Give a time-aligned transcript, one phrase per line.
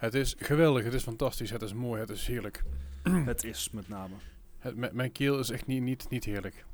[0.00, 2.62] Het is geweldig, het is fantastisch, het is mooi, het is heerlijk.
[3.02, 4.14] Het is met name.
[4.58, 6.64] Het, m- mijn keel is echt niet, niet, niet heerlijk.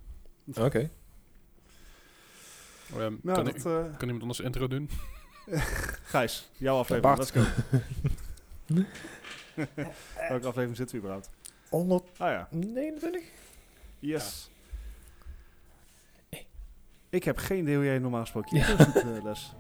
[0.55, 0.91] Oké.
[2.91, 4.91] Ehm, Nou, kan, dat, ik- eh, kan iemand anders de intro doen?
[6.13, 7.17] Gijs, jouw aflevering.
[7.17, 7.35] Bart.
[7.35, 7.65] Let's go.
[10.29, 11.31] Welke aflevering zitten we überhaupt?
[11.69, 13.21] 129?
[13.23, 13.29] Ah ja,
[13.99, 14.51] yes.
[17.09, 19.53] Ik heb geen idee hoe jij normaal gesproken je eh, Les.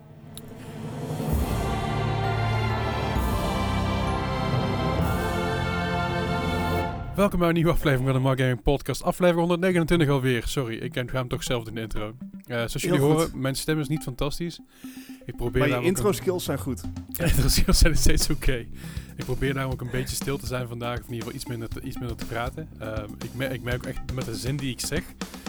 [7.16, 9.02] Welkom bij een nieuwe aflevering van de Mark Gaming Podcast.
[9.02, 10.42] Aflevering 129 alweer.
[10.46, 12.14] Sorry, ik ga hem toch zelf doen, de intro.
[12.46, 14.60] Eh, zoals jullie horen, mijn stem is niet fantastisch.
[15.24, 16.80] Ik probeer Maar je intro een- skills zijn goed.
[17.08, 18.66] Ja, de skills zijn steeds oké.
[19.16, 21.68] Ik probeer namelijk een beetje stil te zijn vandaag, of in ieder geval iets minder
[21.68, 22.68] te, iets minder te praten.
[22.78, 25.02] Ehm, ik, merk, ik merk ook echt met de zin die ik zeg,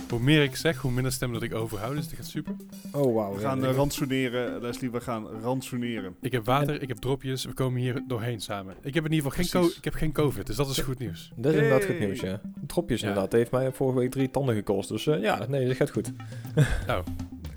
[0.09, 1.95] hoe meer ik zeg, hoe minder stem dat ik overhoud.
[1.95, 2.55] Dus dat gaat super.
[2.91, 3.33] Oh, wauw.
[3.33, 3.69] We ja, gaan nee.
[3.69, 4.91] eh, rantsoeneren, Leslie.
[4.91, 6.15] We gaan rantsoeneren.
[6.21, 8.75] Ik heb water, ik heb dropjes, we komen hier doorheen samen.
[8.81, 11.31] Ik heb in ieder geval geen, ik heb geen covid, dus dat is goed nieuws.
[11.35, 12.41] Dat is inderdaad goed nieuws, ja.
[12.67, 13.07] Dropjes Ja.
[13.07, 13.31] inderdaad.
[13.31, 14.89] heeft mij vorige week drie tanden gekost.
[14.89, 16.11] Dus eh, ja, nee, dat gaat goed.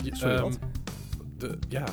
[0.02, 0.58] Je- Sorry, ehm, wat?
[1.38, 1.84] de, ja,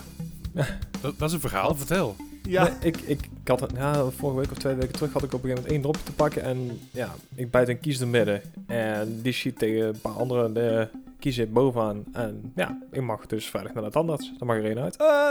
[1.01, 2.15] dat, dat is een verhaal, vertel.
[2.47, 5.33] Ja, Nee, ik, ik, ik had, ja, vorige week of twee weken terug had ik
[5.33, 6.41] op een gegeven moment één dropje te pakken.
[6.43, 8.41] En ja, ik bijt een kies er midden.
[8.67, 10.87] En die schiet tegen een paar andere de
[11.19, 12.03] kiezen bovenaan.
[12.13, 14.31] En ja, ik mag dus veilig naar de tandarts.
[14.37, 14.95] Dan mag er één uit.
[14.97, 15.29] Eh,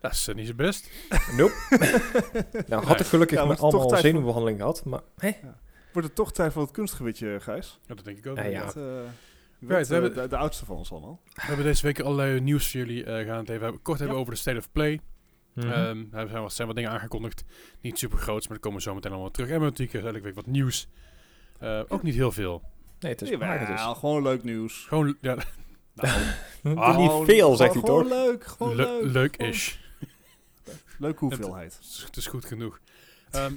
[0.00, 0.90] Dat is eh, niet zo best.
[1.36, 1.54] Nope.
[2.68, 4.84] nou, had ik gelukkig Ja, toch allemaal voor- zenuwbehandeling gehad.
[4.84, 5.30] Maar hé,
[5.92, 7.78] wordt het toch tijd voor het kunstgewitje, Gijs?
[7.86, 8.36] Ja, dat denk ik ook.
[8.36, 8.64] Ja, ja.
[8.64, 8.82] Dat, eh,
[9.58, 11.20] we eh, hebben- de, de oudste van ons allemaal.
[11.34, 14.16] We hebben deze week allerlei nieuws voor jullie eh, gaan het even hebben- kort hebben
[14.16, 14.22] Ja.
[14.22, 15.00] over de State of Play.
[15.52, 15.66] Mhm.
[15.70, 17.44] Ehm, er zijn wat, zijn wat dingen aangekondigd.
[17.80, 19.48] Niet super groots, maar daar komen we zo meteen allemaal terug.
[19.48, 20.88] En we hebben natuurlijk eh, elke week wat nieuws.
[21.58, 22.62] Eh, ook niet heel veel.
[23.00, 23.30] nee, het is.
[23.30, 23.80] Het is.
[23.98, 24.84] gewoon leuk nieuws.
[24.88, 25.34] Gewoon, ja,
[25.94, 26.08] nou,
[26.76, 28.12] Ah, Gewoon- niet veel, zegt hij gewoon toch?
[28.12, 29.12] leuk, gewoon le- leuk.
[29.12, 29.74] leuk-ish.
[30.98, 31.74] Leuke hoeveelheid.
[31.74, 32.80] Het is, het is goed genoeg.
[33.30, 33.52] Ehm,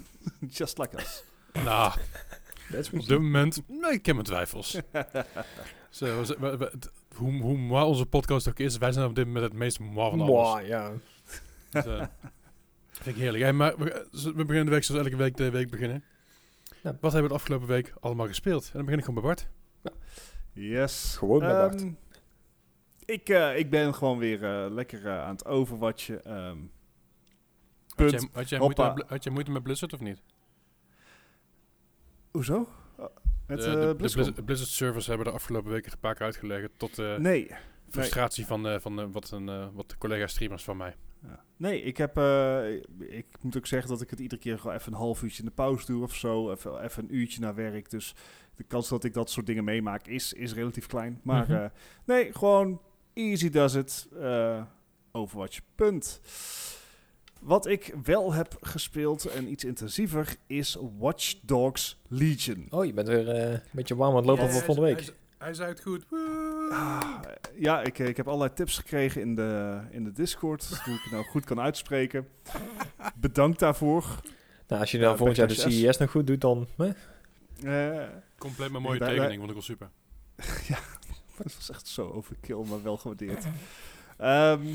[0.49, 1.23] Just like us.
[1.63, 1.91] nou,
[2.93, 4.71] op dit moment, nee, ik heb mijn twijfels.
[5.89, 9.25] Zo, we- we- we- het- hoe, hoe onze podcast ook is, wij zijn op dit
[9.25, 10.67] moment het meest moi van alles.
[10.67, 10.91] Ja.
[11.83, 12.05] Dus, eh,
[13.01, 13.43] vind ik heerlijk.
[13.43, 16.03] Hey, maar we, we beginnen de week zoals elke week de week beginnen.
[16.81, 16.97] Ja.
[17.01, 18.63] Wat hebben we de afgelopen week allemaal gespeeld?
[18.65, 19.47] En dan begin ik gewoon bij Bart.
[20.53, 21.15] Yes.
[21.17, 21.81] Gewoon bij Bart.
[21.81, 21.91] Ehm,
[23.05, 26.23] ik, eh, ik ben gewoon weer eh, lekker eh, aan het overwatchen.
[26.25, 26.57] ehm
[27.95, 30.21] Had jij, had, jij moeite met, Bl- had jij moeite met Blizzard of niet?
[32.31, 32.67] Hoezo?
[33.47, 34.23] Met de, eh, de- de BlizzCon?
[34.23, 37.51] Blizzard, Blizzard servers hebben de afgelopen weken een paar keer uitgelegd tot eh Nee.
[37.89, 40.95] Frustratie van, eh, van eh, wat, een, eh, wat collega-streamers van mij.
[41.23, 41.43] Ja.
[41.57, 42.17] Nee, ik heb.
[42.17, 45.39] eh, ik moet ook zeggen dat ik het iedere keer gewoon even een half uurtje
[45.39, 46.51] in de pauze doe of zo.
[46.51, 47.89] Even, even een uurtje naar werk.
[47.89, 48.15] Dus
[48.55, 51.19] de kans dat ik dat soort dingen meemaak is, is relatief klein.
[51.23, 51.53] Maar Mhm.
[51.53, 51.65] eh,
[52.05, 52.81] nee, gewoon
[53.13, 54.07] easy does it.
[54.19, 54.61] eh
[55.11, 56.21] Overwatch, punt.
[57.41, 62.67] Wat ik wel heb gespeeld en iets intensiever is Watch Dogs Legion.
[62.69, 64.53] Oh, je bent weer eh, een beetje warm aan het lopen Yes.
[64.53, 65.05] voor volgende week.
[65.05, 66.05] Hij, hij zei het goed.
[66.09, 66.44] Woe!
[66.69, 67.21] Ah,
[67.55, 70.81] ja, ik, ik heb allerlei tips gekregen in de, in de Discord.
[70.83, 72.27] hoe ik het nou goed kan uitspreken.
[73.15, 74.03] Bedankt daarvoor.
[74.67, 75.53] Nou, als je Ja, dan volgend jaar de.
[75.53, 76.67] CES nog goed doet, dan...
[76.77, 76.91] hè?
[77.63, 79.89] Eh, Compleet mijn mooie tekening, vond ik wel super.
[81.37, 83.45] dat was echt zo overkill, maar wel gewaardeerd.
[84.17, 84.65] Ehm,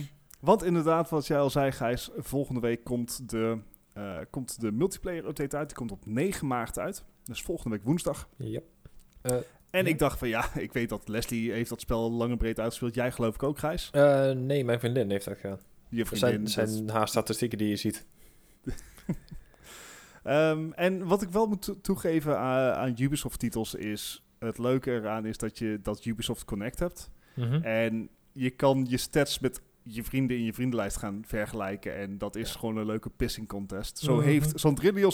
[0.40, 3.58] want inderdaad, wat jij al zei, Gijs, volgende week komt de,
[3.92, 5.68] eh, komt de multiplayer update uit.
[5.68, 7.04] Die komt op 9 maart uit.
[7.24, 8.28] Dus volgende week woensdag.
[8.36, 8.64] Yep.
[9.70, 9.90] En Ja.
[9.90, 12.94] ik dacht van ja, ik weet dat Leslie heeft dat spel lang en breed uitgespeeld.
[12.94, 13.88] Jij geloof ik ook, Gijs?
[13.92, 15.58] Eh, nee, mijn vriendin heeft dat gedaan.
[15.88, 16.48] Je vriendin.
[16.48, 18.06] zijn, dat- zijn haar statistieken die je ziet.
[20.22, 24.24] Ehm, en wat ik wel moet to- toegeven aan, aan Ubisoft-titels is...
[24.38, 27.10] Het leuke eraan is dat je dat Ubisoft Connect hebt.
[27.34, 27.62] Mhm.
[27.62, 31.96] En je kan je stats met je vrienden in je vriendenlijst gaan vergelijken.
[31.96, 33.98] En dat is gewoon een leuke pissing contest.
[33.98, 34.24] Zo Mhm.
[34.24, 34.60] heeft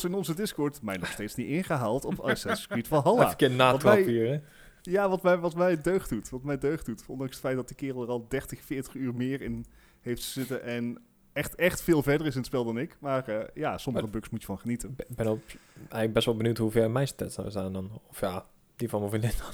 [0.04, 3.22] in onze Discord mij nog steeds niet ingehaald op Assassin's Creed Valhalla.
[3.24, 4.40] Even een wij- hier, hè?
[4.82, 6.28] Ja, wat mij, wat mij deugd doet.
[6.30, 7.04] Wat mij deugd doet.
[7.06, 9.64] Ondanks het feit dat die kerel er al 30, 40 uur meer in
[10.00, 10.62] heeft zitten.
[10.62, 10.98] En
[11.32, 12.96] echt, echt veel verder is in het spel dan ik.
[13.00, 14.94] Maar eh, ja, sommige bugs moet je van genieten.
[15.08, 15.40] Ik ben ook
[15.78, 18.00] eigenlijk best wel benieuwd hoe ver mijn stats nou staan dan.
[18.08, 18.46] Of ja,
[18.76, 19.52] die van mijn vriendin dan.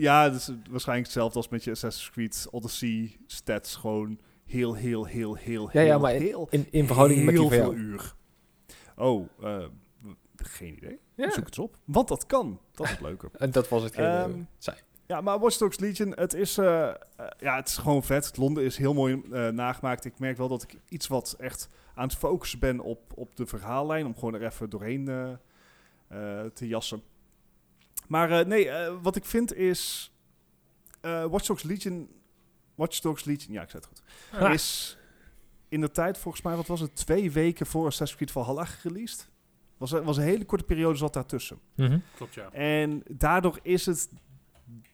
[0.00, 3.76] Ja, het is waarschijnlijk hetzelfde als met je Assassin's Creed Odyssey stats.
[3.76, 7.48] Gewoon heel, heel, heel, heel, Ja, ja, heel, maar heel, In, in verhouding met die
[7.48, 8.14] heel veel uur.
[8.96, 9.64] Oh, eh,
[10.36, 10.98] geen idee.
[11.14, 11.30] Ja.
[11.30, 11.76] Zoek het op.
[11.84, 12.60] Want dat kan.
[12.72, 13.30] Dat is het leuke.
[13.38, 14.76] En dat was hetgeen Ehm, dat ik zei.
[15.06, 16.94] Ja, maar Watch Dogs Legion, het is, eh, eh,
[17.38, 18.36] ja, het is gewoon vet.
[18.36, 20.04] Londen is heel mooi nagemaakt.
[20.04, 23.46] Ik merk wel dat ik iets wat echt aan het focussen ben op, op de
[23.46, 24.06] verhaallijn.
[24.06, 25.04] Om gewoon er even doorheen
[26.54, 27.02] te jassen.
[28.10, 30.12] Maar eh, nee, eh, wat ik vind is...
[31.00, 32.08] eh Watch Dogs Legion...
[32.74, 34.02] Watch Dogs Legion, ja, ik zei het goed.
[34.40, 34.52] Ah.
[34.52, 34.98] Is
[35.68, 39.30] in de tijd, volgens mij, wat was het, twee weken voor Assassin's Creed Valhalla gereleased.
[39.76, 41.58] Was, was een hele korte periode zat daartussen.
[41.74, 41.98] Mhm.
[42.16, 42.52] Klopt, ja.
[42.52, 44.08] En daardoor is het,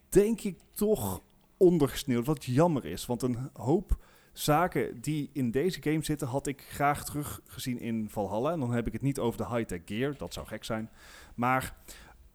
[0.09, 1.23] denk ik, toch
[1.57, 2.27] ondergesneeuwd.
[2.27, 3.99] Wat jammer is, want een hoop
[4.33, 8.53] zaken die in deze game zitten, had ik graag teruggezien in Valhalla.
[8.53, 10.91] En dan heb ik het niet over de high-tech gear, dat zou gek zijn.
[11.35, 11.75] Maar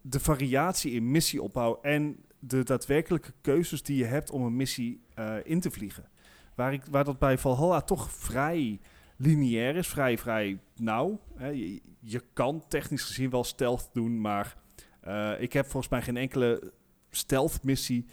[0.02, 5.34] de variatie in missieopbouw en de daadwerkelijke keuzes die je hebt om een missie eh,
[5.44, 6.08] in te vliegen.
[6.54, 8.80] Waar, ik, waar dat bij Valhalla toch vrij
[9.16, 11.20] lineair is, vrij, vrij nauw.
[11.34, 11.48] Hè.
[11.48, 14.56] Je, je kan technisch gezien wel stealth doen, maar
[15.00, 16.72] eh, ik heb volgens mij geen enkele
[17.10, 18.06] stealth missie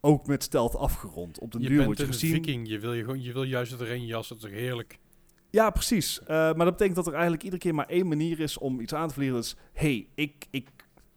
[0.00, 1.38] ook met stealth afgerond.
[1.38, 2.32] Op de Je duur bent wordt je een gezien.
[2.32, 4.98] viking, je wil, je, gewoon, je wil juist erin jassen, dat is heerlijk.
[5.50, 6.20] Ja, precies.
[6.20, 8.94] Eh, maar dat betekent dat er eigenlijk iedere keer maar één manier is om iets
[8.94, 9.36] aan te vliegen.
[9.36, 10.68] Dat is, hey, ik, ik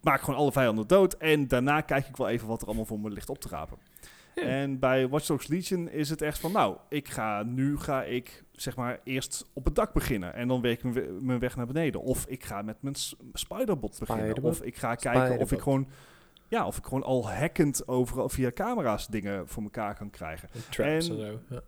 [0.01, 3.00] maak gewoon alle vijanden dood en daarna kijk ik wel even wat er allemaal voor
[3.00, 3.77] me ligt op te rapen.
[4.36, 4.42] Ja.
[4.42, 8.44] En bij Watch Dogs Legion is het echt van, nou, ik ga, nu ga ik
[8.51, 11.56] zeg maar eerst op het dak beginnen en dan werk ik mijn we- mijn weg
[11.56, 12.01] naar beneden.
[12.01, 12.95] Of ik ga met mijn
[13.33, 14.25] spiderbot beginnen.
[14.25, 14.51] Spiderbot.
[14.51, 15.88] Of ik ga kijken of ik gewoon,
[16.47, 20.50] ja, of ik gewoon al hackend overal via camera's dingen voor elkaar kan krijgen.
[20.69, 21.39] Traps en, En- zo.
[21.50, 21.62] Ja.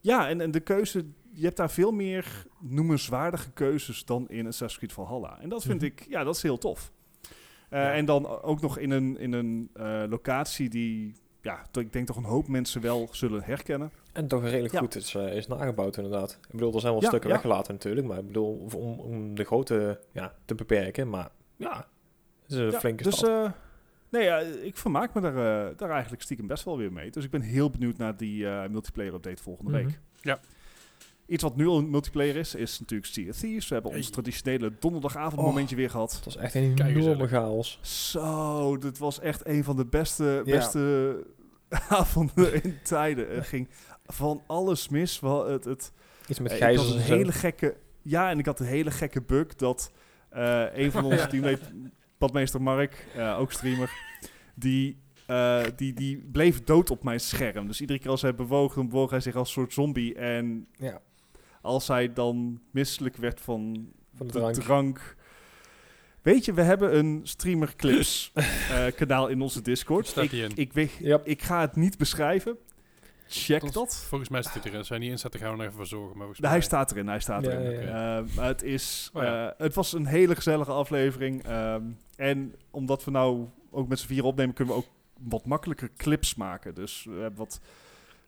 [0.00, 4.76] Ja, en, en de keuze, je hebt daar veel meer noemenswaardige keuzes dan in Assassin's
[4.78, 5.38] Creed Valhalla.
[5.40, 5.84] En dat vind Mhm.
[5.90, 6.92] ik, ja, dat is heel tof.
[7.70, 7.92] Eh, Ja.
[7.92, 12.16] En dan ook nog in een, in een eh, locatie die, ja, ik denk toch
[12.16, 13.90] een hoop mensen wel zullen herkennen.
[14.12, 14.78] En toch redelijk Ja.
[14.80, 16.38] goed is, eh, is nagebouwd inderdaad.
[16.42, 17.34] Ik bedoel, er zijn wel Ja, stukken ja.
[17.34, 21.08] weggelaten natuurlijk, maar ik bedoel, om, om de grootte ja, te beperken.
[21.08, 21.76] Maar ja,
[22.42, 23.28] het is een Ja, flinke dus, stad.
[23.46, 23.50] eh,
[24.08, 27.10] nee, ja, ik vermaak me daar, eh, daar eigenlijk stiekem best wel weer mee.
[27.10, 29.84] Dus ik ben heel benieuwd naar die eh, multiplayer update volgende Mhm.
[29.84, 29.98] week.
[30.20, 30.40] Ja.
[31.30, 33.68] Iets wat nu al een multiplayer is, is natuurlijk Sea of Thieves.
[33.68, 34.10] We hebben ons Hey.
[34.12, 35.46] traditionele donderdagavond Oh.
[35.46, 36.12] momentje weer gehad.
[36.12, 37.78] het was echt een enorme chaos.
[37.82, 40.56] Zo, dit was echt een van de beste, Ja.
[40.56, 41.16] beste
[41.88, 43.28] avonden in tijden.
[43.28, 43.68] Er ging
[44.06, 45.20] van alles mis.
[45.20, 45.92] Wel, het, het,
[46.28, 47.76] Iets met eh, ik had een hele gekke...
[48.02, 49.92] Ja, en ik had een hele gekke bug dat
[50.30, 53.90] eh, een van onze teamleden, padmeester Mark, eh, ook streamer,
[54.54, 57.66] die, eh, die, die bleef dood op mijn scherm.
[57.66, 60.14] Dus iedere keer als hij bewoog, dan bewoog hij zich als een soort zombie.
[60.14, 61.00] En Ja,
[61.60, 64.54] als hij dan misselijk werd van van de de drank.
[64.54, 65.16] drank.
[66.22, 70.06] Weet je, we hebben een streamer clips eh, kanaal in onze Discord.
[70.06, 70.50] Staat Ik, in?
[70.54, 71.26] ik, weet, Yep.
[71.26, 72.56] ik ga het niet beschrijven.
[73.28, 73.96] Check Dat- dat.
[74.08, 74.78] Volgens mij zit hij erin.
[74.78, 76.16] Als hij niet in staat, dan gaan we er even voor zorgen.
[76.18, 77.86] Maar Hij staat erin, hij staat Ja, erin.
[77.86, 79.48] ja, Eh, maar het, is, Oh ja.
[79.50, 81.42] eh, het was een hele gezellige aflevering.
[81.44, 81.82] ehm,
[82.16, 84.88] en omdat we nou ook met z'n vier opnemen, kunnen we ook
[85.20, 86.74] wat makkelijker clips maken.
[86.74, 87.60] Dus we hebben wat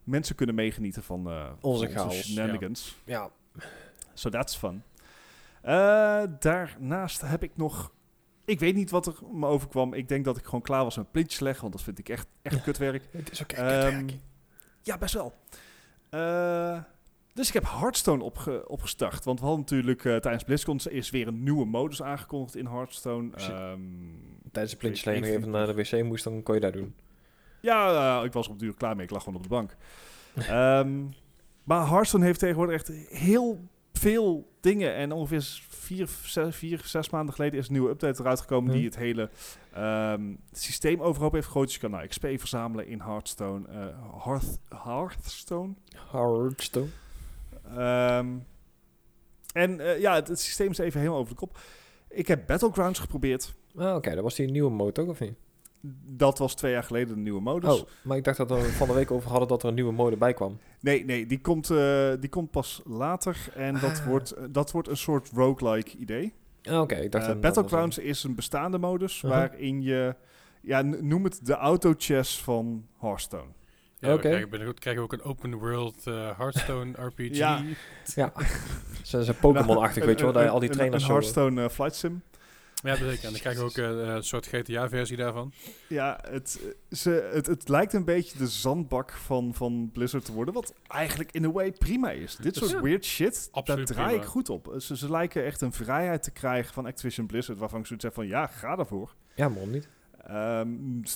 [0.03, 2.97] mensen kunnen meegenieten van eh, Onze van chaos, shenanigans.
[3.03, 3.29] Ja,
[4.13, 4.83] So that's fun.
[5.61, 7.91] Eh, daarnaast heb ik nog...
[8.45, 9.93] Ik weet niet wat er me overkwam.
[9.93, 12.27] Ik denk dat ik gewoon klaar was met plintjes leggen, want dat vind ik echt,
[12.41, 13.03] echt kutwerk.
[13.11, 14.19] het is ook Ehm, kutwerk.
[14.81, 15.33] Ja, best wel.
[16.09, 16.79] Eh,
[17.33, 19.23] dus ik heb Hearthstone opge opgestart.
[19.23, 23.29] Want we hadden natuurlijk tijdens BlizzCon is weer een nieuwe modus aangekondigd in Hearthstone.
[23.35, 23.79] Ehm,
[24.51, 26.73] Tijdens de plintjes ik- nog ik even naar de wc moest, dan kon je dat
[26.73, 26.95] doen.
[27.63, 29.05] Ja, eh, ik was op duur klaar mee.
[29.05, 29.75] Ik lag gewoon op de bank.
[30.35, 31.03] Ehm,
[31.63, 34.95] maar Hearthstone heeft tegenwoordig echt heel veel dingen.
[34.95, 38.73] En ongeveer vier, zes, vier, zes maanden geleden is een nieuwe update eruit gekomen...
[38.73, 39.29] Die het hele
[39.73, 41.65] ehm, systeem overhoop heeft gegooid.
[41.65, 43.65] Dus je kan nou XP verzamelen in Hearthstone.
[44.23, 45.73] Hearth, Hearthstone?
[46.11, 46.87] Hearthstone.
[47.75, 48.27] Ehm,
[49.53, 51.57] en eh, ja, het, het systeem is even helemaal over de kop.
[52.09, 53.53] Ik heb Battlegrounds geprobeerd.
[53.75, 55.33] Ah, oké, dat was die nieuwe mode toch, of niet?
[56.05, 57.79] Dat was twee jaar geleden een nieuwe modus.
[57.81, 59.91] Oh, maar ik dacht dat we van de week over hadden dat er een nieuwe
[59.93, 60.57] mode bij kwam.
[60.79, 63.37] Nee, nee die, komt, eh, die komt pas later.
[63.55, 64.05] En dat, Ah.
[64.05, 66.33] wordt, eh, dat wordt een soort roguelike idee.
[66.63, 69.31] Ah, oké, ik dacht Eh, Battlegrounds is een bestaande modus Uh-huh.
[69.39, 70.15] waarin je...
[70.61, 73.47] Ja, noem het de auto-chess van Hearthstone.
[73.97, 74.21] Ja, we Oké.
[74.29, 77.35] krijgen, krijgen we ook een open world Hearthstone RPG.
[77.37, 77.57] Ja.
[77.57, 77.75] een-
[78.15, 78.31] Ja,
[79.03, 81.13] ze zijn Pokémon-achtig, weet je wel, je al die trainers Een zo...
[81.15, 82.21] Hearthstone eh, flight sim.
[82.83, 83.23] Ja, zeker.
[83.25, 85.51] En dan krijgen we ook eh, een soort GTA-versie daarvan.
[85.87, 90.33] Ja, het, eh, ze, het, het lijkt een beetje de zandbak van, van Blizzard te
[90.33, 90.53] worden.
[90.53, 92.35] Wat eigenlijk in a way prima is.
[92.35, 92.81] Dit soort Ja.
[92.81, 94.23] weird shit, Absoluut daar draai prima.
[94.23, 94.75] ik goed op.
[94.77, 97.57] Ze, ze lijken echt een vrijheid te krijgen van Activision Blizzard.
[97.59, 99.15] Waarvan ik zoiets heb van, ja, ga daarvoor.
[99.35, 99.87] Ja, waarom niet?
[100.27, 100.67] Ehm,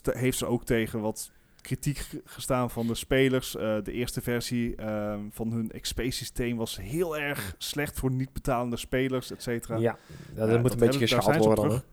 [0.04, 1.32] heeft ze ook tegen wat
[1.68, 3.56] kritiek ge- gestaan van de spelers.
[3.56, 8.78] Eh, de eerste versie ehm, van hun XP-systeem was heel erg slecht voor niet betalende
[8.78, 9.78] spelers, et cetera.
[9.78, 9.98] Ja,
[10.36, 11.64] dat moet dat een beetje geschaald worden.
[11.66, 11.86] terug.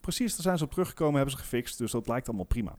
[0.00, 1.78] Precies, daar zijn ze op teruggekomen, hebben ze gefixt.
[1.78, 2.76] Dus dat lijkt allemaal prima.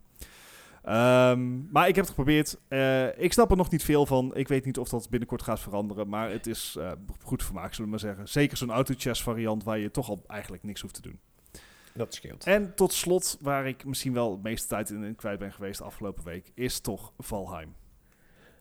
[0.83, 2.57] Ehm, maar ik heb het geprobeerd.
[2.67, 4.35] Eh, ik snap er nog niet veel van.
[4.35, 6.09] Ik weet niet of dat binnenkort gaat veranderen.
[6.09, 6.91] Maar het is eh,
[7.23, 8.27] goed vermaak, zullen we maar zeggen.
[8.29, 11.19] Zeker zo'n auto-chess variant waar je toch al eigenlijk niks hoeft te doen.
[11.99, 12.45] Dat scheelt.
[12.45, 15.77] En tot slot, waar ik misschien wel de meeste tijd in, in kwijt ben geweest
[15.77, 17.75] de afgelopen week, is toch Valheim.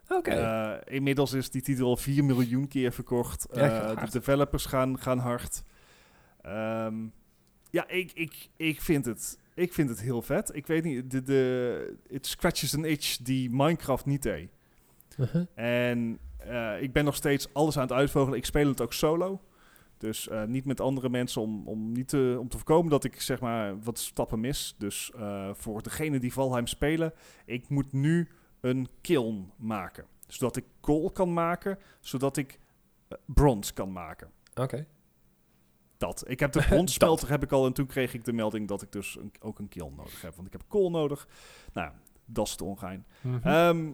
[0.08, 0.30] Oké.
[0.30, 3.46] Eh, inmiddels is die titel al 4 miljoen keer verkocht.
[3.52, 5.62] Ja, Eh, de developers gaan, gaan hard.
[6.42, 6.94] Ehm,
[7.70, 10.54] ja, ik, ik, ik, vind het, ik vind het heel vet.
[10.54, 14.50] Ik weet niet, de, de, it scratches an itch die Minecraft niet deed.
[15.18, 15.46] Uh-huh.
[15.54, 18.38] En eh, ik ben nog steeds alles aan het uitvogelen.
[18.38, 19.40] Ik speel het ook solo.
[19.98, 23.20] Dus eh, niet met andere mensen om, om, niet te, om te voorkomen dat ik
[23.20, 24.74] zeg maar wat stappen mis.
[24.78, 27.12] Dus eh, voor degene die Valheim spelen,
[27.44, 28.28] ik moet nu
[28.60, 30.04] een kiln maken.
[30.26, 32.58] Zodat ik kool kan maken, zodat ik
[33.08, 34.30] eh, brons kan maken.
[34.54, 34.86] Oké.
[35.96, 36.24] Dat.
[36.28, 38.92] Ik heb de bronspelter heb ik al en toen kreeg ik de melding dat ik
[38.92, 40.34] dus een, ook een kiln nodig heb.
[40.34, 41.28] Want ik heb kool nodig.
[41.72, 41.92] Nou,
[42.24, 43.06] dat is het ongein.
[43.20, 43.48] Mhm.
[43.48, 43.92] Ehm,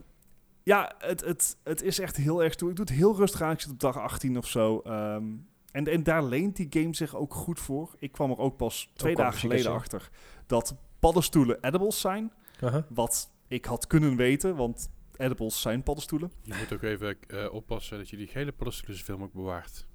[0.63, 2.71] ja, het, het, het is echt heel erg toe.
[2.71, 3.53] Ik doe het heel rustig aan.
[3.53, 4.81] Ik zit op dag 18 of zo.
[4.81, 5.25] Ehm,
[5.75, 7.95] en, en daar leent die game zich ook goed voor.
[7.99, 10.09] Ik kwam er ook pas twee dagen geleden is, achter
[10.47, 12.33] dat paddenstoelen edibles zijn.
[12.61, 12.83] Uh-huh.
[12.89, 16.33] Wat ik had kunnen weten, want edibles zijn paddenstoelen.
[16.43, 19.87] Je moet ook even eh, oppassen dat je die gele paddenstoelen zoveel mogelijk bewaart.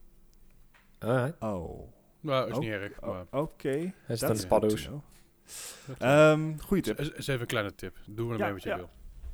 [0.99, 1.41] Alright.
[1.41, 2.59] Oh, Nou, is Oh.
[2.59, 3.25] niet erg, maar...
[3.31, 3.69] oké.
[3.69, 4.89] Hij is That's dan paddo's.
[4.89, 6.99] dat, Ehm goeie tip.
[6.99, 7.97] is, is even een kleine tip.
[8.07, 8.75] Doe er Ja, mee wat je ja.
[8.75, 8.89] wil.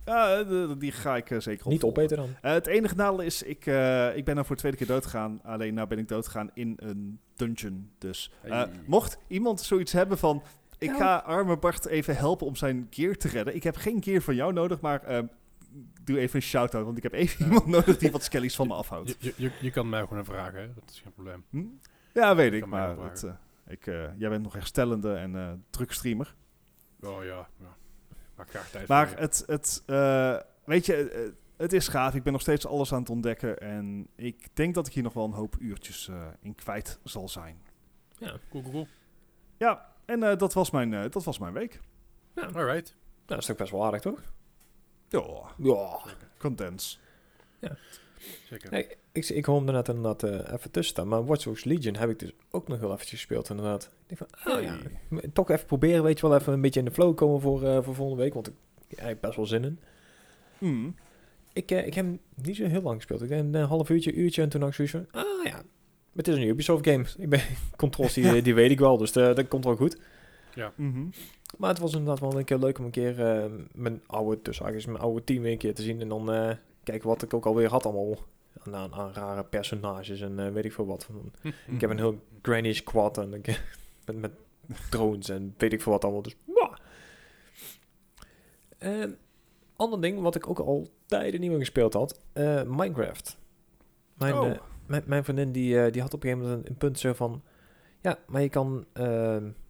[0.05, 2.13] Ja, de- die ga ik eh, zeker Niet opvolgen.
[2.13, 2.49] opeten dan.
[2.51, 5.39] Eh, het enige nadeel is, ik, eh, ik ben nou voor de tweede keer doodgegaan.
[5.43, 7.91] Alleen nou ben ik doodgegaan in een dungeon.
[7.97, 8.69] Dus eh, Hey.
[8.85, 10.43] mocht iemand zoiets hebben van...
[10.77, 10.95] Ik Ja.
[10.97, 13.55] ga arme Bart even helpen om zijn gear te redden.
[13.55, 15.19] Ik heb geen gear van jou nodig, maar eh,
[16.03, 16.85] doe even een shout-out.
[16.85, 17.45] Want ik heb even Ja.
[17.45, 19.15] iemand nodig die wat skellies van me afhoudt.
[19.19, 20.67] Je, je, je, je kan mij gewoon vragen, hè?
[20.73, 21.43] dat is geen probleem.
[21.49, 21.63] Hm?
[22.13, 22.65] Ja, weet ik.
[22.65, 23.31] Maar het, eh,
[23.67, 26.35] ik, eh, jij bent nog herstellende en eh druk streamer.
[27.01, 27.75] Oh ja, ja.
[28.35, 32.15] Maak graag tijd Maar voor het, het eh, weet je, eh, het is gaaf.
[32.15, 33.59] Ik ben nog steeds alles aan het ontdekken.
[33.59, 37.29] En ik denk dat ik hier nog wel een hoop uurtjes eh, in kwijt zal
[37.29, 37.61] zijn.
[38.19, 38.87] Cool, cool, cool.
[39.57, 41.79] Ja, en eh, dat, was mijn, eh, dat was mijn week.
[42.35, 42.55] Alright.
[42.65, 42.85] Nou,
[43.25, 44.21] dat is toch best wel aardig, toch?
[45.09, 45.23] Ja,
[45.57, 45.99] Ja.
[46.37, 46.99] condens.
[48.49, 48.71] Zeker.
[48.71, 51.07] Nee, ik, ik hoorde net inderdaad eh, even tussen staan.
[51.07, 53.91] Maar Watch Dogs Legion heb ik dus ook nog heel eventjes gespeeld, inderdaad.
[54.07, 54.99] Ik denk van, oh ja, Hey.
[55.09, 57.63] m- toch even proberen, weet je wel, even een beetje in de flow komen voor,
[57.63, 58.33] eh, voor volgende week.
[58.33, 58.53] Want ik
[58.87, 59.79] heb eigenlijk best wel zin in.
[60.57, 60.95] Mm.
[61.53, 63.21] Ik, eh, ik heb hem niet zo heel lang gespeeld.
[63.21, 65.61] Ik denk een half uurtje, uurtje en toen had ik zoiets van, ah ja,
[66.15, 67.05] het is een Ubisoft game.
[67.23, 67.41] Ik ben,
[67.75, 69.97] controls die, die weet ik wel, dus dat komt wel goed.
[70.75, 71.05] Mhm.
[71.57, 74.59] Maar het was inderdaad wel een keer leuk om een keer eh, mijn oude, dus
[74.59, 76.01] eigenlijk mijn oude team weer een keer te zien.
[76.01, 78.17] En dan eh, kijken wat ik ook alweer had allemaal
[78.63, 81.09] aan, aan, aan rare personages en eh, weet ik veel wat.
[81.73, 83.61] Ik heb een heel granny squad en ik,
[84.05, 84.31] met, met
[84.89, 86.21] drones en weet ik veel wat allemaal.
[86.21, 86.35] Dus.
[88.77, 89.03] Eh,
[89.75, 93.37] ander ding wat ik ook al tijden niet meer gespeeld had, eh, Minecraft.
[94.13, 94.49] Mijn, Oh.
[94.49, 97.13] eh, mijn, mijn vriendin die, die had op een gegeven moment een, een punt zo
[97.13, 97.41] van,
[98.01, 98.85] ja, maar je kan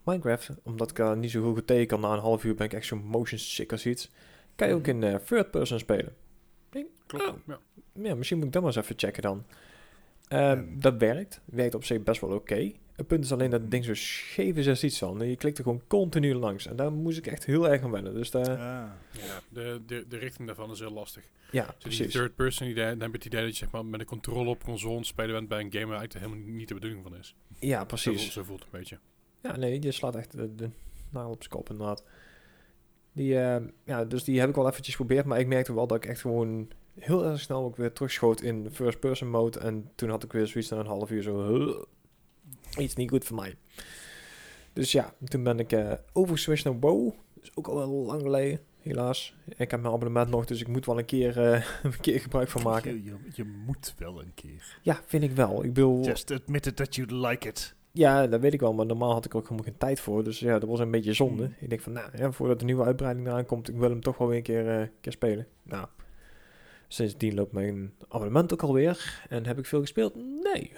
[0.03, 2.85] Minecraft, omdat ik niet zo goed tegen kan, na een half uur ben ik echt
[2.85, 4.11] zo motion sick als iets,
[4.55, 6.15] kan je ook in eh, third person spelen.
[7.07, 7.27] Klopt.
[7.27, 7.35] Oh.
[7.47, 7.59] Ja.
[8.03, 9.45] Ja, misschien moet ik dat maar eens even checken dan.
[10.27, 11.41] Ehm, Dat werkt.
[11.45, 12.71] Werkt op zich best wel oké.
[12.95, 15.21] Het punt is alleen dat het ding zo scheef is als iets van.
[15.21, 16.67] En je klikt er gewoon continu langs.
[16.67, 18.13] En daar moest ik echt heel erg aan wennen.
[18.13, 18.57] Dus daar, Ah.
[19.11, 21.23] Ja, de, de, de richting daarvan is heel lastig.
[21.51, 22.11] ja, die precies.
[22.13, 24.49] third person idee, dan heb je het idee dat je zeg maar, met een controle
[24.49, 27.35] op console spelen bent bij een game waar eigenlijk helemaal niet de bedoeling van is.
[27.59, 28.31] Ja, precies.
[28.31, 28.99] zo voelt het een beetje.
[29.41, 30.69] Ja, nee, je slaat echt de, de
[31.09, 32.03] nagel op zijn kop inderdaad.
[33.13, 35.25] Die, eh, ja, dus die heb ik wel eventjes geprobeerd.
[35.25, 36.67] Maar ik merkte wel dat ik echt gewoon
[36.99, 39.59] heel erg snel ook weer terugschoot in first person mode.
[39.59, 41.53] En toen had ik weer zoiets na een half uur zo...
[41.53, 41.75] "Huh,
[42.83, 43.55] iets niet goed voor mij.
[44.73, 47.11] Dus ja, toen ben ik eh overgeswitcht naar WoW.
[47.33, 49.35] Dat is ook al wel lang geleden, helaas.
[49.45, 52.49] Ik heb mijn abonnement nog, dus ik moet wel een keer, eh, een keer gebruik
[52.49, 52.93] van maken.
[52.93, 54.79] Je, je, je moet wel een keer.
[54.81, 55.63] Ja, vind ik wel.
[55.63, 57.75] Ik bedoel, Just admit it that you like it.
[57.91, 60.23] ja, dat weet ik wel, maar normaal had ik ook helemaal geen tijd voor.
[60.23, 61.43] Dus ja, dat was een beetje zonde.
[61.43, 61.55] Hmm.
[61.59, 64.17] Ik denk van, nou, ja, voordat de nieuwe uitbreiding eraan komt, ik wil hem toch
[64.17, 65.47] wel weer een keer, eh, keer spelen.
[65.63, 65.87] Nou,
[66.95, 69.25] sindsdien loopt mijn abonnement ook alweer.
[69.29, 70.15] En heb ik veel gespeeld?
[70.15, 70.71] Nee.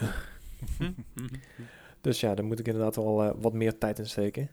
[2.02, 4.50] Dus ja, daar moet ik inderdaad wel eh, wat meer tijd in steken.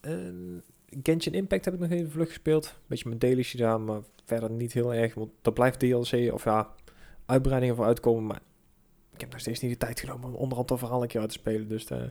[0.00, 0.62] En
[1.02, 2.80] Genshin Impact heb ik nog even vlug gespeeld.
[2.86, 5.14] Beetje mijn dailies gedaan, maar verder niet heel erg.
[5.14, 6.74] Want er blijft DLC, of ja,
[7.26, 8.26] uitbreidingen voor uitkomen.
[8.26, 8.40] Maar
[9.12, 11.30] ik heb nog steeds niet de tijd genomen om onderhand dat verhaal een keer uit
[11.30, 11.68] te spelen.
[11.68, 12.02] Dus eh,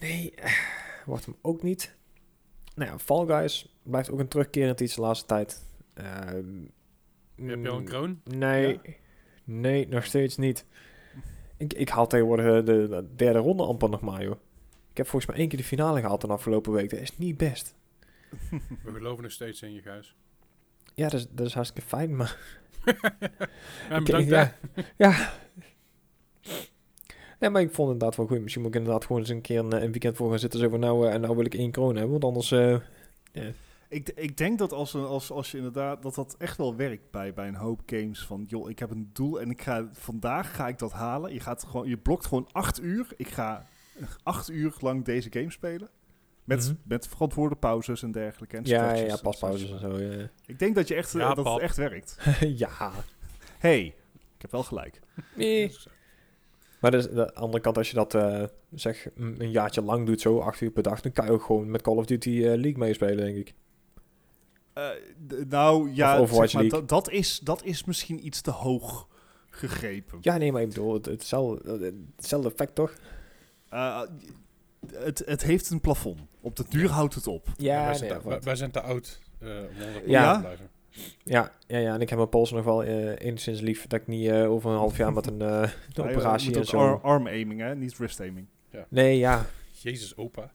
[0.00, 0.52] nee, eh,
[1.06, 1.96] wordt hem ook niet.
[2.74, 5.66] Nou ja, Fall Guys blijft ook een terugkerend iets de laatste tijd.
[5.94, 6.64] Ehm,
[7.46, 8.20] Heb je al een kroon?
[8.24, 8.80] Nee,
[9.44, 10.66] nee, nog steeds niet.
[11.56, 14.36] Ik, ik haal tegenwoordig eh, de, de derde ronde amper nog maar, joh.
[14.90, 16.90] Ik heb volgens mij één keer de finale gehaald de afgelopen week.
[16.90, 17.74] Dat is niet best.
[18.84, 20.14] We geloven nog steeds in je, Guis.
[20.94, 22.36] Ja, dat is, dat is hartstikke fijn, maar...
[23.90, 24.56] Ja, bedankt, ja.
[24.96, 25.32] ja.
[27.38, 28.40] Nee, maar ik vond het inderdaad wel goed.
[28.40, 30.60] Misschien moet ik inderdaad gewoon eens een keer een, eh, een weekend voor gaan zitten.
[30.60, 32.50] Zo van, nou, eh, en nou wil ik één kroon hebben, want anders...
[32.52, 32.76] eh,
[33.92, 37.10] Ik, ik denk dat als, een- als, als je inderdaad dat dat echt wel werkt
[37.10, 40.54] bij, bij een hoop games van joh, ik heb een doel en ik ga vandaag
[40.56, 41.32] ga ik dat halen.
[41.32, 43.06] Je gaat gewoon, je blokt gewoon acht uur.
[43.16, 43.66] Ik ga
[44.22, 45.88] acht uur lang deze game spelen.
[46.44, 46.74] Met, Mhm.
[46.84, 48.56] met verantwoorde pauzes en dergelijke.
[48.56, 49.98] En Ja, ja, paspauzes en zo.
[49.98, 50.28] ja.
[50.46, 51.54] Ik denk dat je echt Ja, eh, dat pap.
[51.54, 52.16] het echt werkt.
[52.62, 52.90] ja.
[53.58, 53.80] hey,
[54.36, 55.00] ik heb wel gelijk.
[55.36, 55.76] Nee.
[56.80, 58.44] Maar dus, de andere kant, als je dat eh,
[58.74, 61.70] zeg een jaartje lang doet, zo acht uur per dag, dan kan je ook gewoon
[61.70, 63.54] met Call of Duty eh, League meespelen, denk ik.
[64.72, 64.88] Eh,
[65.48, 66.86] nou ja, Of Overwatch zeg maar, League.
[66.86, 69.08] dat, dat, is, dat is misschien iets te hoog
[69.50, 70.18] gegrepen.
[70.20, 72.94] Ja, nee, maar ik bedoel, het, hetzelfde, hetzelfde effect toch?
[73.68, 74.00] Eh,
[74.92, 76.20] het, het heeft een plafond.
[76.40, 77.48] Op de duur houdt het op.
[77.56, 80.34] Ja, wij, zijn ja, te, wij, wij zijn te oud eh, om onder Ja.
[80.34, 80.68] te blijven.
[81.24, 84.06] ja, ja, ja, en ik heb mijn pols nog wel eh, enigszins lief dat ik
[84.06, 85.48] niet eh, over een half jaar met een, eh,
[85.94, 86.78] Ja, operatie en zo...
[86.78, 87.74] ar- arm aiming, hè?
[87.74, 88.46] Niet wrist aiming.
[88.88, 90.50] Nee, ja, Jezus, opa.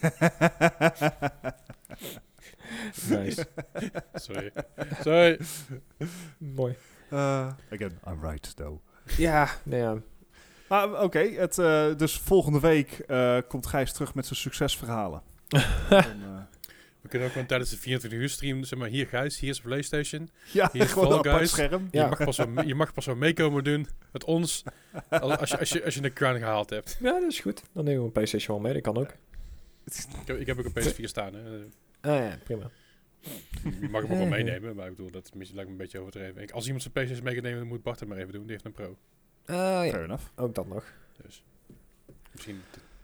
[3.08, 3.46] nice.
[4.14, 4.50] Sorry.
[5.04, 5.38] Sorry.
[6.38, 6.76] Mooi.
[7.10, 8.80] Eh, again, I'm right, though.
[9.16, 9.96] Ja, nee, ja.
[10.68, 15.22] Maar oké, het, eh, dus volgende week eh, komt Gijs terug met zijn succesverhalen.
[15.48, 16.38] Dan, eh,
[17.00, 19.60] We kunnen ook gewoon tijdens de 24 uur stream, zeg maar, hier Gijs, hier is
[19.60, 20.30] PlayStation.
[20.52, 21.50] ja, Hier, gewoon Fall een apart Guys.
[21.50, 21.88] scherm.
[21.90, 22.02] Ja.
[22.02, 24.62] Je, mag pas wel, je mag pas wel meekomen doen met ons
[25.08, 26.96] als, als, je, als, je, als je een crown gehaald hebt.
[27.00, 27.62] ja, dat is goed.
[27.72, 29.10] Dan nemen we een PlayStation wel mee, dat kan ook.
[29.84, 31.34] Ik heb, ik heb ook een PS4 staan.
[31.34, 31.40] Hè.
[32.06, 32.70] Ah ja, prima.
[33.80, 36.42] Je mag hem ook wel meenemen, maar ik bedoel, dat lijkt me een beetje overdreven.
[36.42, 38.42] Ik- Als iemand zijn PlayStation mee kan nemen, dan moet Bart het maar even doen.
[38.42, 38.96] Die heeft een pro.
[39.46, 40.24] Ah ja, Fair enough.
[40.36, 40.84] ook dat nog.
[41.22, 41.42] Dus
[42.32, 42.60] misschien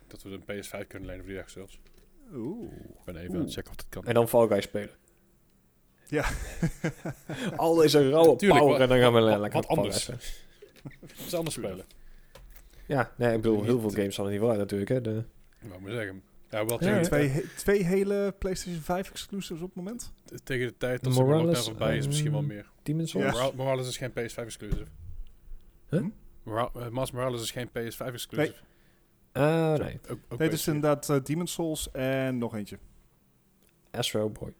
[0.07, 1.79] dat- we een PS5 kunnen lenen voor die dag zelfs.
[2.33, 2.71] Oeh.
[2.73, 3.43] Ik ben even aan Oeh.
[3.45, 4.05] het checken of dat kan.
[4.05, 4.89] En dan Fall Guys spelen.
[6.07, 6.25] Ja.
[7.55, 10.07] Al deze rauwe Tuurlijk, power wat- en dan gaan we wat- lekker wat Fall anders.
[10.07, 11.85] Het is anders spelen.
[12.85, 14.89] Ja, nee, ik bedoel, heel veel games hadden niet vooruit natuurlijk.
[14.89, 15.01] Hè.
[15.01, 15.23] De,
[15.59, 16.23] Wou maar zeggen.
[16.53, 20.13] Ja, wel Ja, Twee, he- twee hele PlayStation 5 exclusives op het moment.
[20.43, 22.69] tegen de tijd dat ze Morales, voorbij is, misschien wel meer.
[22.83, 23.25] Demon's Souls?
[23.25, 23.31] Ja.
[23.31, 24.83] Moral- Morales is geen PS5 exclusive.
[25.89, 26.03] Huh?
[26.43, 28.55] Moral, eh, Miles Morales is geen PS5 exclusive.
[29.31, 29.99] Ah, nee.
[30.09, 30.65] Ook, ook nee, dus PS4.
[30.73, 32.77] inderdaad uh, Demon's Souls en nog eentje.
[33.91, 34.53] Astro Boy.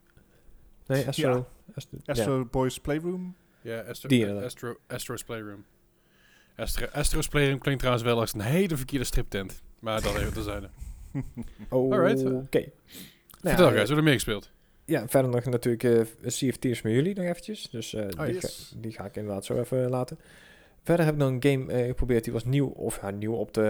[0.87, 1.47] Nee, Astro.
[2.05, 3.35] Astro, Boys Playroom.
[3.61, 4.31] Ja, Astro, Die.
[4.31, 5.65] Astro, Astro's Playroom.
[6.55, 9.61] Astro, Astro's Playroom klinkt trouwens wel als een hele verkeerde striptent.
[9.79, 10.69] Maar dat even te zijn.
[11.69, 12.25] Oh, Alright.
[12.25, 12.59] Oké.
[12.59, 12.69] Nou
[13.41, 14.51] Vertel ja, guys, hoe er meer gespeeld?
[14.85, 17.69] Ja, verder nog natuurlijk eh Sea of met jullie nog eventjes.
[17.69, 18.69] Dus eh, die, yes.
[18.73, 20.19] ga, die ga ik inderdaad zo even laten.
[20.83, 22.23] Verder heb ik nog een game eh, geprobeerd.
[22.23, 23.63] Die was nieuw, of ja, nieuw op de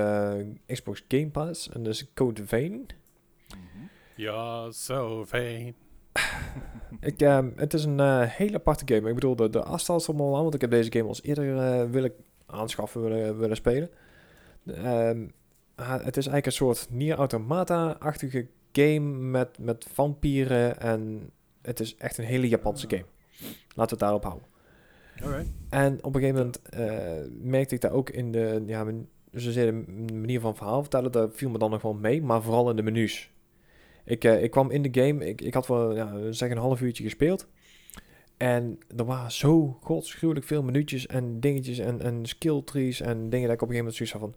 [0.67, 1.69] eh, Xbox Game Pass.
[1.69, 2.85] En dat is Code Vein.
[4.15, 5.75] Ja, zo fijn.
[6.99, 9.09] Ik, ehm, het is een eh, hele aparte game.
[9.09, 11.23] Ik bedoel, de, de afstand is allemaal aan, want ik heb deze game al eens
[11.23, 12.13] eerder eh, willen
[12.45, 13.89] aanschaffen, willen, willen spelen.
[14.63, 15.27] De,
[15.75, 21.31] ah, het is eigenlijk een soort Nier Automata-achtige game met, met vampieren en
[21.61, 23.05] het is echt een hele Japanse game.
[23.75, 24.47] Laten we het daarop houden.
[25.21, 25.51] Alright.
[25.69, 29.65] En op een gegeven moment eh, merkte ik daar ook in de, ja, men- zozeer
[29.65, 32.75] de manier van verhaal vertellen, dat viel me dan nog wel mee, maar vooral in
[32.75, 33.31] de menus.
[34.05, 36.81] Ik, eh, ik kwam in de game, ik, ik had wel ja, zeg een half
[36.81, 37.47] uurtje gespeeld.
[38.37, 43.47] En er waren zo godschuwelijk veel minuutjes en dingetjes en, en skill trees en dingen
[43.47, 44.35] dat ik op een gegeven moment zoiets had van...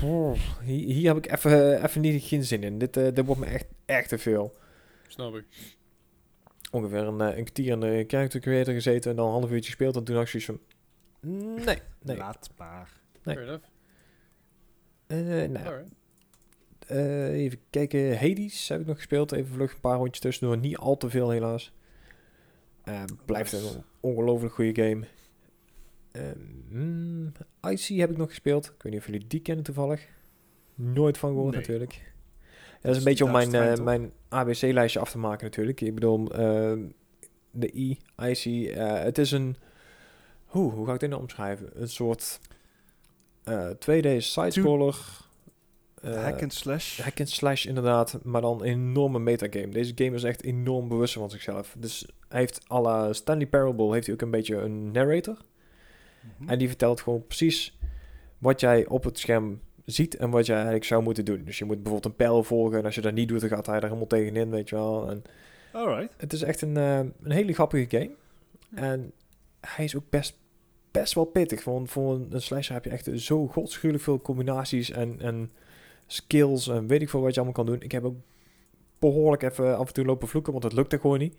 [0.00, 2.78] "Poeh, Hier, hier heb ik even, even niet geen zin in.
[2.78, 4.54] Dit, eh, dit wordt me echt, echt te veel.
[5.08, 5.44] Snap ik.
[6.70, 9.70] Ongeveer een, eh, een kwartier in de character creator gezeten en dan een half uurtje
[9.70, 9.96] gespeeld.
[9.96, 10.60] En toen had ik zoiets van...
[11.64, 12.16] Nee, nee.
[12.16, 13.00] Laat maar.
[13.22, 13.34] Nee.
[13.34, 13.66] Fair enough.
[15.06, 15.84] Eh, nou,
[16.86, 18.18] eh, even kijken.
[18.18, 19.32] Hades heb ik nog gespeeld.
[19.32, 20.56] Even vlug een paar rondjes tussendoor.
[20.56, 21.72] Niet al te veel helaas.
[22.84, 25.06] Eh, blijft een ongelooflijk goede game.
[26.12, 27.32] Ehm, mm,
[27.68, 28.64] Icy heb ik nog gespeeld.
[28.66, 30.06] Ik weet niet of jullie die kennen toevallig.
[30.74, 31.60] Nooit van gehoord Nee.
[31.60, 31.92] natuurlijk.
[31.92, 35.80] Ja, dat is een beetje om mijn, eh, mijn ABC-lijstje af te maken natuurlijk.
[35.80, 36.80] Ik bedoel, ehm,
[37.50, 38.68] de I, Icy.
[38.74, 39.56] eh, het is een...
[40.46, 41.70] Hoe, hoe ga ik dit nou omschrijven?
[41.74, 42.40] Een soort
[43.44, 45.20] eh 2D sidescroller.
[46.02, 47.00] eh, Hack and slash.
[47.00, 49.68] Hack and slash inderdaad, maar dan een enorme metagame.
[49.68, 51.74] Deze game is echt enorm bewust van zichzelf.
[51.78, 55.36] Dus hij heeft à la Stanley Parable heeft hij ook een beetje een narrator.
[56.38, 56.48] Mhm.
[56.50, 57.78] En die vertelt gewoon precies
[58.38, 61.44] wat jij op het scherm ziet en wat jij eigenlijk zou moeten doen.
[61.44, 63.66] Dus je moet bijvoorbeeld een pijl volgen en als je dat niet doet, dan gaat
[63.66, 65.10] hij er helemaal tegenin, weet je wel.
[65.10, 65.22] En
[65.72, 66.14] Alright.
[66.16, 68.10] het is echt een, eh, een hele grappige game.
[68.74, 69.12] En
[69.60, 70.38] hij is ook best,
[70.90, 71.62] best wel pittig.
[71.62, 75.50] Voor, een- voor een, een slasher heb je echt zo godschuwelijk veel combinaties en, en
[76.06, 77.82] skills en weet ik veel wat je allemaal kan doen.
[77.82, 78.16] Ik heb ook
[78.98, 81.36] behoorlijk even af en toe lopen vloeken, want het lukte gewoon niet.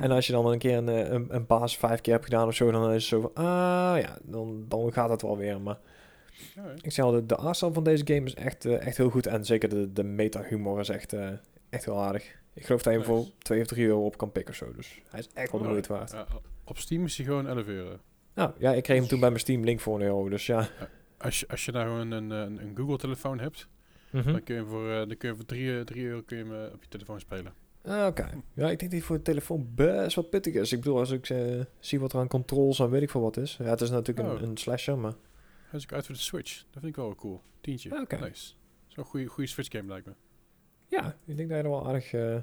[0.00, 2.46] En als je dan een keer een, eh, een, een baas vijf keer hebt gedaan
[2.46, 5.60] of zo, dan is het zo van, ah ja, dan, dan gaat het wel weer.
[5.60, 5.78] Maar
[6.56, 6.84] Alright.
[6.86, 9.26] ik zeg al, de, de van deze game is echt, eh, echt heel goed.
[9.26, 11.28] En zeker de, de meta-humor is echt, eh,
[11.70, 12.38] echt heel aardig.
[12.54, 13.24] Ik geloof dat je hem voor.
[13.38, 14.72] 2 of 3 euro op kan pikken of zo.
[14.72, 16.10] Dus hij is echt wel de moeite waard.
[16.12, 16.26] Ja,
[16.64, 17.96] op Steam is hij gewoon 11 euro.
[18.34, 20.28] Nou, ja, ik kreeg hem toen bij mijn Steam Link voor een euro.
[20.28, 20.68] Dus ja.
[21.18, 23.68] Als je, als je nou gewoon een, een, een Google-telefoon hebt,
[24.10, 24.32] Mhm.
[24.32, 26.72] dan kun je hem voor, dan kun je voor 3, 3 euro kun je hem,
[26.72, 27.52] op je telefoon spelen.
[27.84, 28.22] Ah, Oké.
[28.54, 30.72] Ja, ik denk dat hij voor de telefoon best wel pittig is.
[30.72, 33.36] Ik bedoel, als ik eh, zie wat er aan controls en weet ik veel wat
[33.36, 33.56] is.
[33.56, 34.40] Ja, het is natuurlijk Oh.
[34.40, 35.14] een, een slasher, maar...
[35.68, 36.56] Hij is ook uit voor de Switch.
[36.58, 37.40] Dat vind ik wel cool.
[37.60, 37.94] Tientje.
[37.94, 38.16] Ah, oké.
[38.18, 38.52] Nice.
[38.86, 40.12] Zo'n goede, goede Switch game lijkt me.
[40.86, 42.34] Ja, ik denk dat je er wel aardig, eh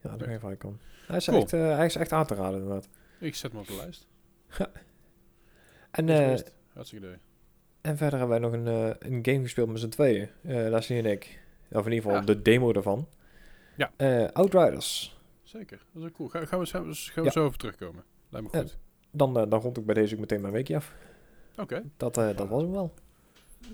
[0.00, 0.78] ja, aardig mee van kan.
[1.06, 1.40] Hij is, Cool.
[1.42, 2.88] echt, eh, hij is echt aan te raden, inderdaad.
[3.20, 4.06] Ik zet hem op de lijst.
[5.90, 6.54] En, Goed eh, geweest.
[6.72, 7.18] Hartstikke idee.
[7.80, 10.28] en verder hebben wij nog een, een game gespeeld met z'n tweeën.
[10.42, 11.40] Leslie en ik.
[11.70, 12.20] Of in ieder geval Ja.
[12.26, 13.08] de demo ervan.
[13.82, 13.92] Ja.
[14.24, 15.16] Eh, Outriders.
[15.42, 15.80] Zeker.
[15.92, 16.28] Dat is ook cool.
[16.28, 17.30] Ga, gaan we, gaan we, gaan we Ja.
[17.30, 18.04] zo over terugkomen.
[18.28, 18.64] Lijkt me Ja.
[18.64, 18.78] goed.
[19.10, 20.94] Dan, eh, dan rond ik bij deze ook meteen mijn weekje af.
[21.56, 21.82] Oké.
[21.96, 22.94] Dat, eh, dat was hem wel.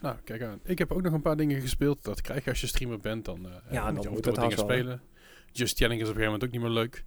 [0.01, 0.61] Nou, kijk aan.
[0.64, 2.05] Ik heb ook nog een paar dingen gespeeld.
[2.05, 3.25] Dat krijg je als je streamer bent.
[3.25, 5.01] Dan, eh, Ja, dan moet je moet het dingen wel, spelen.
[5.53, 7.05] Just Chatting is op een gegeven moment ook niet meer leuk.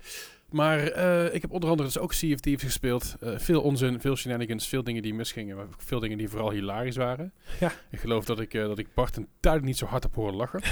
[0.50, 3.16] Maar eh, ik heb onder andere dus ook Sea of Thieves gespeeld.
[3.20, 5.56] Eh, veel onzin, veel shenanigans, veel dingen die misgingen.
[5.56, 7.34] Maar veel dingen die vooral hilarisch waren.
[7.60, 7.72] Ja.
[7.90, 10.36] Ik geloof dat ik, eh, dat ik Bart een tijd niet zo hard heb horen
[10.36, 10.62] lachen.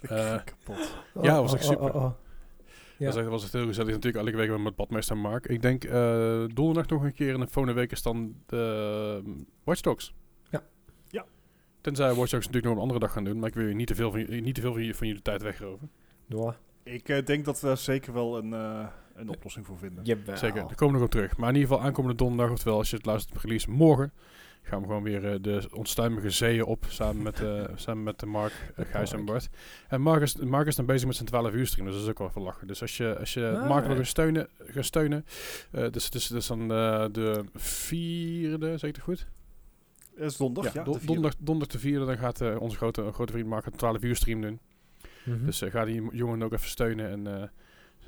[0.00, 0.94] Eh, kapot.
[1.22, 1.94] Ja, dat was echt super.
[1.94, 2.02] Ja.
[2.98, 3.90] Dat was echt- was echt heel gezellig.
[3.94, 5.46] Natuurlijk elke week weer met badmeester Mark.
[5.46, 9.32] Ik denk eh donderdag nog een keer in de volgende week is dan de uh,
[9.64, 10.14] Watch Dogs.
[10.50, 10.62] Ja.
[11.08, 11.24] Ja.
[11.80, 13.38] Tenzij Watch Dogs natuurlijk nog een andere dag gaan doen.
[13.38, 15.06] Maar ik wil je niet te veel van, je- niet te veel van, je, van
[15.06, 15.90] jullie tijd wegroven.
[16.26, 16.56] Ja.
[16.82, 20.04] Ik eh, denk dat we daar zeker wel een, eh, een oplossing voor vinden.
[20.04, 20.36] Jawel.
[20.36, 21.36] Zeker, daar komen we nog op terug.
[21.36, 24.12] Maar in ieder geval aankomende donderdag, oftewel als je het luistert op release morgen,
[24.68, 28.26] gaan we gewoon weer eh, de onstuimige zeeën op, samen met, eh samen met de
[28.26, 29.24] Mark, eh, Gijs en.
[29.24, 29.48] Bart.
[29.88, 32.10] En Mark is, Mark is dan bezig met zijn 12 uur stream, dus dat is
[32.10, 32.66] ook wel even lachen.
[32.66, 35.24] Dus als je, als je Ah, Mark wil gaan steunen, gaan steunen
[35.70, 39.26] eh, dus, dus, dus dan eh, de vierde, zeg ik het goed?
[40.14, 40.82] Het is donderdag, ja.
[40.82, 41.14] don- de vierde.
[41.14, 44.16] donderdag, donderdag de vierde, dan gaat eh, onze grote, grote vriend Mark een 12 uur
[44.16, 44.60] stream doen.
[45.24, 45.44] Mhm.
[45.44, 47.48] Dus ga die jongen ook even steunen en eh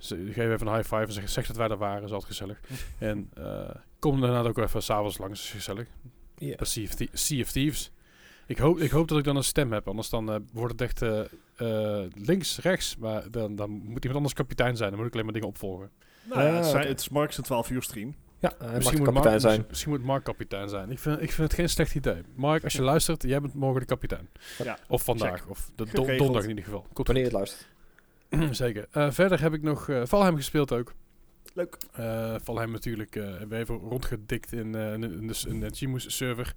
[0.01, 2.31] ze, geef even een high five en zeg, zeg dat wij er waren, is altijd
[2.31, 2.61] gezellig.
[2.99, 5.89] en eh, kom daarna ook even s'avonds langs, is gezellig.
[6.49, 6.55] Ja.
[6.57, 7.91] Bij Sea of, sea of Thieves.
[8.47, 10.81] Ik hoop, ik hoop dat ik dan een stem heb, anders dan eh, wordt het
[10.81, 11.21] echt eh,
[11.57, 15.25] eh, links, rechts, maar dan, dan moet iemand anders kapitein zijn, dan moet ik alleen
[15.25, 15.91] maar dingen opvolgen.
[16.23, 16.89] Nou ja, het, Ah, zijn, oké.
[16.89, 18.15] het is Mark's een 12 uur stream.
[18.39, 19.65] Ja, misschien, moet kapitein Mark, zijn.
[19.69, 20.91] misschien- moet Mark kapitein zijn.
[20.91, 22.23] Ik vind, ik vind het geen slecht idee.
[22.35, 24.29] Mark, als je luistert, jij bent morgen de kapitein.
[24.65, 24.79] Ja.
[24.89, 26.87] Of vandaag, of de don- donderdag in ieder geval.
[26.93, 27.69] Komt Wanneer je het luistert.
[28.65, 28.87] Zeker.
[28.91, 30.93] Eh, verder heb ik nog Valheim gespeeld ook.
[31.55, 31.77] Leuk.
[31.93, 33.17] Eh Valheim natuurlijk.
[33.17, 36.55] eh hebben we even rondgedikt in, eh, in, de- in de, in de Gmus server.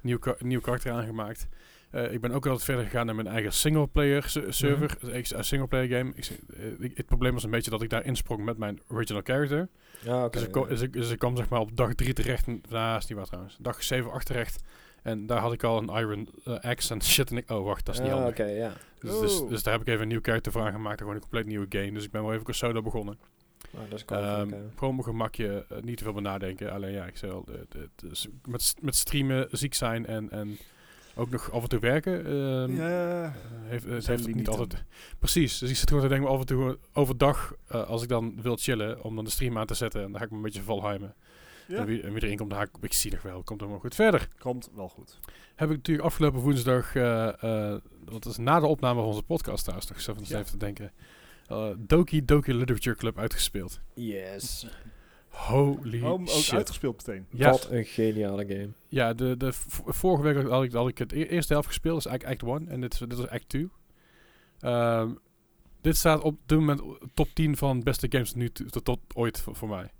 [0.00, 1.48] Nieuw, ka- nieuw karakter aangemaakt.
[1.90, 4.96] Eh, ik ben ook altijd verder gegaan naar mijn eigen singleplayer se- server.
[5.00, 6.12] Een singleplayer game.
[6.78, 9.68] Ik, het probleem was een beetje dat ik daar insprong met mijn original character.
[10.00, 10.38] Ja, oké.
[10.38, 12.46] dus, ik, dus, ik, dus ik kwam zeg maar op dag 3 terecht.
[12.46, 13.56] en- Nou, is niet waar trouwens.
[13.60, 14.62] Dag 7, 8 terecht.
[15.02, 17.30] En daar had ik al een Iron Axe en shit.
[17.30, 18.32] En ik, oh wacht, dat is niet Ja, handig.
[18.32, 18.72] Oké, ja.
[18.98, 20.98] Dus, dus, dus daar heb ik even een nieuw character voor aangemaakt.
[20.98, 21.92] Gewoon een compleet nieuwe game.
[21.92, 23.18] Dus ik ben wel even solo begonnen.
[23.70, 24.04] Nou, dat is.
[24.04, 24.50] Ehm.
[24.76, 26.72] Gewoon mijn gemakje, eh, niet te veel bij nadenken.
[26.72, 30.58] Alleen ja, ik zei al, het- het met, met streamen, ziek zijn en, en
[31.14, 32.26] ook nog af en toe werken.
[32.26, 33.30] ehm, ja, eh,
[33.62, 34.52] heeft, het zijn heeft het niet limieten.
[34.58, 34.84] altijd.
[35.18, 38.42] Precies, dus ik zit gewoon te denken af en toe overdag, eh, als ik dan
[38.42, 40.02] wil chillen, om dan de stream aan te zetten.
[40.02, 41.14] En dan ga ik me een beetje volheimen.
[41.66, 41.76] ja.
[41.76, 43.94] En, wie, en wie erin komt, dan ga ik, zie nog wel, komt helemaal goed.
[43.94, 45.18] Verder komt wel goed.
[45.54, 49.64] heb ik natuurlijk afgelopen woensdag, eh eh dat is na de opname van onze podcast
[49.64, 50.38] trouwens, nog Ja.
[50.38, 50.92] even te denken,
[51.48, 53.80] eh, Doki Doki Literature Club uitgespeeld.
[53.94, 54.66] Yes.
[55.28, 56.54] Holy Oh, ook shit.
[56.54, 57.26] uitgespeeld meteen.
[57.30, 58.68] Ja, Wat een geniale game.
[58.88, 59.52] ja de, de
[59.86, 62.60] vorige week had ik, had ik het e- eerste helft gespeeld, dat is eigenlijk Act
[62.62, 63.68] 1 en dit is, dit is Act 2.
[64.60, 65.10] Ehm,
[65.80, 66.82] dit staat op dit moment
[67.14, 69.90] top 10 van beste games nu tot, tot ooit voor, voor mij.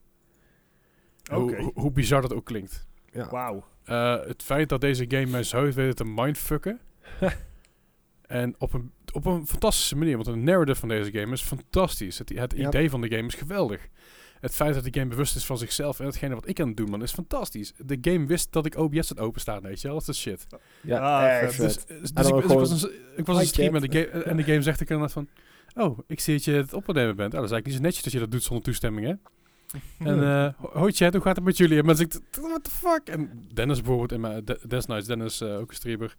[1.33, 1.35] Oké.
[1.35, 2.87] Hoe, hoe, hoe bizar dat ook klinkt.
[3.13, 3.31] Ja.
[3.31, 3.65] Wauw.
[3.85, 6.81] Eh, het feit dat deze game mij zo heeft weten te mindfucken.
[8.27, 10.15] en op een, op een fantastische manier.
[10.15, 12.19] Want de narrative van deze game is fantastisch.
[12.19, 12.67] Het, het Ja.
[12.69, 13.89] idee van de game is geweldig.
[14.41, 16.77] Het feit dat de game bewust is van zichzelf en hetgene wat ik aan het
[16.77, 17.73] doen man, is fantastisch.
[17.77, 19.99] De game wist dat ik OBS had openstaan, weet je wel.
[19.99, 20.47] Dat is shit.
[20.83, 21.57] Ja, Ah, echt.
[21.59, 24.09] Dus, dus, dus ik, dus was een, ik was een "Hi, stream en chat." de,
[24.13, 25.29] game, en de game zegt ik inderdaad van...
[25.75, 27.33] Oh, ik zie dat je het opnemen bent.
[27.35, 29.13] Oh, dat is eigenlijk niet zo netjes dat je dat doet zonder toestemming, hè?
[30.07, 31.79] En eh chat, hoe gaat het met jullie?
[31.79, 33.09] En mensen zeggen, what the fuck?
[33.09, 36.17] En Dennis bijvoorbeeld, in mijn De- Des Nights, Dennis, eh, ook een streamer,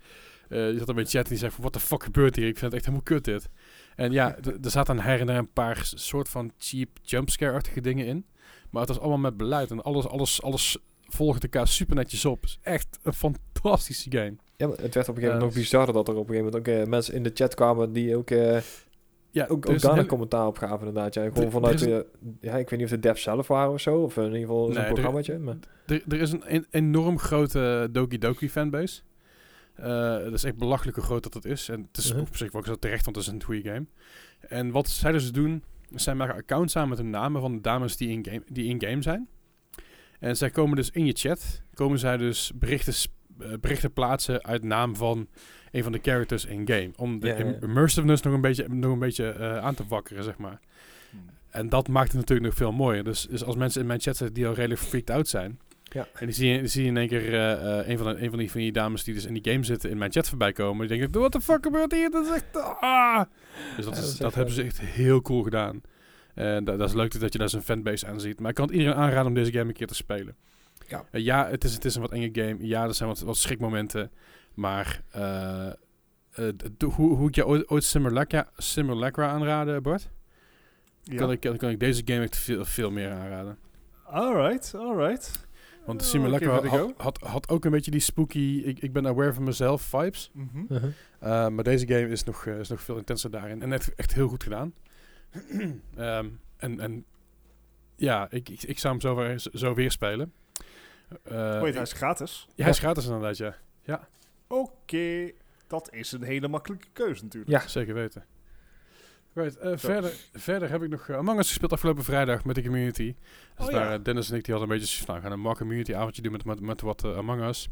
[0.50, 2.48] eh, die zat dan bij chat en die zei van, what the fuck gebeurt hier?
[2.48, 3.50] Ik vind het echt helemaal kut dit.
[3.96, 8.26] En ja, er zaten her en der een paar soort van cheap jumpscare-achtige dingen in.
[8.70, 12.42] Maar het was allemaal met beleid en alles, alles, alles volgde elkaar super netjes op.
[12.42, 14.36] Het is echt een fantastische game.
[14.58, 16.36] Ja, maar het werd op een gegeven moment Eh, nog bizarder dat er op een
[16.36, 18.58] gegeven moment ook eh, mensen in de chat kwamen die ook, eh,
[19.32, 21.14] Ja, ook, ook daar een een hele- commentaar op gaven inderdaad.
[21.14, 21.30] Ja.
[21.34, 21.80] Gewoon vanuit,
[22.42, 24.66] ja, ik weet niet of de devs zelf waren of zo, of in ieder geval
[24.66, 25.38] Nee, zo'n er- programmaatje.
[25.40, 29.02] Maar, Er, er is een en- enorm grote Doki Doki fanbase.
[29.82, 31.70] Eh, dat is echt belachelijk hoe groot dat het is.
[31.70, 32.22] En het is Mhm.
[32.22, 33.86] op zich wel zo terecht, want het is een goede game.
[34.40, 35.64] En wat zij dus doen,
[35.96, 39.02] zij maken accounts aan met de namen van de dames die in-game die in game
[39.02, 39.28] zijn.
[40.20, 42.94] En zij komen dus in je chat, komen zij dus berichten,
[43.40, 45.28] eh, berichten plaatsen uit naam van
[45.72, 46.92] een van de characters in-game.
[46.96, 50.24] Om de Ja, ja, immersiveness nog een beetje, nog een beetje eh, aan te wakkeren,
[50.24, 50.60] zeg maar.
[51.10, 51.20] Hmm.
[51.50, 53.04] En dat maakt het natuurlijk nog veel mooier.
[53.04, 55.60] Dus, dus als mensen in mijn chat zitten die al redelijk freaked out zijn.
[55.90, 56.08] Ja.
[56.14, 58.22] En die zie je, die zie je in één keer eh, eh, een, van de,
[58.22, 60.30] een van, die, van die dames die dus in die game zitten in mijn chat
[60.30, 60.88] voorbij komen.
[60.88, 62.10] Die denken, what the fuck gebeurt hier?
[62.10, 62.46] Dat is echt...
[62.80, 63.22] Ah!
[63.76, 65.82] Dus dat, Ja, is, dat hebben ze echt heel cool gedaan.
[66.34, 68.40] En dat, dat is leuk dat je daar zo'n fanbase aan ziet.
[68.40, 70.36] Maar ik kan het iedereen aanraden om deze game een keer te spelen.
[70.88, 71.06] Ja.
[71.12, 72.58] Eh, ja, het is, het is een wat enge game.
[72.60, 74.12] Ja, er zijn wat, wat schrikmomenten.
[74.54, 76.54] Maar eh, eh,
[76.96, 80.10] hoe, hoe ik je ooit, ooit Simulacra, Simulacra aanraden, Bart?
[81.04, 81.18] Ja.
[81.18, 83.58] Kan, ik, kan ik deze game echt veel, veel meer aanraden.
[84.04, 85.48] Alright, alright.
[85.90, 89.08] Want de Oh, a had, had, had ook een beetje die spooky, ik, ik ben
[89.08, 90.32] aware van mezelf vibes.
[90.34, 90.60] Mhm.
[90.68, 90.86] Mhm.
[90.86, 93.62] Uh, maar deze game is nog, eh, is nog veel intenser daarin.
[93.62, 94.74] En echt, echt heel goed gedaan.
[95.96, 97.06] Ehm, en, en
[97.96, 100.34] ja, ik, ik, ik zou hem zo weer, zo weer spelen.
[101.32, 102.48] Uh, Wait, hij is gratis.
[102.56, 103.38] ja, hij is gratis inderdaad,
[103.84, 104.08] ja.
[104.48, 105.32] Oké,
[105.68, 107.52] dat is een hele makkelijke keuze natuurlijk.
[107.52, 107.68] Ja.
[107.68, 108.26] Zeker weten.
[109.46, 113.16] Eh, verder, verder heb ik nog uh, Among Us gespeeld afgelopen vrijdag met de community.
[113.58, 113.98] Dus Oh, daar, ja.
[113.98, 116.46] uh, Dennis en ik die hadden een beetje, nou, gaan een community avondje doen met,
[116.46, 117.70] met, met wat Among Us.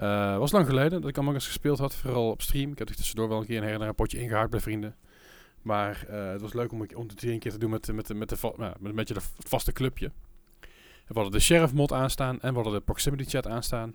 [0.00, 2.72] Uh, was lang geleden dat ik Among Us gespeeld had, vooral op stream.
[2.72, 4.96] Ik heb er tussendoor wel een keer een her en een potje ingehaakt bij vrienden.
[5.62, 8.28] Maar uh, het was leuk om, om het een keer te doen met, met, met,
[8.28, 10.12] de, nou, met een beetje de vaste clubje.
[11.06, 13.94] We hadden de sheriff mod aanstaan en we hadden de proximity chat aanstaan.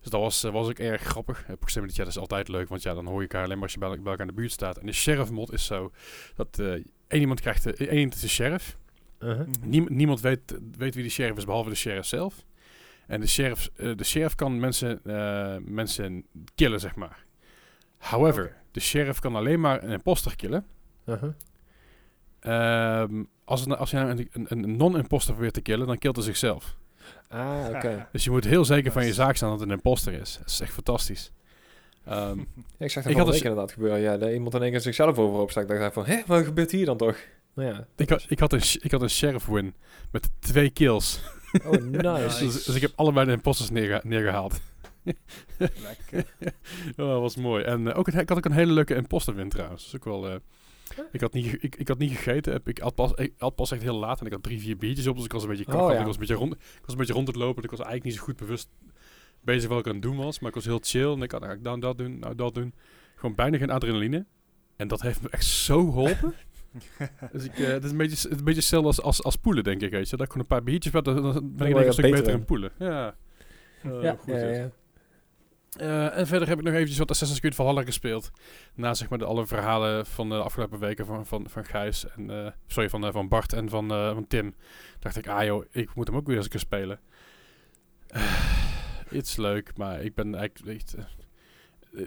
[0.00, 1.40] Dus dat was, uh, was ook erg grappig.
[1.42, 3.72] Uh, proximity chat is altijd leuk, want ja, dan hoor je elkaar alleen maar als
[3.72, 4.78] je bij, bij elkaar in de buurt staat.
[4.78, 5.92] En de sheriff mod is zo
[6.34, 6.72] dat uh,
[7.08, 8.78] één iemand krijgt, uh, één is de sheriff.
[9.18, 9.38] Uh-huh.
[9.38, 9.68] Mhm.
[9.68, 12.44] Niem, niemand weet, weet wie de sheriff is, behalve de sheriff zelf.
[13.06, 17.24] En de sheriff, uh, de sheriff kan mensen, uh, mensen killen, zeg maar.
[17.98, 18.56] However, okay.
[18.70, 20.66] de sheriff kan alleen maar een imposter killen.
[21.06, 21.32] Uh-huh.
[23.02, 26.16] Um, als, het, als je nou een, een, een non-imposter probeert te killen, dan killt
[26.16, 26.78] hij zichzelf.
[27.28, 27.76] Ah, oké.
[27.76, 28.06] Okay.
[28.12, 30.36] Dus je moet heel zeker van je zaak staan dat het een imposter is.
[30.38, 31.32] Dat is echt fantastisch.
[32.08, 32.46] Um,
[32.78, 34.00] ja, ik zag dat ik had dus inderdaad gebeuren.
[34.00, 35.68] Ja, iemand in één keer zichzelf overhoop stak.
[35.68, 37.16] dacht ik van, hé, wat gebeurt hier dan toch?
[37.54, 39.74] Nou ja, ik, had, ik, had een, ik had een sheriff win
[40.10, 41.20] met twee kills.
[41.64, 42.44] Oh, nice.
[42.44, 44.60] dus, dus, ik heb allebei de imposters neerge neergehaald.
[45.58, 46.34] Lekker.
[46.96, 47.64] oh, dat was mooi.
[47.64, 49.84] En uh, ook een, ik had ook een hele leuke imposter win trouwens.
[49.84, 50.30] Dus ook wel...
[50.30, 50.36] Uh,
[51.12, 52.60] ik had, niet, ik, ik had niet gegeten.
[52.64, 55.06] Ik had, pas, ik had pas echt heel laat en ik had drie, vier biertjes
[55.06, 55.16] op.
[55.16, 55.80] Dus ik was een beetje kak.
[55.80, 55.98] Oh, ja.
[55.98, 57.62] ik, was een beetje rond, ik was een beetje rond het lopen.
[57.62, 58.68] Ik was eigenlijk niet zo goed bewust
[59.40, 60.40] bezig wat ik aan het doen was.
[60.40, 61.12] Maar ik was heel chill.
[61.12, 62.74] En ik had eigenlijk dan dat doen, nou dat doen.
[63.14, 64.26] Gewoon bijna geen adrenaline.
[64.76, 66.34] En dat heeft me echt zo geholpen.
[67.32, 69.80] dus ik, uh, het is een beetje, een beetje hetzelfde als, als, als poelen, denk
[69.80, 69.90] ik.
[69.90, 70.16] Weet je.
[70.16, 72.72] Dat ik gewoon een paar biertjes heb, dan, ben ik een stuk beter in poelen.
[72.78, 73.14] Ja.
[73.86, 74.70] Uh, ja, goed, ja, ja.
[75.78, 78.30] Uh, en verder heb ik nog eventjes wat Assassin's Creed Valhalla gespeeld.
[78.74, 82.06] Na zeg maar de alle verhalen van de afgelopen weken van, van, van Gijs.
[82.08, 84.54] En, uh, sorry, van, uh, van Bart en van, van Tim.
[84.98, 87.00] Dacht ik, ah joh, ik moet hem ook weer eens een keer spelen.
[89.08, 90.78] Het is leuk, maar ik ben eigenlijk...
[90.78, 90.96] Echt,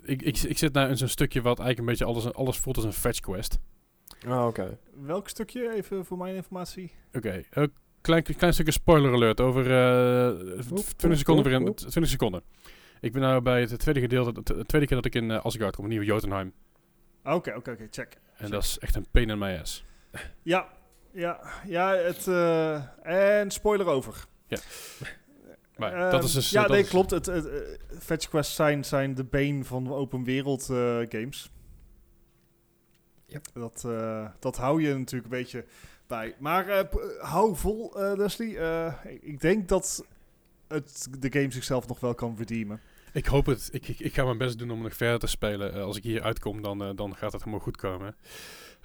[0.03, 2.75] ik, ik, ik zit nou in zo'n stukje wat eigenlijk een beetje alles, alles voelt
[2.75, 3.59] als een fetch quest.
[4.27, 4.61] Oh, oké.
[4.61, 4.77] Okay.
[5.01, 6.91] Welk stukje, even voor mijn informatie?
[7.13, 7.69] Oké, okay.
[8.01, 9.63] klein, klein stukje spoiler alert over
[10.95, 12.43] 20 seconden weer in, 20 seconden.
[13.03, 15.75] Ik ben nou bij het tweede gedeelte, de tweede keer dat ik in uh, Asgard
[15.75, 16.53] kom, nieuwe Jotunheim.
[17.23, 18.13] Oké, okay, oké, okay, check.
[18.13, 18.49] En check.
[18.49, 19.85] dat is echt een pain in my ass.
[20.41, 20.67] Ja,
[21.11, 24.25] ja, ja, het, uh, en spoiler over.
[24.47, 24.57] Ja.
[25.77, 26.49] Maar dat is dus...
[26.49, 27.11] Ja, dat nee, is klopt.
[27.11, 30.77] Het, het, het, fetch quests zijn, zijn de been van open wereld uh,
[31.09, 31.51] games.
[33.25, 33.45] Yep.
[33.53, 35.65] Dat, uh, dat hou je natuurlijk een beetje
[36.07, 36.35] bij.
[36.39, 36.79] Maar uh,
[37.19, 38.57] hou vol, Leslie.
[39.03, 40.05] Ik, ik denk dat
[40.67, 42.81] het, de game zichzelf nog wel kan verdienen.
[43.13, 43.69] Ik hoop het.
[43.71, 45.75] Ik, ik, ik, ga mijn best doen om nog verder te spelen.
[45.75, 48.15] Uh, als ik hier uitkom, dan, uh, dan gaat het helemaal goed komen.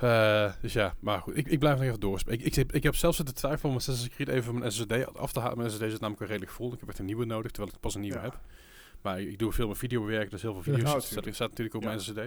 [0.02, 1.36] Uh, dus ja, maar goed.
[1.36, 2.44] Ik, ik blijf nog even doorspelen.
[2.44, 5.40] Ik, ik, ik heb zelfs zitten twijfelen om Assassin's Creed even mijn SSD af te
[5.40, 5.58] halen.
[5.58, 6.72] Mijn SSD zit namelijk wel redelijk vol.
[6.72, 8.22] Ik heb echt een nieuwe nodig, terwijl ik pas een nieuwe Ja.
[8.22, 8.40] heb.
[9.02, 11.48] Maar ik, ik doe veel met video bewerken, dus heel veel video's Ja, staat, staat
[11.48, 11.88] natuurlijk op Ja.
[11.88, 12.18] mijn SSD.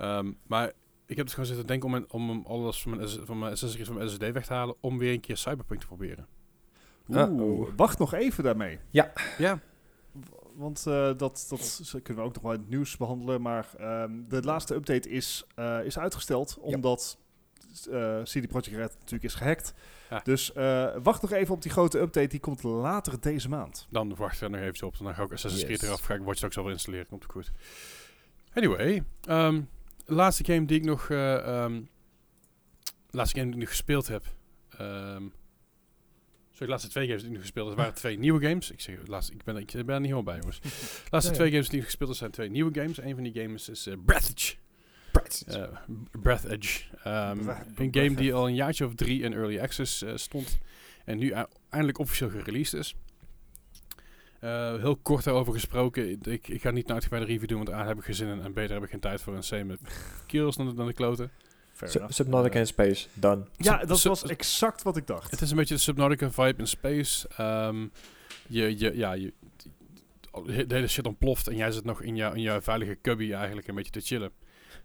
[0.00, 0.72] Um, maar
[1.06, 3.74] ik heb dus gewoon zitten denken om, mijn, om alles van mijn, van mijn Assassin's
[3.74, 4.76] Creed van mijn SSD weg te halen...
[4.80, 6.26] om weer een keer Cyberpunk te proberen.
[7.08, 7.68] Oeh, Uh-oh.
[7.76, 8.78] wacht nog even daarmee.
[8.90, 9.12] Ja.
[10.56, 13.42] Want uh, dat, dat kunnen we ook nog wel in het nieuws behandelen.
[13.42, 16.58] Maar um, de laatste update is, uh, is uitgesteld.
[16.58, 17.18] Omdat
[17.88, 19.74] uh, CD Projekt Red natuurlijk is gehackt.
[20.10, 20.20] Ja.
[20.24, 20.52] Dus
[21.02, 22.26] wacht nog even op die grote update.
[22.26, 23.86] Die komt later deze maand.
[23.90, 24.98] Dan wacht er nog eventjes op.
[24.98, 25.88] Dan ga ik Assassin's Creed Yes.
[25.88, 26.00] eraf.
[26.00, 27.06] Ga ik Watch Dogs al wel installeren.
[27.06, 27.52] Komt goed.
[28.52, 29.02] Anyway.
[29.28, 29.68] Um,
[30.04, 31.08] laatste game die ik nog...
[31.08, 31.88] Um,
[33.10, 34.24] laatste game die ik nog gespeeld heb...
[34.80, 35.32] Um,
[36.58, 38.70] De laatste twee games die ik nu gespeeld heb, waren twee nieuwe games.
[38.70, 40.60] Ik, zeg, laatste, ik, ben, ik ben er niet helemaal bij, jongens.
[40.60, 40.68] De
[41.10, 42.98] laatste twee games die ik gespeeld heb, zijn twee nieuwe games.
[42.98, 44.54] Een van die games is eh Breath Edge.
[45.12, 45.58] Practice.
[45.58, 45.78] Eh,
[46.20, 46.84] Breath Edge.
[47.02, 50.58] Ehm, Breath- een game die al een jaartje of drie in Early Access eh, stond.
[51.04, 51.34] En nu
[51.68, 52.94] eindelijk officieel gereleased is.
[54.40, 56.20] Eh, heel kort daarover gesproken.
[56.22, 58.40] Ik, ik ga niet een uitgebreide review doen, want A, heb ik geen zin in.
[58.42, 59.34] En B, daar heb ik geen tijd voor.
[59.34, 59.80] En C, met
[60.26, 61.30] kills dan de, dan de kloten.
[61.76, 62.12] Fair Sub-.
[62.12, 63.44] Subnautica Eh, in Space, done.
[63.56, 65.30] Ja, dat was exact wat ik dacht.
[65.30, 67.28] Het is een beetje de Subnautica vibe in space.
[67.36, 67.86] Ehm,
[68.46, 69.32] je, je, ja, je,
[70.44, 73.68] de hele shit ontploft en jij zit nog in je, in je veilige cubby eigenlijk
[73.68, 74.30] een beetje te chillen.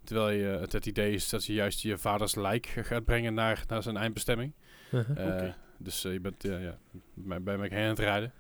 [0.04, 3.64] Terwijl je, het, het idee is dat je juist je vaders lijk gaat brengen naar,
[3.68, 4.54] naar zijn eindbestemming.
[4.92, 5.56] Eh, Oké.
[5.78, 6.78] Dus eh, je bent ja, ja,
[7.14, 8.34] bij, bij mij heen aan het rijden.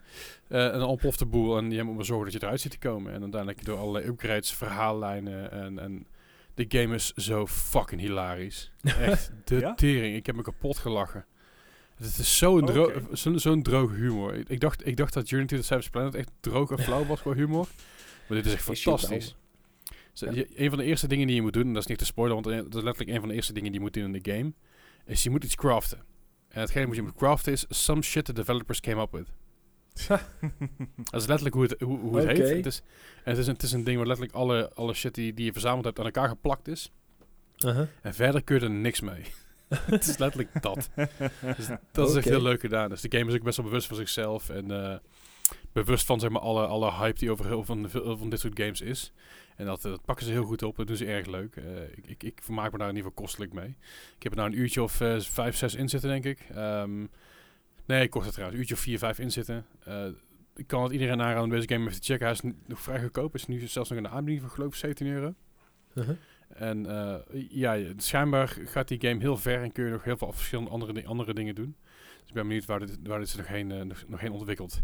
[0.47, 2.71] Eh, en dan ontploft de boel en je moet maar zorgen dat je eruit ziet
[2.71, 3.13] te komen.
[3.13, 5.79] En uiteindelijk door allerlei upgrades, verhaallijnen en...
[5.79, 6.05] en
[6.53, 8.71] de game is zo fucking hilarisch.
[8.83, 9.73] Echt, de Ja?
[9.73, 10.15] tering.
[10.15, 11.25] Ik heb me kapot gelachen.
[11.95, 12.91] Het is zo'n dro
[13.35, 14.33] zo'n droge humor.
[14.33, 17.05] Ik, ik, dacht, ik dacht dat Journey to the Savage Planet echt droog en flauw
[17.05, 17.67] was qua humor.
[18.27, 19.35] Maar dit is echt fantastisch.
[20.13, 20.31] Zo, Ja.
[20.31, 22.05] je- een van de eerste dingen die je moet doen, en dat is niet te
[22.05, 24.21] spoilen, want dat is letterlijk een van de eerste dingen die je moet doen in
[24.21, 24.53] de game,
[25.05, 25.97] is je moet iets craften.
[26.47, 29.27] En hetgeen wat je moet craften is some shit the developers came up with.
[31.11, 32.37] Dat is letterlijk hoe het, hoe, hoe het heet.
[32.37, 32.81] Het is,
[33.23, 35.51] het is, een, het is een ding waar letterlijk alle, alle shit die, die je
[35.51, 36.91] verzameld hebt aan elkaar geplakt is.
[37.65, 37.87] Uh-huh.
[38.01, 39.23] En verder kun je er niks mee.
[39.95, 40.89] het is letterlijk dat.
[41.57, 42.89] Dus dat is echt heel leuk gedaan.
[42.89, 44.49] Dus de game is ook best wel bewust van zichzelf.
[44.49, 44.97] En eh,
[45.71, 48.59] bewust van zeg maar, alle, alle hype die over heel van, veel van dit soort
[48.59, 49.11] games is.
[49.55, 50.75] En dat, dat pakken ze heel goed op.
[50.75, 51.55] Dat doen ze erg leuk.
[51.55, 53.75] Eh, ik, ik, ik vermaak me daar in ieder geval kostelijk mee.
[54.15, 56.39] Ik heb er nou een uurtje of eh, vijf, zes in zitten, denk ik.
[56.53, 57.05] Ehm,
[57.97, 58.55] nee, korter trouwens.
[58.55, 59.65] Een uurtje of vier, vijf in zitten.
[59.83, 60.05] Eh,
[60.55, 62.25] ik kan het iedereen aanraden om deze game even te checken.
[62.25, 63.35] Hij is nog vrij goedkoop.
[63.35, 65.33] Is nu zelfs nog in de aanbieding van geloof ik 17 euro.
[65.93, 66.15] Uh-huh.
[66.53, 67.15] En eh,
[67.49, 71.05] ja, schijnbaar gaat die game heel ver en kun je nog heel veel verschillende andere,
[71.05, 71.75] andere dingen doen.
[72.19, 74.31] Dus ik ben benieuwd waar dit, waar dit zich nog heen, eh, nog, nog heen
[74.31, 74.81] ontwikkelt.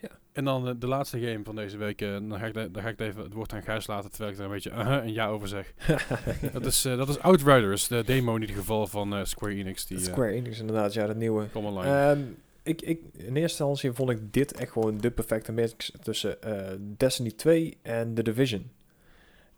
[0.00, 0.08] Ja.
[0.32, 1.98] En dan de laatste game van deze week.
[1.98, 4.44] dan, ga ik, dan ga ik even het woord aan Gijs laten terwijl ik er
[4.44, 5.72] een beetje uh en ja over zeg.
[6.52, 9.86] dat, is, dat is Outriders, de demo in ieder geval van Square Enix.
[9.86, 11.46] Die, Square Enix inderdaad, ja, dat nieuwe.
[11.52, 12.10] online.
[12.10, 12.20] Ehm,
[12.66, 16.76] ik, ik, in eerste instantie vond ik dit echt gewoon de perfecte mix tussen eh,
[16.96, 18.70] Destiny 2 en The Division.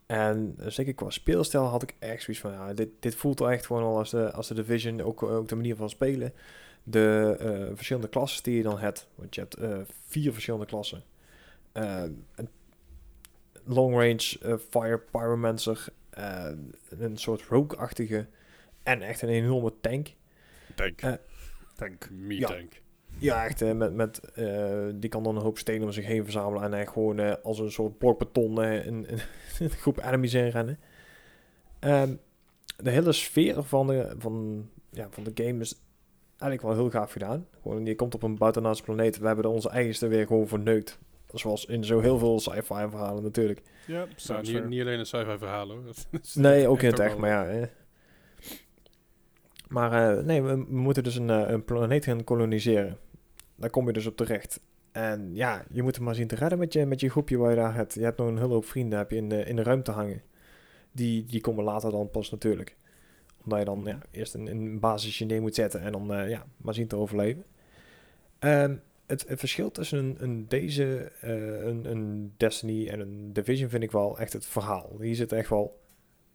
[0.07, 3.66] En eh, zeker qua speelstijl had ik echt zoiets van, ja, dit, dit voelt echt
[3.66, 6.33] gewoon al als de, als de Division, ook, ook de manier van spelen.
[6.83, 11.03] De eh, verschillende klassen die je dan hebt, want je hebt eh, vier verschillende klassen.
[11.73, 12.03] Eh,
[13.64, 16.51] long range eh, fire pyromancer, eh,
[16.99, 18.27] een soort rogue-achtige
[18.83, 20.09] en echt een enorme tank.
[20.75, 21.01] tank.
[21.01, 21.12] eh,
[21.77, 22.11] Tank.
[22.11, 22.47] Me ja.
[22.47, 22.81] tank.
[23.18, 23.62] Ja, echt.
[23.62, 26.62] eh, met, met, eh, die kan dan een hoop stenen om zich heen verzamelen.
[26.62, 29.18] En echt gewoon eh, als een soort blok beton eh, in, in
[29.59, 30.78] een groep enemies inrennen.
[31.78, 32.14] Ehm,
[32.76, 35.81] de hele sfeer van de, van, ja, van de game is
[36.38, 37.46] eigenlijk wel heel gaaf gedaan.
[37.62, 39.18] Gewoon, je komt op een buitenaardse planeet.
[39.18, 40.98] We hebben er onze eigenste weer gewoon verneukt.
[41.35, 43.62] Zoals in zo heel veel sci-fi verhalen natuurlijk.
[43.87, 45.78] Ja, Nou, niet, alleen een sci-fi verhaal hoor.
[46.35, 47.46] Nee, ook in het echt, wel- maar ja.
[47.46, 47.66] eh.
[49.68, 52.96] Maar eh, nee, we, we moeten dus een, eh, een planeet gaan koloniseren.
[53.59, 54.61] Daar kom je dus op terecht.
[54.92, 57.51] En ja, je moet hem maar zien te redden met je, met je groepje waar
[57.51, 57.94] je daar hebt.
[57.94, 60.23] Je hebt nog een hele hoop vrienden heb je in, de, in de ruimte hangen.
[60.92, 62.77] Die, die komen later dan pas natuurlijk.
[63.44, 66.47] Omdat je dan ja, eerst een, een basisje neer moet zetten en dan eh, ja,
[66.57, 67.44] maar zien te overleven.
[68.38, 73.68] Ehm, het, het verschil tussen een, een deze, eh, een, een Destiny en een Division
[73.68, 74.97] vind ik wel echt het verhaal.
[75.01, 75.81] Hier zit echt wel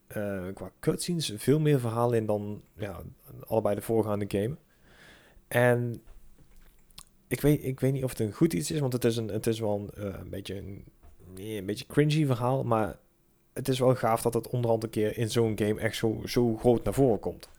[0.08, 3.02] eh, qua cutscenes veel meer verhaal in dan ja,
[3.46, 4.56] allebei de voorgaande game.
[5.48, 6.02] En
[7.34, 9.28] ik weet, ik weet niet of het een goed iets is, want het is, een,
[9.28, 10.86] het is wel een, eh, een beetje een,
[11.36, 12.98] nee, een beetje cringy verhaal, maar
[13.54, 16.56] het is wel gaaf dat het onderhand een keer in zo'n game echt zo, zo
[16.58, 17.50] groot naar voren komt.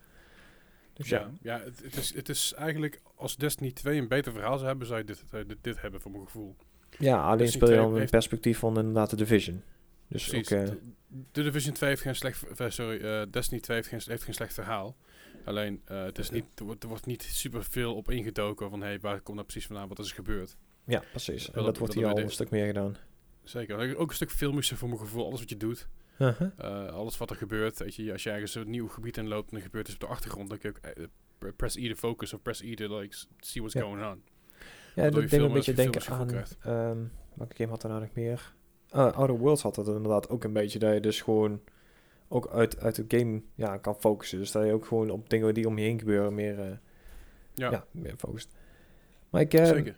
[0.93, 4.33] Dus ja, Ja, ja het, het, is, het is eigenlijk, als Destiny 2 een beter
[4.33, 6.57] verhaal zou hebben, zou je dit, dit, dit hebben voor mijn gevoel.
[6.99, 9.63] ja alleen Destiny speel je 2 dan heeft- perspectief van inderdaad de Division.
[10.09, 10.53] Dus Precies.
[10.53, 10.79] ook, eh, de,
[11.33, 14.55] de Division 2 heeft geen slecht, eh, sorry, Destiny 2 heeft geen, heeft geen slecht
[14.55, 14.97] verhaal.
[15.45, 18.81] Alleen, eh, het is niet, er, wordt, er wordt niet super veel op ingedoken van,
[18.83, 20.57] hey, waar komt nou precies vandaan, wat is er gebeurd.
[20.85, 21.51] ja, precies.
[21.51, 22.97] En dat wordt hier al een stuk meer gedaan.
[23.43, 23.97] Zeker.
[23.97, 25.89] Ook een stuk filmischer voor mijn gevoel, alles wat je doet.
[26.19, 26.51] Uh-huh.
[26.57, 29.57] Eh, alles wat er gebeurt, weet je, als je ergens een nieuw gebied inloopt en
[29.57, 31.09] er gebeurt iets op de achtergrond, dan kun je ook
[31.43, 33.81] eh, press E to focus of press E to like, see what's Ja.
[33.81, 34.23] going on.
[34.95, 36.31] Ja, dat deed me veel een beetje denken aan...
[36.61, 36.99] ehm
[37.35, 38.55] welke game had er nou nog meer?
[38.91, 40.79] Ah, Outer Worlds had dat inderdaad ook een beetje.
[40.79, 41.61] Dat je dus gewoon
[42.29, 44.39] ook uit, uit de game ja, kan focussen.
[44.39, 46.67] Dus dat je ook gewoon op dingen die om je heen gebeuren meer, eh,
[47.55, 47.85] Ja, ja.
[47.91, 48.49] meer focust.
[49.31, 49.97] Maar ik, zeker.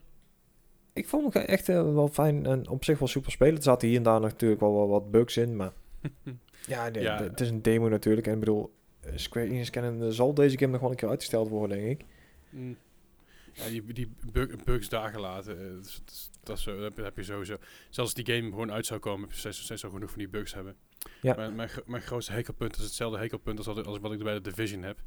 [0.93, 3.57] ik vond het echt eh, wel fijn en op zich wel super spelen.
[3.57, 5.73] Er zaten hier en daar natuurlijk wel, wel wat bugs in, maar
[6.67, 7.17] ja, de- Ja.
[7.17, 8.27] de- het is een demo natuurlijk.
[8.27, 8.73] En ik bedoel,
[9.15, 12.07] Square Enix kennen, zal deze game nog wel een keer uitgesteld worden, denk ik.
[12.51, 12.77] Mm.
[13.57, 15.59] Ja, die, die bug- bugs daar gelaten.
[15.61, 16.01] eh, dat, is-
[16.43, 17.57] dat, is- dat, heb, je sowieso.
[17.91, 20.19] Zelfs als die game gewoon uit zou komen, heb je steeds, steeds al genoeg van
[20.19, 20.77] die bugs hebben.
[21.23, 21.35] Ja.
[21.35, 24.41] Mijn, mijn, mijn grootste hekelpunt is hetzelfde hekelpunt als, wat- als wat ik bij de
[24.41, 24.99] Division heb.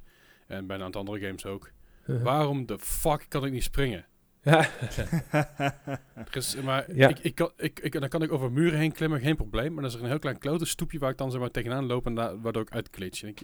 [0.47, 1.71] En bij een aantal andere games ook.
[2.05, 4.05] Waarom de fuck kan ik niet springen?
[4.43, 4.69] Ja.
[6.31, 7.07] Is, maar Ja.
[7.09, 9.73] ik, ik kan, ik, ik, dan kan ik over muren heen klimmen, geen probleem.
[9.73, 11.85] Maar dan is er een heel klein klote stoepje waar ik dan zeg maar tegenaan
[11.85, 13.23] loop en daar, waardoor ik uitklits.
[13.23, 13.41] En ik,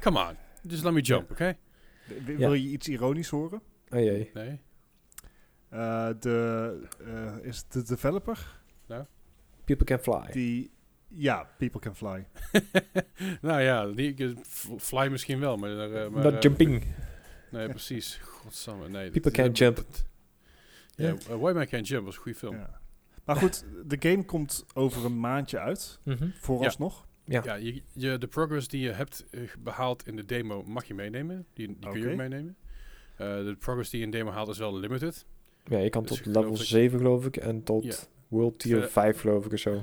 [0.00, 1.44] come on, just let me jump, oké?
[2.26, 2.36] Ja.
[2.36, 3.62] Wil je iets ironisch horen?
[3.90, 4.30] Oh jee.
[4.34, 4.60] Nee?
[5.68, 8.58] Eh, de, eh, is de developer
[9.64, 10.32] People can fly.
[10.32, 10.70] die...
[11.12, 12.26] Ja, People Can Fly.
[13.48, 14.34] nou ja, die,
[14.78, 15.90] fly misschien wel, maar...
[15.90, 16.84] eh, maar Not jumping.
[17.50, 18.20] Nee, precies.
[18.22, 19.10] Godsamme, nee.
[19.10, 19.84] People dat- jump.
[20.94, 21.12] Ja, Ja.
[21.12, 22.54] uh, Why Man Can't Jump was een goede film.
[22.54, 22.80] Ja, Ja.
[23.24, 26.00] Maar goed, de game komt over een maandje uit.
[26.04, 26.28] Mhm.
[26.34, 27.06] Vooralsnog.
[27.24, 27.54] Ja.
[27.54, 31.46] je, je, de progress die je hebt eh, behaald in de demo mag je meenemen.
[31.52, 32.56] Die, die kun je meenemen.
[33.20, 35.26] Eh, de progress die je in demo haalt is wel limited.
[35.64, 37.94] Ja, je kan Dus tot level geloof ik- 7 geloof ik en tot Ja.
[38.28, 39.82] World Tier Eh, 5 geloof ik of zo.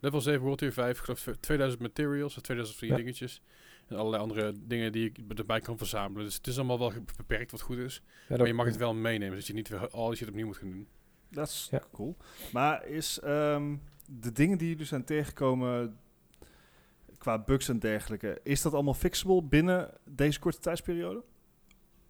[0.00, 2.96] Level 7, World Tier 5, ik geloof 2000 materials, of 2000 free Ja.
[2.96, 3.42] dingetjes.
[3.88, 6.24] En allerlei andere dingen die ik erbij kan verzamelen.
[6.24, 8.02] Dus het is allemaal wel beperkt wat goed is.
[8.28, 10.46] Ja, Maar je mag het wel meenemen, zodat je niet weer al die shit opnieuw
[10.46, 10.86] moet gaan doen.
[11.30, 11.82] Dat is Ja.
[11.92, 12.16] cool.
[12.52, 13.76] Maar is ehm,
[14.20, 15.96] de dingen die jullie zijn tegengekomen
[17.18, 21.22] qua bugs en dergelijke, is dat allemaal fixable binnen deze korte tijdsperiode?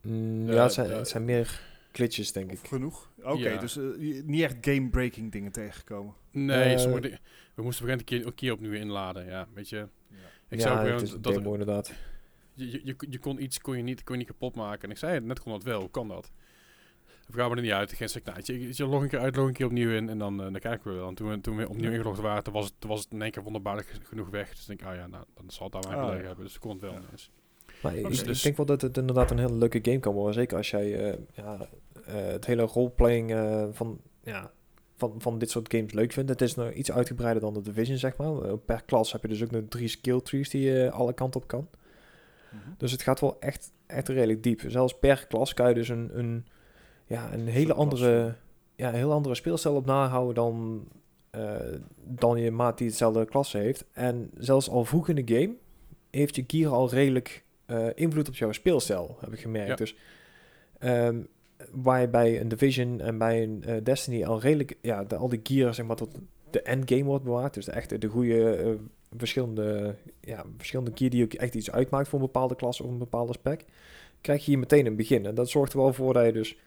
[0.07, 1.61] Mm, Eh, ja, het zijn, eh, het zijn meer
[1.93, 2.59] glitches denk ik.
[2.67, 3.11] Genoeg?
[3.23, 3.57] Oké, Ja.
[3.61, 3.85] dus eh,
[4.25, 6.15] niet echt game-breaking dingen tegengekomen.
[6.31, 7.19] Nee, Eh, sommige dingen-
[7.55, 9.27] we moesten op een gegeven moment een keer, een keer opnieuw inladen.
[9.27, 9.87] Ja, weet je.
[10.49, 11.93] Ik ja, zou ook het weer- is een dat, demo inderdaad.
[12.55, 12.81] je,
[13.11, 14.83] je, kon iets kon je niet, kon je niet kapot maken.
[14.83, 15.81] En ik zei, net kon dat wel.
[15.81, 16.33] Hoe kan dat?
[17.27, 18.01] We gaan er niet uit.
[18.01, 20.09] Ik zei, nou, je, je log een keer uit, log een keer opnieuw in.
[20.09, 21.09] En dan, eh, dan kijken we wel.
[21.09, 23.23] En toen we, toen we opnieuw ingelogd waren, toen was, het, toen was het in
[23.23, 24.49] één keer wonderbaarlijk ge- genoeg weg.
[24.51, 26.27] Dus ik denk, ah ja, nou, dan zal het daar maar Ah, ja.
[26.27, 26.45] hebben.
[26.45, 26.93] Dus ik kon het wel.
[26.93, 26.99] Ja.
[26.99, 27.31] ineens.
[27.83, 30.35] Maar ik, Dus- ik denk wel dat het inderdaad een hele leuke game kan worden.
[30.35, 31.69] Zeker als jij eh, ja,
[32.07, 34.51] eh, het hele roleplaying eh, van, ja,
[34.97, 36.31] van, van dit soort games leuk vindt.
[36.31, 38.57] Het is nog iets uitgebreider dan de Division, zeg maar.
[38.59, 41.47] Per klas heb je dus ook nog drie skill trees die je alle kanten op
[41.47, 41.69] kan.
[42.77, 44.63] Dus het gaat wel echt, echt redelijk diep.
[44.67, 46.47] Zelfs per klas kan je dus een, een,
[47.07, 48.35] ja, een hele andere,
[48.77, 50.85] ja, een heel andere speelstijl op nahouden dan,
[51.31, 51.55] eh,
[52.05, 53.85] dan je maat die hetzelfde klasse heeft.
[53.93, 55.55] En zelfs al vroeg in de game
[56.11, 59.69] heeft je gear al redelijk eh, invloed op jouw speelstijl, heb ik gemerkt.
[59.69, 59.75] Ja.
[59.75, 59.97] Dus
[60.79, 61.21] ehm,
[61.71, 65.29] waar je bij een Division en bij een eh, Destiny al redelijk, ja, de, al
[65.29, 66.19] die gear zeg maar tot
[66.51, 67.55] de endgame wordt bewaard.
[67.55, 68.71] Dus de echte, de goede eh,
[69.17, 72.99] verschillende, ja, verschillende gear die ook echt iets uitmaakt voor een bepaalde klasse of een
[72.99, 73.65] bepaalde spec.
[74.21, 75.27] Krijg je hier meteen een begin.
[75.27, 76.59] En dat zorgt er wel voor dat je dus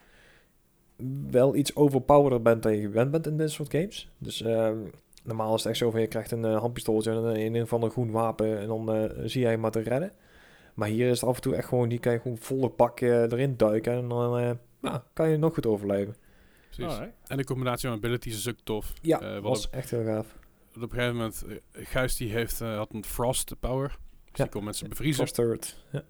[1.31, 4.09] wel iets overpowerder bent dan je gewend bent in dit soort games.
[4.17, 4.77] Dus ehm,
[5.23, 7.61] normaal is het echt zo van je krijgt een uh, handpistooltje en een, in ieder
[7.61, 10.11] geval een groen wapen en dan zie jij maar te redden.
[10.79, 12.99] Maar hier is het af en toe echt gewoon, die kan je gewoon volle bak
[13.01, 14.51] eh, erin duiken en dan eh,
[14.81, 16.15] ja, kan je nog goed overleven.
[16.69, 16.93] Precies.
[16.93, 17.29] Alright.
[17.29, 18.93] En de combinatie van abilities is ook tof.
[19.01, 20.37] Ja, Eh, was echt heel gaaf.
[20.75, 23.87] Op een gegeven moment, Gijs die heeft, eh, had een frost power.
[23.89, 23.97] Dus
[24.33, 24.43] Ja.
[24.43, 25.15] die kon mensen bevriezen.
[25.27, 25.77] Frost turret.
[25.91, 26.03] Ja.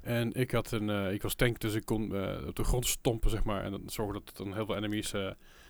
[0.00, 2.86] En ik, had een, eh, ik was tank, dus ik kon eh, op de grond
[2.86, 3.64] stompen, zeg maar.
[3.64, 5.20] En dan zorgen dat dan heel veel enemies eh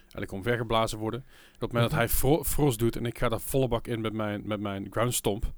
[0.01, 1.21] eigenlijk omvergeblazen worden.
[1.21, 2.09] En op het moment dat Mhm.
[2.09, 4.87] hij fro- frost doet en ik ga daar volle bak in met mijn, met mijn
[4.91, 5.53] ground stomp.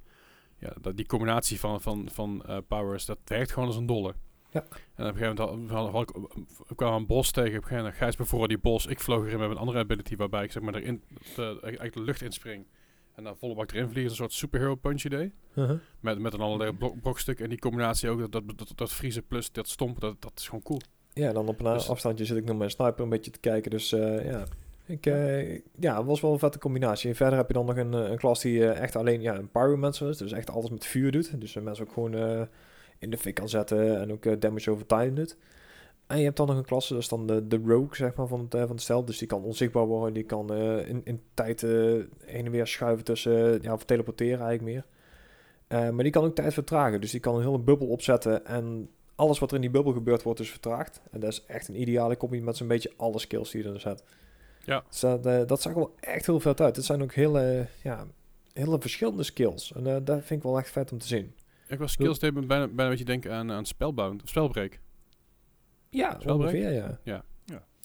[0.58, 4.14] Ja, dat, die combinatie van, van, van eh, powers, dat werkt gewoon als een dolle.
[4.50, 4.60] Ja.
[4.94, 6.16] En op een gegeven moment had, had, had ik,
[6.68, 7.48] ik kwam een bos tegen.
[7.48, 8.86] Op een gegeven moment, Gijs bevroren die bos.
[8.86, 11.02] Ik vloog erin met een andere ability waarbij ik zeg maar erin,
[11.36, 12.66] de, eigenlijk de lucht inspring.
[13.14, 14.10] En dan volle bak erin vliegen.
[14.10, 15.32] Een soort superhero punch idee.
[15.54, 15.78] Uh-huh.
[16.00, 17.18] Met, met een allerlei blok.
[17.18, 20.44] En die combinatie ook, dat, dat, dat, dat vriezen plus dat stompen, dat, dat is
[20.44, 20.80] gewoon cool.
[21.12, 23.70] Ja, dan op een Dus- afstandje zit ik nog mijn sniper een beetje te kijken.
[23.70, 24.44] Dus eh, ja,
[24.88, 27.10] ik, eh, ja, was wel een vette combinatie.
[27.10, 29.34] En verder heb je dan nog een, eh, een klas die eh, echt alleen ja,
[29.36, 30.16] een pyromancer is.
[30.16, 31.40] Dus echt alles met vuur doet.
[31.40, 32.48] Dus uh, mensen ook gewoon
[32.98, 35.36] in de fik kan zetten en ook damage over time doet.
[36.06, 38.26] En je hebt dan nog een klasse, dat is dan de, de rogue zeg maar,
[38.26, 39.04] van, het, van het stel.
[39.04, 40.14] Dus die kan onzichtbaar worden.
[40.14, 42.08] Die kan in, in tijd heen
[42.44, 44.84] en weer schuiven tussen, ja, of teleporteren eigenlijk meer.
[45.92, 47.00] Maar die kan ook tijd vertragen.
[47.00, 50.22] Dus die kan een hele bubbel opzetten en alles wat er in die bubbel gebeurt
[50.22, 51.00] wordt dus vertraagd.
[51.10, 53.80] En dat is echt een ideale combi met zo'n beetje alle skills die je er
[53.80, 54.02] zet.
[54.68, 54.84] Ja.
[54.88, 56.76] Dus dat, eh, dat zag wel echt heel vet uit.
[56.76, 58.06] Het zijn ook hele, ja,
[58.52, 59.72] hele verschillende skills.
[59.72, 61.34] En eh, dat vind ik wel echt vet om te zien.
[61.68, 64.80] Ik was skills deed me bijna, bijna een beetje denken aan, aan Spellbound, of.
[65.90, 66.54] Ja, Spelbreak?
[66.54, 67.24] ongeveer, ja.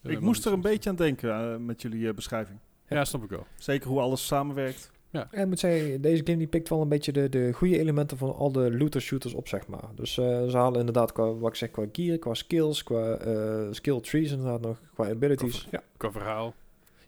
[0.03, 2.59] Ik moest er een beetje aan denken eh, met jullie eh, beschrijving.
[2.87, 3.45] Ja, snap ik wel.
[3.57, 4.91] Zeker hoe alles samenwerkt.
[5.09, 8.17] Ja, ik moet zeggen, deze game die pikt wel een beetje de, de goede elementen
[8.17, 9.89] van al de looter-shooters op, zeg maar.
[9.95, 13.67] Dus eh, ze halen inderdaad, qua, wat ik zeg, qua gear, qua skills, qua eh,
[13.71, 15.67] skill trees inderdaad nog, qua abilities.
[15.71, 15.83] Ja.
[15.97, 16.53] Qua verhaal.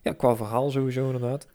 [0.06, 1.46] Ja, qua verhaal sowieso inderdaad.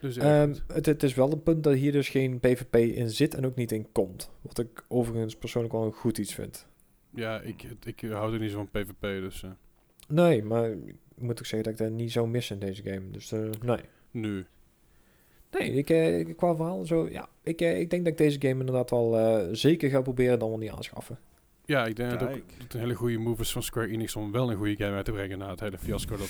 [0.00, 3.10] Dus ja, Ehm, het, het is wel een punt dat hier dus geen PvP in
[3.10, 4.30] zit en ook niet in komt.
[4.40, 6.66] Wat ik overigens persoonlijk wel een goed iets vind.
[7.14, 9.42] ja ik, ik hou er niet zo van PvP, dus...
[9.42, 9.50] eh.
[10.08, 13.10] Nee, maar ik moet ook zeggen dat ik dat niet zo mis in deze game.
[13.10, 13.78] Dus eh, nee.
[14.10, 14.46] Nu.
[15.50, 17.28] Nee, ik, eh, qua verhaal zo, ja.
[17.42, 20.48] Ik, eh, ik denk dat ik deze game inderdaad wel eh, zeker ga proberen dan
[20.48, 21.18] wel niet aanschaffen.
[21.66, 22.30] Ja, ik denk dat Kijk.
[22.30, 24.76] ook dat het een hele goede move is van Square Enix om wel een goede
[24.76, 26.28] game uit te brengen na het hele fiasco dat...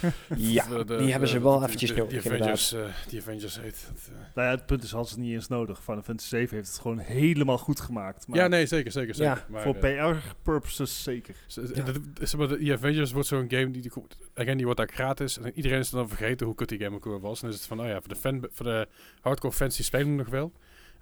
[0.00, 0.10] eh,
[0.54, 2.32] Ja, de- de- die hebben ze wel de- eventjes de- nodig, Die.
[2.32, 3.86] Avengers, eh, die Avengers heet.
[3.92, 4.18] Dat, eh.
[4.34, 5.82] Nou ja, het punt is, hadden ze het niet eens nodig.
[5.82, 8.26] Final Fantasy 7 heeft het gewoon helemaal goed gemaakt.
[8.26, 9.32] Maar ja, nee, zeker, zeker, zeker.
[9.36, 11.34] Ja, Maar, voor PR-purposes zeker.
[11.74, 12.56] Ja.
[12.56, 13.92] die Avengers wordt zo'n game die, die,
[14.34, 15.38] again, die wordt daar gratis.
[15.38, 17.34] En iedereen is dan vergeten hoe kut die game ook was.
[17.42, 18.88] En dan is het van, oh ja, voor de, fan, voor de
[19.20, 20.52] hardcore fans die spelen nog wel.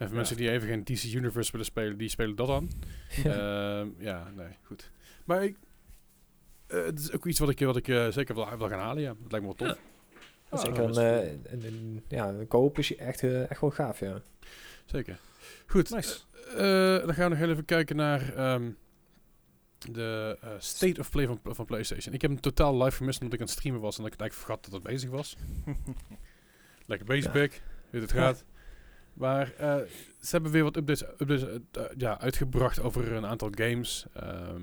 [0.03, 0.23] En voor Ja.
[0.23, 2.71] mensen die even geen DC Universe willen spelen, die spelen dat dan.
[3.25, 4.91] Ehm, ja, nee, goed.
[5.25, 5.57] Maar ik,
[6.67, 9.03] eh, het is ook iets wat ik, wat ik eh, zeker wil, wil gaan halen,
[9.03, 9.15] ja.
[9.23, 9.79] Dat lijkt me wel tof.
[10.49, 14.23] Ah, zeker een, eh, een, een- ja, een koop is echt, echt wel gaaf, ja.
[14.85, 15.19] Zeker.
[15.67, 16.19] Goed, Nice.
[16.57, 18.71] eh, dan gaan we nog even kijken naar ehm,
[19.91, 22.15] de eh, state of play van, van PlayStation.
[22.15, 24.19] Ik heb hem totaal live gemist omdat ik aan het streamen was en dat ik
[24.21, 25.37] het eigenlijk vergat dat het bezig was.
[26.87, 27.41] Lekker bezig, Ja.
[27.41, 27.63] Pik.
[27.91, 28.45] Hoe het gaat.
[29.15, 29.75] Maar eh,
[30.21, 31.43] ze hebben weer wat updates, updates
[31.73, 34.07] eh, ja, uitgebracht over een aantal games.
[34.15, 34.63] Ehm,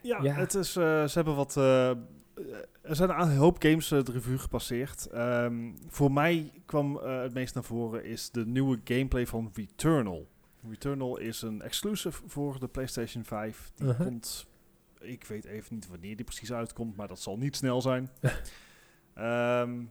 [0.00, 0.32] Ja, Ja.
[0.34, 1.56] Het is, eh, ze hebben wat.
[1.56, 5.06] er zijn een hoop games de revue gepasseerd.
[5.06, 10.28] Ehm, voor mij kwam eh, het meest naar voren is de nieuwe gameplay van Returnal.
[10.68, 13.70] Returnal is een exclusive voor de PlayStation 5.
[13.74, 14.06] Die Uh-huh.
[14.06, 14.46] komt.
[15.00, 18.10] Ik weet even niet wanneer die precies uitkomt, maar dat zal niet snel zijn.
[19.14, 19.82] Ehm,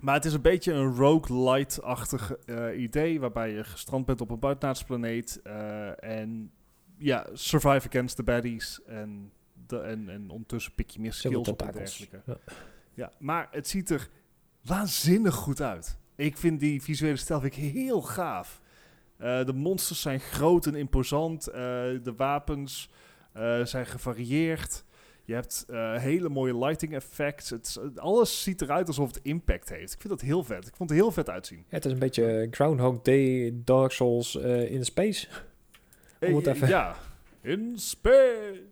[0.00, 4.38] maar het is een beetje een roguelite-achtig eh, idee, waarbij je gestrand bent op een
[4.38, 6.52] buitenaardse planeet eh, en
[6.98, 9.32] ja, survive against the baddies en,
[9.66, 12.22] de, en, en ondertussen pik je meer skills op en dergelijke.
[12.26, 12.36] Ja.
[12.94, 14.08] Ja, maar het ziet er
[14.62, 15.98] waanzinnig goed uit.
[16.14, 18.60] Ik vind die visuele stijl vind ik heel gaaf.
[19.16, 21.44] Eh, de monsters zijn groot en imposant.
[21.44, 22.90] de wapens
[23.64, 24.84] zijn gevarieerd.
[25.24, 27.50] Je hebt eh, hele mooie lighting effects.
[27.50, 29.92] Het, alles ziet eruit alsof het impact heeft.
[29.92, 30.66] Ik vind dat heel vet.
[30.66, 31.58] Ik vond het heel vet uitzien.
[31.58, 35.28] Ja, het is een beetje Groundhog Day, Dark Souls eh, in space.
[36.18, 36.94] Eh, even- Ja,
[37.40, 38.62] in space.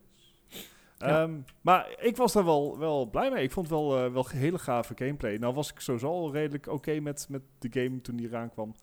[0.98, 1.22] Ja.
[1.22, 3.42] Ehm, maar ik was daar wel, wel blij mee.
[3.42, 5.36] Ik vond het wel, eh, wel hele gave gameplay.
[5.36, 8.74] Nou was ik sowieso al redelijk oké met, met de game toen die eraan kwam.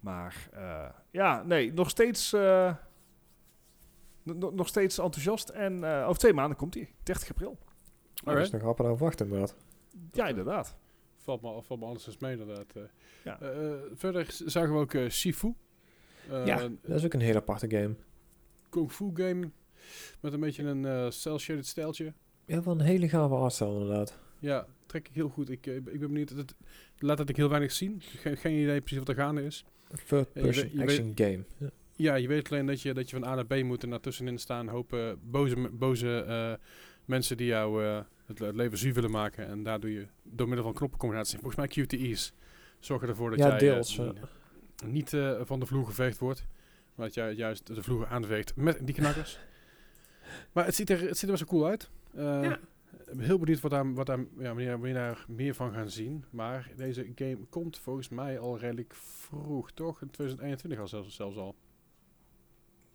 [0.00, 2.74] Maar eh, ja, nee, nog steeds, eh,
[4.34, 5.48] nog steeds enthousiast.
[5.48, 7.58] En eh, over twee maanden komt hij, 30 april.
[8.24, 9.56] Dat is nog grappig aan wachten, inderdaad.
[10.12, 10.76] Ja, inderdaad.
[11.16, 12.72] valt, me, valt me alles eens mee, inderdaad.
[12.74, 12.82] eh.
[13.24, 13.40] Ja.
[13.40, 15.10] Eh, verder zagen we ook eh.
[16.30, 17.94] Eh, ja, dat is ook een hele aparte game.
[18.68, 19.50] kung fu game
[20.20, 22.12] met een beetje een eh cel-shaded stijltje.
[22.44, 24.18] Ja, wel een hele gave artstyle, inderdaad.
[24.38, 25.50] Ja, trek ik heel goed.
[25.50, 26.28] Ik, ik ben benieuwd.
[26.28, 26.54] Het,
[26.98, 28.00] laat dat ik heel weinig zien.
[28.00, 29.64] Geen, geen idee precies wat er gaande is.
[30.06, 31.44] Third je person weet- je action game.
[31.58, 31.70] Ja.
[31.96, 34.38] Ja, je weet alleen dat je, dat je van A naar B moet en daartussenin
[34.38, 36.52] staan hopen boze, boze eh,
[37.04, 39.46] mensen die jou eh, het, het leven zuur willen maken.
[39.46, 41.38] En daar doe je door middel van knoppencombinaties.
[41.40, 42.32] Volgens mij QTE's
[42.78, 44.08] zorgen ervoor dat Ja, jij deels, eh,
[44.84, 46.46] niet eh, van de vloer geveegd wordt.
[46.94, 49.38] Maar dat jij juist de vloer aanveegt met die knakkers.
[50.52, 51.90] maar het ziet er, het ziet er best wel cool uit.
[52.14, 52.58] Eh, Ja.
[53.16, 56.24] Heel benieuwd wat daar, wat daar, ja, wanneer we daar meer van gaan zien.
[56.30, 60.02] Maar deze game komt volgens mij al redelijk vroeg, toch?
[60.02, 61.54] In 2021 al zelfs, zelfs al.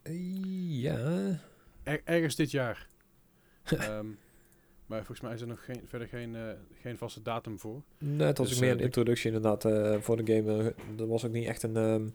[0.04, 1.40] Ja.
[1.84, 2.88] Er- ergens dit jaar.
[3.78, 4.06] Ehm,
[4.86, 6.42] maar volgens mij is er nog geen, verder geen, eh,
[6.82, 7.82] geen vaste datum voor.
[7.98, 10.58] Nee, het was Dus, ook meer eh, een introductie inderdaad eh, voor de game.
[10.60, 12.08] Eh, Er was ook niet echt een, ehm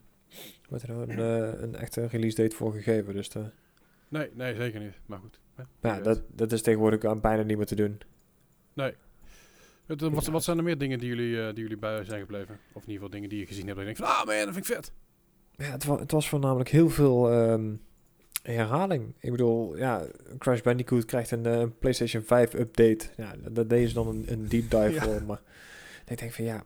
[0.69, 1.19] wat er nou, een,
[1.55, 3.15] eh, een echte release date voor gegeven.
[3.15, 3.43] Dus eh,
[4.09, 4.95] Nee, nee, zeker niet.
[5.07, 5.41] Maar goed.
[5.55, 8.01] hè, ja, dat, dat is tegenwoordig aan bijna niet meer te doen.
[9.87, 12.21] Het, eh, wat, wat zijn er meer dingen die jullie, eh, die jullie bij zijn
[12.21, 12.55] gebleven?
[12.55, 13.79] Of in ieder geval dingen die je gezien hebt.
[13.79, 14.93] Dat je denkt van, ah man, dat vind ik vet.
[15.57, 17.75] Ja, het, wa het was voornamelijk heel veel ehm,
[18.43, 19.15] herhaling.
[19.21, 20.03] Ik bedoel, ja,
[20.39, 23.07] Crash Bandicoot krijgt een eh, PlayStation 5 update.
[23.17, 25.03] Ja, dat, dat deden ze dan een, een deep dive Ja.
[25.03, 25.23] voor.
[25.27, 25.41] Maar
[26.07, 26.65] ik denk van ja,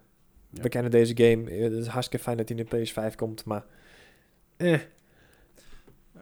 [0.50, 1.50] we kennen deze game.
[1.50, 2.76] Eh, Het is hartstikke fijn dat hij in de
[3.10, 3.64] PS5 komt, maar
[4.56, 4.78] eh,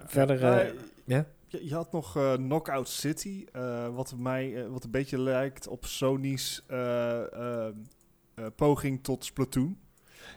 [0.05, 0.71] Verder, Ja, eh,
[1.05, 1.27] ja?
[1.47, 3.45] Je, had nog Knockout City,
[3.93, 6.65] wat mij wat een beetje lijkt op Sony's
[8.57, 9.79] poging tot Splatoon.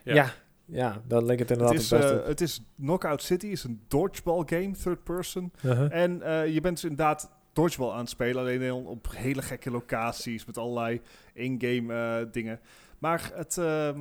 [0.03, 0.13] ja.
[0.13, 0.34] Ja.
[0.66, 2.22] Ja, dan leek het Het inderdaad is, het beste.
[2.22, 5.51] eh, het is Knockout City, is een dodgeball game, third person.
[5.66, 5.93] Uh-huh.
[5.93, 9.72] En eh, je bent dus inderdaad dodgeball aan het spelen, alleen dan op hele gekke
[9.72, 11.01] locaties met allerlei
[11.34, 12.59] in-game eh, dingen.
[12.99, 13.99] Maar het, ehm,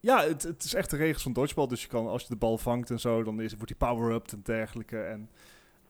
[0.00, 2.36] ja, het, het is echt de regels van dodgeball, dus je kan als je de
[2.36, 5.02] bal vangt en zo, dan is, wordt die power-up en dergelijke.
[5.02, 5.30] En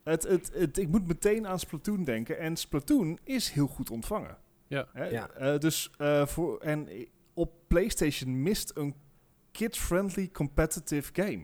[0.03, 4.37] het, het, het, ik moet meteen aan Splatoon denken en Splatoon is heel goed ontvangen.
[4.67, 4.87] Ja.
[4.93, 5.05] Hè?
[5.05, 5.31] Ja.
[5.31, 6.89] Eh, dus eh, voor, en
[7.35, 8.95] op PlayStation mist een
[9.53, 11.43] kid-friendly competitive game.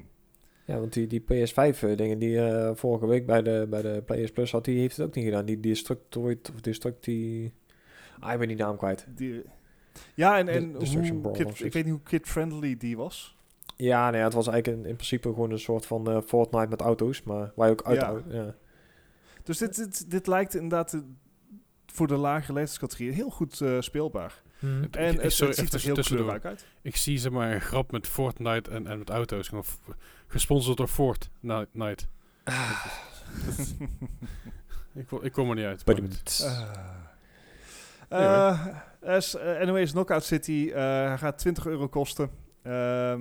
[0.65, 4.53] Ja, want die, die PS5-dingen die eh, vorige week bij de, bij de Players Plus
[4.53, 5.45] had, die heeft het ook niet gedaan.
[5.45, 7.53] Die Destructoid of Destructi...
[8.21, 9.07] Ah, ik ben die naam kwijt.
[9.15, 9.43] Die,
[10.15, 13.37] ja, en, en hoe kid- ik weet niet hoe kid-friendly die was.
[13.77, 16.81] Ja, nee, het was eigenlijk in, in principe gewoon een soort van eh, Fortnite met
[16.81, 18.01] auto's, maar waar je ook uit...
[18.01, 18.23] Ja.
[18.29, 18.55] Ja.
[19.43, 21.01] Dus dit, dit, dit lijkt inderdaad eh,
[21.87, 24.43] voor de lage leeftijdscategorie heel goed eh, speelbaar.
[24.59, 26.27] Het- En ik- het, sorry, het ziet er heel tussendoor.
[26.27, 26.67] kleurrijk uit.
[26.83, 29.51] Ik zie zeg maar een grap met Fortnite en, en met auto's.
[30.27, 32.05] Gesponsord door Fortnite.
[34.95, 35.85] ik, wil- ik kom er niet uit.
[36.41, 36.63] Eh
[38.09, 38.67] eh,
[39.03, 42.31] as- eh, NOS Knockout City eh, hij gaat 20 euro kosten.
[42.63, 43.21] Ehm,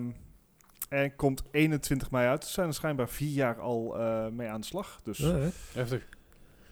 [0.89, 2.43] en komt 21 mei uit.
[2.45, 4.99] Ze zijn er schijnbaar vier jaar al eh, mee aan de slag.
[5.03, 5.17] Dus.
[5.73, 6.07] Heftig.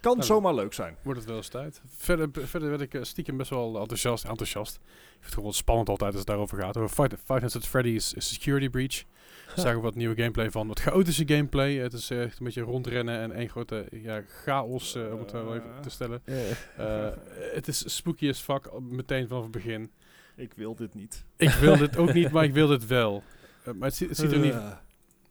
[0.06, 0.96] Kan Nou, zomaar leuk zijn.
[1.02, 1.82] Wordt het wel eens tijd.
[1.88, 4.24] Verder, verder werd ik eh, stiekem best wel enthousiast.
[4.24, 4.76] enthousiast.
[4.76, 4.82] Ik
[5.12, 6.78] vind het gewoon spannend altijd als het daarover gaat.
[6.78, 9.04] Over Five, Five Nights at Freddy's Security Breach.
[9.46, 10.68] Daar zagen we wat nieuwe gameplay van.
[10.68, 11.76] Wat chaotische gameplay.
[11.76, 15.32] Het is eh, echt een beetje rondrennen en één grote ja, chaos, eh, om het
[15.32, 16.22] wel even te stellen.
[16.26, 17.10] Eh,
[17.54, 19.92] het is spooky as fuck, meteen vanaf het begin.
[20.36, 21.26] Ik wil dit niet.
[21.38, 23.24] Ik wil dit ook niet, maar ik wil dit wel.
[23.64, 24.56] Maar het ziet er niet...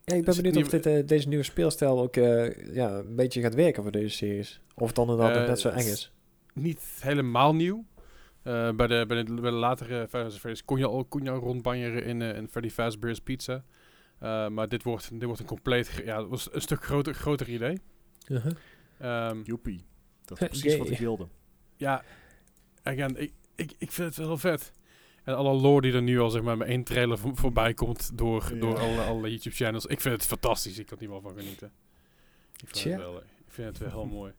[0.04, 3.16] Ja, ik ben het benieuwd of dit, eh, deze nieuwe speelstijl ook eh, ja, een
[3.16, 4.60] beetje gaat werken voor deze series.
[4.74, 6.12] Of het dan inderdaad Eh, net zo eng is.
[6.54, 7.84] niet helemaal nieuw.
[8.42, 11.38] Eh, bij, de, bij, de, bij de latere Freddy's kon je al, kon je al
[11.38, 13.64] rondbanjeren in, in Freddy Fazbear's Pizza.
[14.18, 16.02] Eh, maar dit wordt, dit wordt een compleet...
[16.04, 17.78] Ja, het was een stuk groter, groter idee.
[18.28, 18.52] Uh-huh.
[18.98, 19.84] Ehm, Joepie.
[20.24, 21.28] Dat is precies wat ik wilde.
[21.76, 22.02] ja,
[22.82, 24.72] again, ik, ik, ik vind het wel heel vet.
[25.24, 28.18] En alle lore die er nu al zeg maar met één trailer voor, voorbij komt
[28.18, 28.60] door, Ja.
[28.60, 29.86] door alle, alle YouTube channels.
[29.86, 30.78] Ik vind het fantastisch.
[30.78, 31.72] Ik kan er niet wel van genieten.
[32.66, 34.32] Ik vind, het, wel, ik vind het wel heel mooi.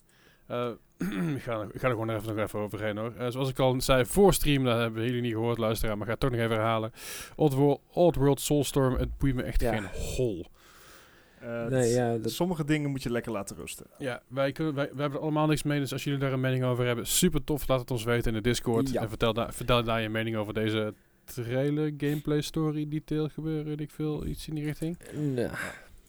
[0.48, 0.70] Eh,
[1.36, 3.14] ik, ga, er- ik ga er gewoon even, nog even overheen hoor.
[3.18, 6.14] Eh, zoals ik al zei voor stream, dat hebben jullie niet gehoord luisteraar, maar ik
[6.14, 6.92] ga het toch nog even herhalen.
[7.36, 9.72] Oddworld, Oddworld Soulstorm, het boeit me echt Ja.
[9.74, 10.46] geen hol.
[11.46, 13.86] Eh, Nee, ja, dat- Sommige dingen moet je lekker laten rusten.
[13.98, 15.80] Ja, wij, kunnen, wij, wij hebben er allemaal niks mee.
[15.80, 17.68] Dus als jullie daar een mening over hebben, super tof.
[17.68, 18.90] Laat het ons weten in de Discord.
[18.92, 19.02] Ja.
[19.02, 20.94] En vertel, daar vertel daar je mening over deze
[21.24, 23.66] trailer, gameplay, story, detail gebeuren.
[23.66, 24.98] Weet ik veel, iets in die richting.
[25.14, 25.50] Nou,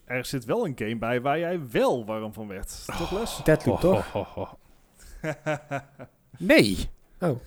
[0.05, 2.85] Er zit wel een game bij waar jij wel warm van werd.
[2.99, 3.41] Toch Les?
[3.65, 4.57] Ho, toch?
[6.39, 6.77] Nee!
[7.21, 7.41] Oh,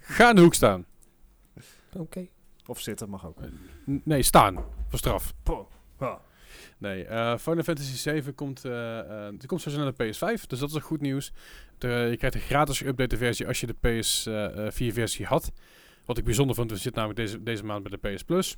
[0.00, 0.84] Ga in de hoek staan.
[1.96, 2.26] oké.
[2.66, 3.38] of zitten mag ook.
[3.90, 4.54] N- nee, staan.
[4.88, 5.32] Voor straf.
[5.42, 5.66] Poh.
[6.80, 10.58] Nee, eh Final Fantasy 7 komt, eh eh die komt sowieso naar de PS5, dus
[10.58, 11.32] dat is een goed nieuws.
[11.78, 15.52] De, je krijgt een gratis geüpdate versie als je de PS4 versie had.
[16.04, 18.56] Wat ik bijzonder vond, we zitten namelijk deze, deze maand bij de PS Plus.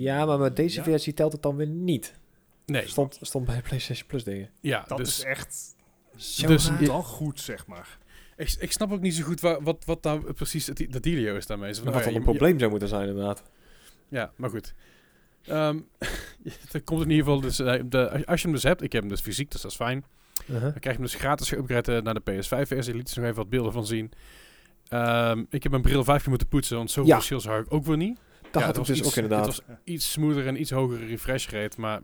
[0.00, 0.84] Ja, maar met deze Ja.
[0.84, 2.14] versie telt het dan weer niet.
[2.66, 4.50] Nee, Stond, stond bij PlayStation Plus dingen.
[4.60, 5.76] ja, Dat dus is echt
[6.16, 7.98] Zo Dus- dan goed, zeg maar.
[8.36, 11.36] ik, ik snap ook niet zo goed waar, wat, wat nou precies het, de dealio
[11.36, 11.74] is daarmee.
[11.74, 13.42] Zo van, Wat dan ja, een probleem zou moeten zijn inderdaad.
[14.08, 14.74] Ja, maar goed.
[15.48, 15.78] Ehm
[16.72, 19.00] er komt in ieder geval, dus, eh, de, als je hem dus hebt, ik heb
[19.00, 20.04] hem dus fysiek, dus dat is fijn.
[20.46, 20.62] Uh-huh.
[20.62, 22.94] Dan krijg je hem dus gratis geüpgrade naar de PS5-versie.
[22.94, 24.12] Liet ze nog even wat beelden van zien.
[24.88, 27.14] Ehm, ik heb mijn bril vijf keer moeten poetsen, want zoveel Ja.
[27.16, 28.18] verschil zag ik ook weer niet.
[28.50, 29.46] Dat Ja, had het ik dus iets- ook inderdaad.
[29.46, 32.00] Het was iets smoother en iets hogere refresh rate, maar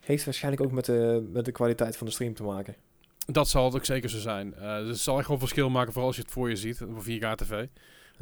[0.00, 2.74] Heeft waarschijnlijk ook met de, met de kwaliteit van de stream te maken.
[3.26, 4.54] dat zal het ook zeker zo zijn.
[4.54, 6.82] Eh, dus het zal echt wel verschil maken, vooral als je het voor je ziet,
[6.82, 7.66] op 4K TV.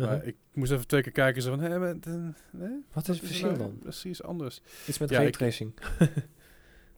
[0.07, 2.13] Maar ik moest even twee keer kijken, zo van, maar, eh,
[2.59, 2.69] hè?
[2.93, 3.79] Wat is het er verschil nou dan?
[3.79, 4.61] Precies anders.
[4.87, 5.73] Iets met Ja, ik- raytracing.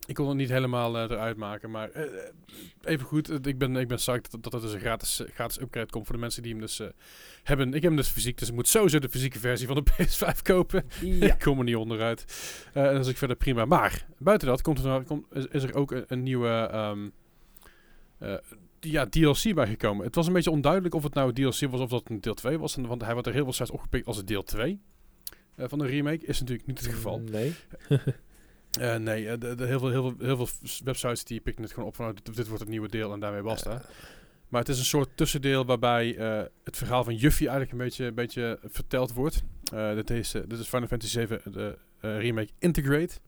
[0.07, 2.09] Ik kon het niet helemaal eh, eruit maken, maar eh, eh,
[2.83, 3.29] even goed.
[3.29, 5.89] eh, ik ben, ik ben psyched dat, dat het dus een gratis, eh, gratis upgrade
[5.89, 6.87] komt voor de mensen die hem dus eh,
[7.43, 7.67] hebben.
[7.67, 10.41] Ik heb hem dus fysiek, dus ik moet sowieso de fysieke versie van de PS5
[10.41, 10.83] kopen.
[11.01, 11.33] Ja.
[11.33, 12.25] ik kom er niet onderuit.
[12.73, 13.65] Eh en dat is ik verder prima.
[13.65, 17.09] Maar buiten dat komt er, komt, is, is er ook een, een nieuwe ehm,
[18.17, 18.33] eh,
[18.83, 20.05] ja, DLC bijgekomen.
[20.05, 22.33] Het was een beetje onduidelijk of het nou DLC was of dat het een deel
[22.33, 22.75] 2 was.
[22.75, 24.79] Want hij wordt er heel veel sites opgepikt als het deel 2
[25.55, 26.25] eh, van de remake.
[26.25, 27.19] Is natuurlijk niet het geval.
[27.19, 27.53] Nee.
[28.79, 30.47] Eh, nee, eh, de, de- heel, veel, heel, veel, heel veel
[30.83, 33.19] websites die pikken het gewoon op van oh, dit, dit wordt het nieuwe deel en
[33.19, 33.81] daarmee basta.
[34.47, 36.07] Maar het is een soort tussendeel waarbij
[36.63, 39.43] het verhaal van Juffie eigenlijk een beetje, een beetje verteld wordt.
[39.95, 43.19] Dit, is, dit is Final Fantasy 7 de remake Integrate.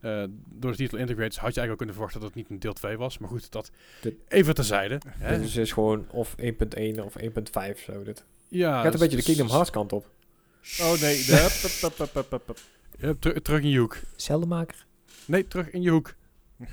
[0.00, 2.58] Eh, door de titel Integrate had je eigenlijk ook kunnen verwachten dat het niet een
[2.58, 3.18] deel 2 was.
[3.18, 3.70] Maar goed, dat
[4.00, 5.00] Dit- even terzijde.
[5.08, 5.38] Hè?
[5.38, 8.02] Dus het is gewoon of 1.1 of 1.5 zo.
[8.02, 8.24] Dit.
[8.48, 10.10] ja, Gaat een dus- beetje de dus- Kingdom Hearts kant op.
[10.80, 12.58] Oh nee, de, hup, hup, hup, hup, hup, hup.
[12.98, 13.96] Ja, teru- terug in je hoek.
[14.16, 14.86] Cellenmaker.
[15.24, 16.14] Nee, terug in je hoek.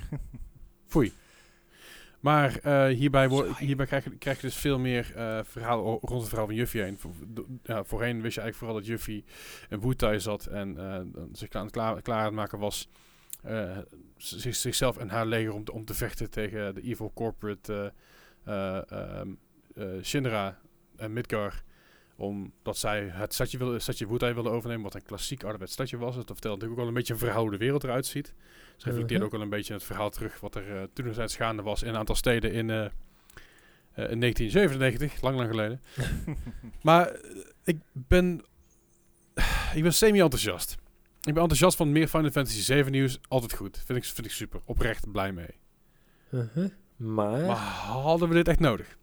[0.88, 1.12] Foei.
[2.20, 6.28] Maar eh, hierbij, hierbij krijg, je, krijg je dus veel meer eh verhalen rond het
[6.28, 6.98] verhaal van Juffie heen.
[7.62, 9.24] Ja, voorheen wist je eigenlijk vooral dat Juffie
[9.68, 11.00] een Wutai zat en eh,
[11.32, 12.88] zich aan het klaar, klaar aan het maken was.
[13.46, 13.78] Eh,
[14.16, 17.92] zich- zichzelf en haar leger om te, om te vechten tegen de evil corporate
[18.44, 18.80] eh,
[20.02, 20.58] Shinra
[20.96, 21.62] en Midgar.
[22.18, 26.16] Omdat zij het stadje, wilde, stadje Wutai wilden overnemen, wat een klassiek ouderwets stadje was.
[26.16, 28.34] Het vertelt natuurlijk ook wel een beetje een verhouden wereld eruit ziet.
[28.76, 29.22] Ze reflecteert Mhm.
[29.28, 31.88] ook wel een beetje het verhaal terug wat er uh, toen eens gaande was in
[31.88, 32.84] een aantal steden in, uh,
[34.10, 35.80] in 1997, lang lang geleden.
[36.82, 37.16] maar
[37.64, 38.44] ik ben,
[39.74, 40.76] ik ben semi-enthousiast.
[41.26, 43.18] Ik ben enthousiast van meer Final Fantasy 7 nieuws.
[43.28, 43.82] Altijd goed.
[43.86, 44.60] Vind ik, vind ik super.
[44.64, 45.50] Oprecht blij mee.
[46.28, 46.70] -huh.
[46.96, 47.46] Maar...
[47.46, 48.96] maar hadden we dit echt nodig?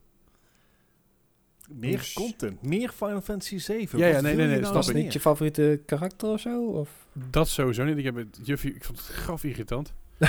[1.69, 3.99] Meer dus content, meer Final Fantasy 7.
[3.99, 6.65] Ja, ja nee, nee, nee, nou was het niet je favoriete karakter of zo?
[6.65, 6.89] Of?
[7.29, 7.97] Dat sowieso niet.
[7.97, 9.93] Ik, heb het, Juffy, ik vond het graf irritant.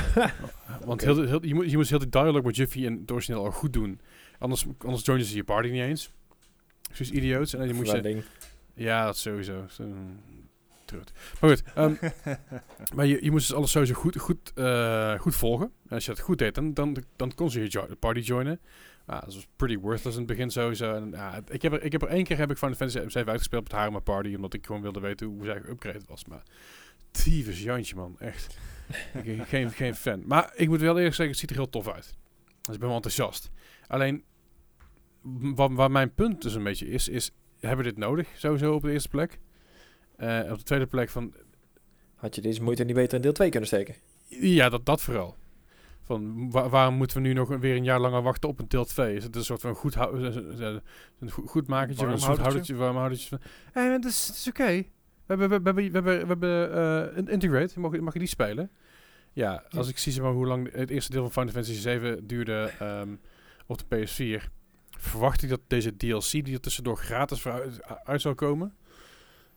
[0.85, 1.15] Want okay.
[1.15, 3.73] heel, heel, je, moet, je moet heel die dialogue met Juffy en origineel al goed
[3.73, 4.01] doen.
[4.39, 6.11] Anders, anders joinen ze je party niet eens.
[6.93, 7.53] Zoals idioot.
[7.53, 8.23] En dan je moest je,
[8.75, 9.67] ja, dat sowieso.
[11.41, 11.99] Maar goed, um,
[12.97, 15.67] maar je, je moest dus alles sowieso goed, goed, uh, goed volgen.
[15.67, 16.73] En als je dat goed deed, dan,
[17.17, 18.61] dan, kon ze je party joinen.
[19.07, 20.95] Ah, dat was pretty worthless in het begin sowieso.
[20.95, 21.15] En,
[21.49, 23.73] ik, heb er, ik heb er één keer heb ik Final Fantasy 7 uitgespeeld met
[23.73, 26.25] haar in party, omdat ik gewoon wilde weten hoe zij geupgraded was.
[26.25, 26.43] Maar
[27.11, 28.17] tyfus Jantje, man.
[28.19, 28.57] Echt.
[29.23, 30.23] ik, geen, geen fan.
[30.27, 32.15] Maar ik moet wel eerlijk zeggen, het ziet er heel tof uit.
[32.61, 33.51] Dus ik ben wel enthousiast.
[33.87, 34.25] Alleen,
[35.55, 37.31] waar mijn punt dus een beetje is, is,
[37.61, 39.39] hebben we dit nodig, sowieso op de eerste plek?
[40.19, 41.35] Uh, op de tweede plek van...
[42.15, 43.95] Had je deze moeite niet beter in deel 2 kunnen steken?
[44.29, 45.37] Ja, dat, dat vooral.
[46.03, 48.85] Van waar, waarom moeten we nu nog weer een jaar langer wachten op een deel
[48.85, 49.17] 2?
[49.17, 50.83] Is het een soort van goed, een
[51.31, 53.39] goed, goed makertje, een soort houdertje, warmhoudertje van...
[53.73, 54.61] Eh, dat is, is oké.
[54.61, 54.91] Okay.
[55.27, 58.71] We hebben, we hebben, we hebben, we hebben uh, Integrate, mag, mag je die spelen?
[59.33, 59.93] Ja, als ja.
[59.93, 63.21] ik zie zeg maar, hoe lang het eerste deel van Final Fantasy 7 duurde um,
[63.67, 64.51] op de PS4,
[64.99, 68.75] verwacht ik dat deze DLC die er tussendoor gratis voor uit, uit zou komen,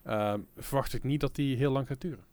[0.08, 2.26] uh, verwacht ik niet dat die heel lang gaat duren.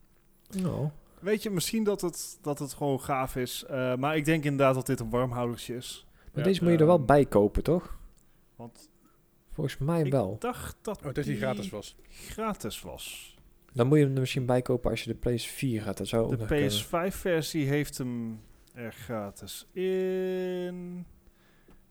[0.61, 0.93] No.
[1.21, 3.65] Weet je, misschien dat het, dat het gewoon gaaf is.
[3.71, 6.07] Uh, maar ik denk inderdaad dat dit een warmhoudertje is.
[6.33, 7.99] Maar ja, deze moet je er wel bij kopen, toch?
[8.57, 8.89] Want
[9.55, 10.33] Volgens mij wel.
[10.35, 11.97] Ik dacht dat oh, dat die gratis was.
[12.09, 13.37] Gratis was.
[13.73, 15.97] Dan moet je hem er misschien bij kopen als je de PS4 gaat.
[15.97, 18.41] Dat zou de PS5-versie heeft hem
[18.75, 21.07] er gratis in.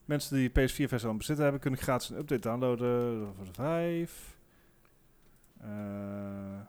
[0.06, 4.33] Mensen die de PS4-versie al bezitten hebben, kunnen gratis een update downloaden voor de 5.
[5.64, 6.60] Uh,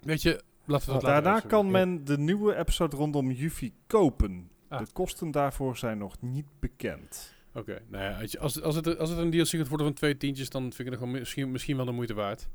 [0.00, 4.50] Weet je, laten we dat Daarna laten kan men de nieuwe episode rondom Yuffie kopen.
[4.68, 4.78] Ah.
[4.78, 7.34] De kosten daarvoor zijn nog niet bekend.
[7.48, 7.82] Oké, okay.
[7.88, 10.62] nou ja, als, als, het, als het een DLC gaat worden van twee tientjes, dan
[10.62, 12.48] vind ik het gewoon misschien, misschien wel de moeite waard.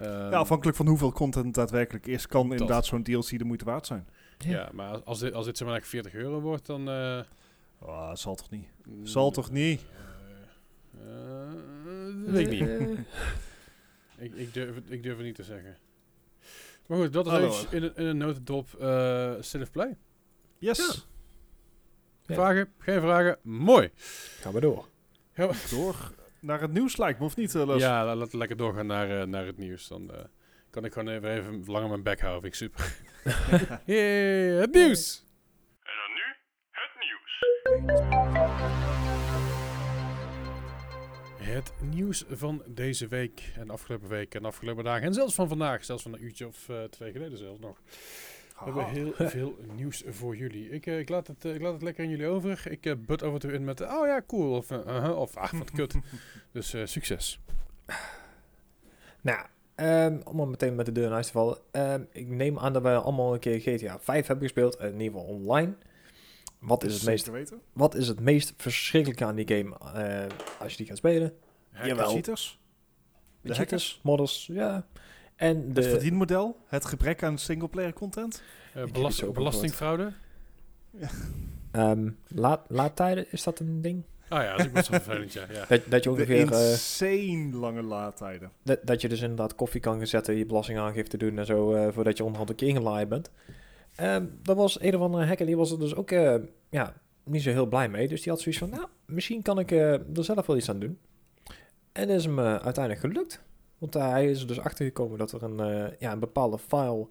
[0.00, 2.50] Um, ja, afhankelijk van hoeveel content daadwerkelijk is, kan dat.
[2.50, 4.08] inderdaad zo'n DLC de moeite waard zijn.
[4.38, 6.88] Ja, ja maar als dit, als dit zeg maar 40 euro wordt, dan...
[6.88, 7.20] Uh,
[7.78, 8.66] oh, zal toch niet?
[8.84, 9.84] Mm, zal toch niet?
[10.94, 11.02] Uh,
[12.26, 12.98] uh, weet ik niet.
[14.18, 15.76] ik, ik, durf, ik durf het niet te zeggen.
[16.86, 17.54] Maar goed, dat is Hallo.
[17.70, 19.96] in, een, in een notendop uh, of Play.
[20.58, 21.06] Yes.
[22.26, 22.34] Ja.
[22.34, 22.72] Vragen?
[22.78, 23.38] Geen vragen?
[23.42, 23.90] Mooi.
[24.40, 24.88] Gaan we door.
[25.32, 26.12] Gaan we door
[26.44, 29.22] naar het nieuws lijkt me, of niet, uh, Ja, laten we lekker doorgaan naar, uh,
[29.22, 29.88] naar het nieuws.
[29.88, 30.16] Dan uh,
[30.70, 32.52] kan ik gewoon even, even langer mijn bek houden.
[32.52, 32.96] Vind ik super.
[33.94, 35.24] yeah, het nieuws!
[35.82, 36.22] En dan nu
[36.70, 38.83] het nieuws.
[41.44, 45.06] Het nieuws van deze week en afgelopen week en afgelopen dagen.
[45.06, 47.80] En zelfs van vandaag, zelfs van een uurtje of uh, twee geleden zelfs nog.
[48.58, 50.70] We hebben heel veel nieuws voor jullie.
[50.70, 52.64] Ik, uh, ik, laat het, uh, ik laat het lekker aan jullie over.
[52.70, 54.56] Ik uh, but en toe in met, oh ja, cool.
[54.56, 55.94] Of, -huh, of ah, wat kut.
[56.52, 57.40] dus succes.
[59.20, 61.58] Nou, um, om maar meteen met de deur in huis te vallen.
[61.72, 64.80] Um, ik neem aan dat we allemaal een keer GTA 5 hebben gespeeld.
[64.80, 65.74] in ieder geval online.
[66.64, 67.60] Wat is, het meest, weten.
[67.72, 69.78] wat is het meest verschrikkelijke aan die game
[70.58, 71.32] als je die gaat spelen?
[71.72, 72.10] Ja, Jawel.
[72.10, 72.60] cheaters.
[73.40, 74.86] De, de cheaters, modders, ja.
[75.36, 78.42] En de het verdienmodel, het gebrek aan singleplayer content.
[78.76, 80.12] Uh, belast belastingfraude.
[80.90, 81.10] Ja.
[81.90, 84.02] Um, laat, laadtijden, is dat een ding?
[84.28, 85.44] Ah ja, dat is best wel vervelend, ja.
[85.50, 85.64] ja.
[85.76, 86.50] Dat, dat je ongeveer...
[86.50, 88.50] De insane uh, lange laadtijden.
[88.62, 91.88] Dat, dat je dus inderdaad koffie kan gaan zetten, je belastingaangifte doen en zo, uh,
[91.92, 93.30] voordat je onderhand een keer ingelaaid bent.
[94.00, 96.34] Um, dat was een of andere hacker, die was er dus ook uh,
[96.70, 98.08] ja, niet zo heel blij mee.
[98.08, 100.98] Dus die had zoiets van, nou, misschien kan ik er zelf wel iets aan doen.
[101.92, 103.42] En dat is hem uiteindelijk gelukt.
[103.78, 107.08] Want hij is er dus achter gekomen dat er een, ja, een bepaalde file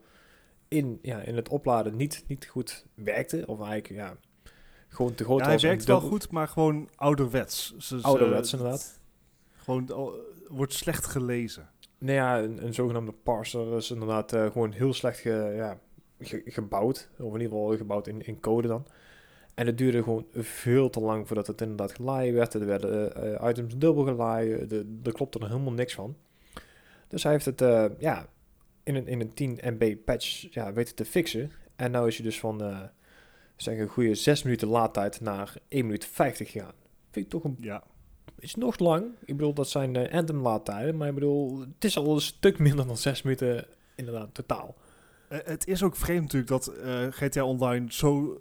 [0.68, 3.44] in, ja, in het opladen niet, niet goed werkte.
[3.48, 4.18] Of eigenlijk ja,
[4.88, 5.62] gewoon te groot ja, was.
[5.62, 7.74] Hij werkt wel goed, maar gewoon ouderwets.
[7.76, 9.00] Dus, ouderwets, inderdaad.
[9.56, 10.14] Gewoon
[10.48, 11.70] wordt slecht gelezen.
[11.98, 15.80] Nou ja, een, een zogenaamde parser is inderdaad gewoon heel slecht ge, ja,
[16.26, 17.10] ge, gebouwd.
[17.20, 18.86] Of in ieder geval gebouwd in, in code dan.
[19.54, 22.54] En het duurde gewoon veel te lang voordat het inderdaad gelaaien werd.
[22.54, 24.72] Er werden uh, items dubbel gelaaien.
[25.04, 26.16] Er klopte er helemaal niks van.
[27.08, 28.28] Dus hij heeft het uh, ja,
[28.84, 31.52] in, een, in een 10 MB patch ja, weten te fixen.
[31.76, 32.80] En nu is hij dus van uh,
[33.56, 36.74] zeg een goede 6 minuten laadtijd naar 1 minuut 50 gegaan.
[37.12, 37.84] Vind ik toch een, ja.
[38.40, 39.06] is nog lang.
[39.26, 40.98] Ik bedoel, dat zijn Anthem laadtijden.
[40.98, 43.66] Maar ik bedoel, het is al een stuk minder dan zes minuten
[43.96, 44.76] inderdaad totaal.
[45.34, 48.38] Eh, het is ook vreemd natuurlijk dat eh, GTA Online zo,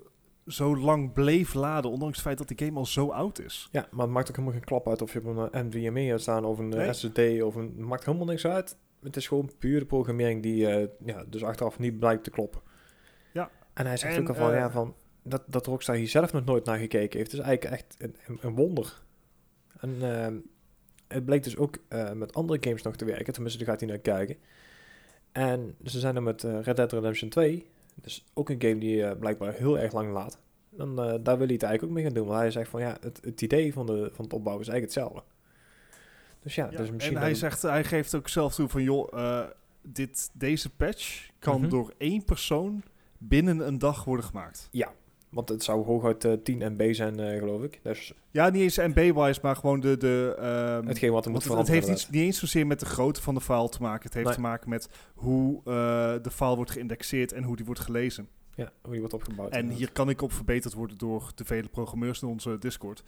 [0.47, 3.69] zo lang bleef laden, ondanks het feit dat die game al zo oud is.
[3.71, 6.21] Ja, maar het maakt ook helemaal geen klap uit of je op een NVMe hebt
[6.21, 6.93] staan of een Nee.
[6.93, 7.75] SSD of een...
[7.77, 8.77] Het maakt helemaal niks uit.
[9.03, 12.61] Het is gewoon puur de programmering die eh, ja, dus achteraf niet blijkt te kloppen.
[13.33, 13.51] Ja.
[13.73, 16.33] En hij zegt En, ook al van, eh, ja, van dat, dat Rockstar hier zelf
[16.33, 17.33] nog nooit naar gekeken heeft.
[17.33, 19.03] is eigenlijk echt een, een, een wonder.
[19.79, 20.37] En ehm,
[21.09, 23.33] het bleek dus ook eh, met andere games nog te werken.
[23.33, 24.37] Tenminste, daar gaat hij naar kijken.
[25.33, 27.67] En ze zijn er met eh, Red Dead Redemption 2.
[27.95, 30.39] Dus ook een game die eh, blijkbaar heel erg lang laat.
[30.71, 32.27] Dan, eh, daar wil hij het eigenlijk ook mee gaan doen.
[32.27, 34.83] Want hij zegt van ja, het, het idee van, de, van het opbouwen is eigenlijk
[34.83, 35.23] hetzelfde.
[36.43, 37.15] Dus ja, Ja, dus misschien...
[37.15, 39.45] en hij, dan- zegt, hij geeft ook zelf toe van, joh,
[39.83, 41.69] dit, deze patch kan Mhm.
[41.71, 42.83] door één persoon
[43.19, 44.69] binnen een dag worden gemaakt.
[45.33, 47.81] Want het zou hooguit eh 10 MB zijn, eh, geloof ik.
[47.83, 49.97] Dus Ja, niet eens MB-wise, maar gewoon de...
[49.97, 51.75] de ehm, hetgeen wat er moet het, het veranderen.
[51.75, 54.03] heeft niet, niet eens zozeer met de grootte van de file te maken.
[54.05, 54.35] Het heeft Nee.
[54.35, 55.63] te maken met hoe eh,
[56.23, 58.29] de file wordt geïndexeerd en hoe die wordt gelezen.
[58.55, 59.51] Ja, hoe die wordt opgebouwd.
[59.51, 59.79] En inderdaad.
[59.79, 63.03] hier kan ik op verbeterd worden door de vele programmeurs in onze Discord.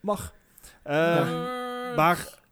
[0.00, 0.34] Mag.
[0.82, 1.94] Eh, Ja.
[1.96, 2.42] Maar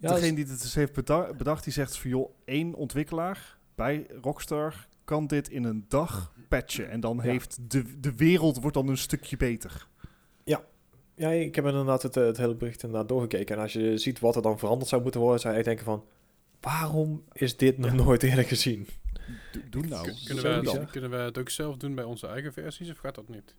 [0.00, 3.58] Ja, degene dus- die dit dus heeft beda- bedacht, die zegt van joh, één ontwikkelaar
[3.74, 6.90] bij Rockstar kan dit in een dag patchen.
[6.90, 7.22] En dan Ja.
[7.22, 9.86] heeft de, de wereld wordt dan een stukje beter.
[11.18, 13.56] Ja, ik heb inderdaad het, eh, het hele bericht inderdaad doorgekeken.
[13.56, 16.04] En als je ziet wat er dan veranderd zou moeten worden, zou je denken van...
[16.60, 17.96] Waarom is dit nog Ja.
[17.96, 18.86] nooit eerder gezien?
[19.52, 20.12] Doe, doe nou.
[20.24, 23.14] Kunnen, wij, het- kunnen wij het ook zelf doen bij onze eigen versies of gaat
[23.14, 23.54] dat niet?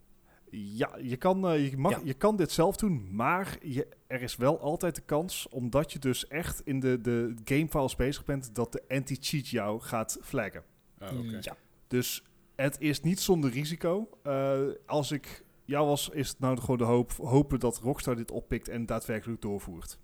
[0.52, 2.00] Ja, je kan, eh, je, mag, Ja.
[2.04, 6.00] je kan dit zelf doen, maar je, er is wel altijd de kans, omdat je
[6.00, 10.64] dus echt in de, de gamefiles bezig bent, dat de anti-cheat jou gaat flaggen.
[11.00, 11.38] Ah, oké.
[11.42, 11.56] Ja.
[11.88, 12.24] Dus
[12.58, 14.10] het is niet zonder risico.
[14.24, 18.32] Eh, als ik jou was, is het nou gewoon de hoop, hopen dat Rockstar dit
[18.32, 20.00] oppikt en daadwerkelijk doorvoert.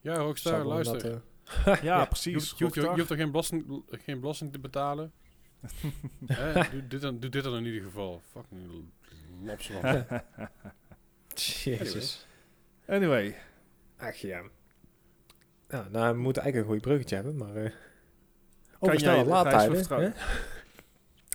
[0.00, 0.94] Ja, Rockstar, luister.
[0.94, 2.32] inderdaad, Ja, precies.
[2.34, 5.12] hoeft, je, hoeft, je hoeft er geen belasting, geen belasting te betalen.
[6.26, 8.20] Hè, doe, dit dan, doe dit dan in ieder geval.
[8.30, 8.90] Fucking
[9.82, 10.00] eh,
[11.64, 12.26] Jezus.
[12.86, 13.36] Anyway,
[13.96, 14.42] Ach ja.
[15.68, 17.56] Nou, we moeten eigenlijk een goed bruggetje hebben, maar...
[17.56, 17.70] eh
[18.80, 20.14] Kan over laadtijden,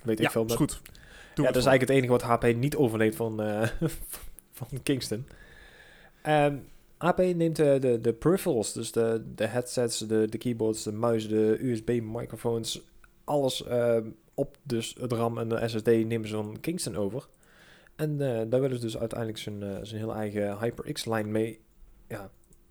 [0.02, 0.44] Weet ik ja, veel.
[0.44, 0.80] is goed.
[1.34, 3.68] Doe ja, het dat is eigenlijk het enige wat HP niet overleeft van, eh,
[4.58, 5.26] van Kingston.
[6.22, 6.56] Ehm
[7.02, 11.28] HP neemt eh, de, de peripherals, dus de, de headsets, de, de keyboards, de muis,
[11.28, 12.82] de USB-microfoons,
[13.24, 17.26] alles ehm, op dus het RAM en de SSD nemen ze van Kingston over.
[17.96, 21.60] En eh, daar willen ze dus uiteindelijk zijn, eh, zijn heel eigen HyperX-lijn mee,
[22.08, 22.30] ja,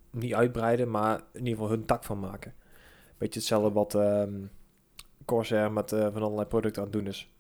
[0.10, 2.54] niet uitbreiden, maar in ieder geval hun tak van maken.
[3.18, 4.34] Beetje hetzelfde wat ehm,
[5.26, 7.32] Corsair met eh, van allerlei producten aan het doen is.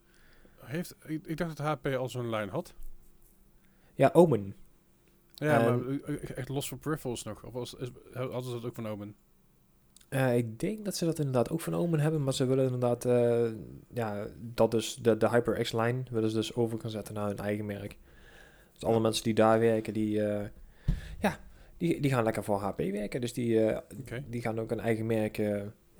[0.59, 2.73] Heeft, ik, ik dacht dat HP al zo'n lijn had.
[3.95, 4.55] Ja, Omen.
[5.33, 5.99] Ja, maar
[6.35, 7.43] echt los van peripherals nog.
[7.43, 9.15] Of was, is, hadden ze dat ook van Omen?
[10.09, 13.05] Eh, ik denk dat ze dat inderdaad ook van Omen hebben, maar ze willen inderdaad,
[13.05, 13.51] eh,
[13.93, 17.65] ja, dat dus de, de HyperX-lijn willen ze dus over gaan zetten naar hun eigen
[17.65, 17.97] merk.
[18.73, 20.09] Dus alle mensen die daar werken, die,
[21.19, 21.39] ja,
[21.77, 23.21] die, die gaan lekker voor HP werken.
[23.21, 23.71] Dus die,
[24.27, 25.41] die gaan ook een eigen merk,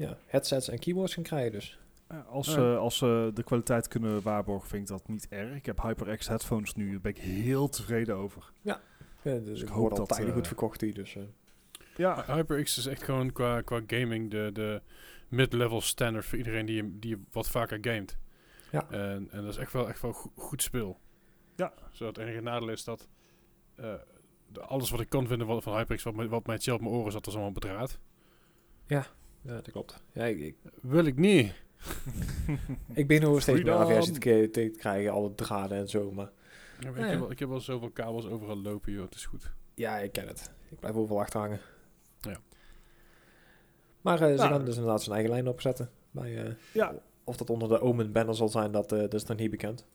[0.01, 1.79] ja, headsets en keyboards gaan krijgen dus.
[2.09, 2.53] Ja, als, Ja.
[2.53, 5.55] ze als ze de kwaliteit kunnen waarborgen, vind ik dat niet erg.
[5.55, 8.51] Ik heb HyperX headphones nu, daar ben ik heel tevreden over.
[8.61, 8.81] Ja,
[9.23, 11.15] dus ik ik hoop hoor al dat, tijden eh, goed verkocht die, dus...
[11.15, 11.23] eh,
[11.95, 14.81] Ja, HyperX is echt gewoon qua, qua gaming de, de
[15.27, 18.17] mid-level standard voor iedereen die, die wat vaker gamet.
[18.71, 18.89] Ja.
[18.89, 20.99] En, en dat is echt wel, echt wel go- goed speel.
[21.55, 21.73] Ja.
[21.91, 23.07] Zodat het enige nadeel is dat
[23.75, 23.93] eh,
[24.47, 26.81] de- alles wat ik kan vinden van, van HyperX, wat, mij- wat mij chill op
[26.81, 27.99] mijn oren zat, is allemaal bedraad.
[28.87, 29.05] ja,
[29.41, 30.03] dat klopt.
[30.13, 31.53] Ja, ik, ik, Wil ik niet.
[32.93, 33.91] ik ben nog steeds meer Freedom.
[33.97, 36.31] aversie te, krijgen, alle draden en zo, maar...
[36.79, 37.09] Ja, maar Ja, ik, ja.
[37.11, 39.03] heb wel, ik heb wel zoveel kabels overal lopen, joh.
[39.05, 39.51] Het is goed.
[39.75, 40.51] Ja, ik ken het.
[40.69, 41.59] Ik blijf overal achterhangen.
[42.19, 42.37] Ja.
[44.01, 44.49] Maar eh, ze Nou.
[44.49, 45.89] gaan dus inderdaad zijn eigen lijn opzetten.
[46.11, 46.93] Bij, eh, Ja.
[47.23, 49.85] Of dat onder de Omen banner zal zijn, dat, eh, dat is nog niet bekend.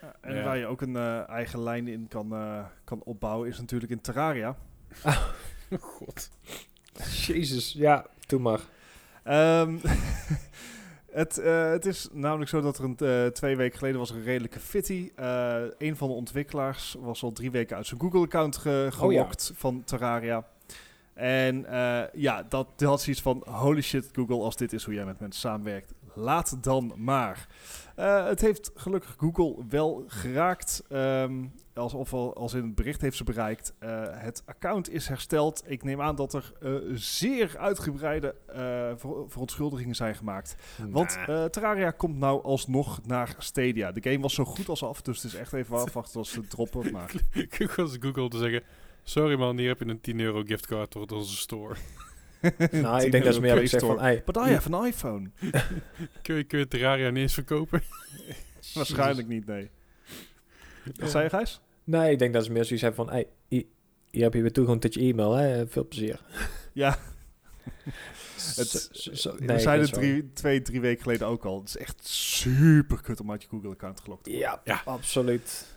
[0.00, 0.44] Ja, en Ja.
[0.44, 4.00] waar je ook een eh, eigen lijn in kan, eh, kan opbouwen, is natuurlijk in
[4.00, 4.56] Terraria.
[5.80, 6.30] God.
[7.26, 8.60] Jezus, ja, doe maar.
[9.22, 9.76] Ehm,
[11.10, 14.24] het, eh, het is namelijk zo dat er een, eh, twee weken geleden was een
[14.24, 15.10] redelijke fitty.
[15.16, 19.28] Eh een van de ontwikkelaars was al drie weken uit zijn Google-account ge Oh ja.
[19.54, 20.46] van Terraria.
[21.14, 21.66] En
[22.12, 25.20] ja, dat, dat had zoiets van, holy shit Google, als dit is hoe jij met
[25.20, 27.46] mensen samenwerkt, laat dan maar.
[27.96, 31.44] Eh, het heeft gelukkig Google wel geraakt, ehm,
[31.74, 33.74] als, of al- als in het bericht heeft ze bereikt.
[33.78, 35.62] Eh, het account is hersteld.
[35.66, 38.34] Ik neem aan dat er eh, zeer uitgebreide
[38.96, 40.56] ver- verontschuldigingen zijn gemaakt.
[40.90, 41.42] Want Nah.
[41.44, 43.92] eh, Terraria komt nou alsnog naar Stadia.
[43.92, 46.46] De game was zo goed als af, dus het is echt even afwachten als ze
[46.46, 46.90] droppen.
[46.92, 48.62] Maar ik was Google te zeggen,
[49.02, 51.74] Sorry man, hier heb je een 10 euro giftcard door onze store.
[52.82, 54.00] Nou, ik denk dat ze meer hebben gezegd van...
[54.00, 55.30] Hey, But I have an iPhone.
[56.22, 57.82] kun, je, kun je Terraria niet eens verkopen?
[58.74, 59.70] Waarschijnlijk niet, nee.
[60.96, 61.60] Wat zei je, Gijs?
[61.84, 63.14] Nee, ik denk dat ze meer zoiets hebben van...
[63.14, 63.64] Hey, hier,
[64.10, 65.66] hier heb je weer toegang tot je e-mail, hè.
[65.66, 66.20] Veel plezier.
[66.72, 66.98] Ja,
[68.56, 68.88] Het,
[69.38, 71.58] we zeiden drie, twee, drie weken geleden ook al.
[71.58, 74.48] Het is echt super kut om uit je Google-account gelokt te worden.
[74.48, 74.82] Ja, Ja.
[74.84, 75.75] absoluut.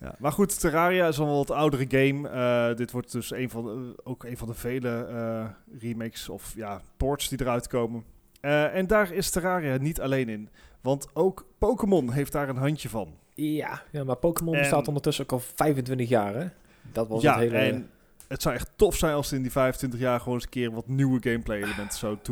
[0.00, 2.28] Ja, maar goed, Terraria is al een wat oudere game.
[2.28, 6.52] Eh, dit wordt dus een van de, ook een van de vele eh, remakes of
[6.56, 8.04] ja, ports die eruit komen.
[8.40, 10.48] Eh, en daar is Terraria niet alleen in.
[10.80, 13.14] Want ook Pokémon heeft daar een handje van.
[13.34, 16.46] Ja, ja maar Pokémon En- bestaat ondertussen ook al 25 jaar, hè.
[16.92, 17.56] Dat was ja, het hele...
[17.56, 17.90] en
[18.28, 20.70] het zou echt tof zijn als ze in die 25 jaar gewoon eens een keer
[20.70, 22.22] wat nieuwe gameplay elementen zouden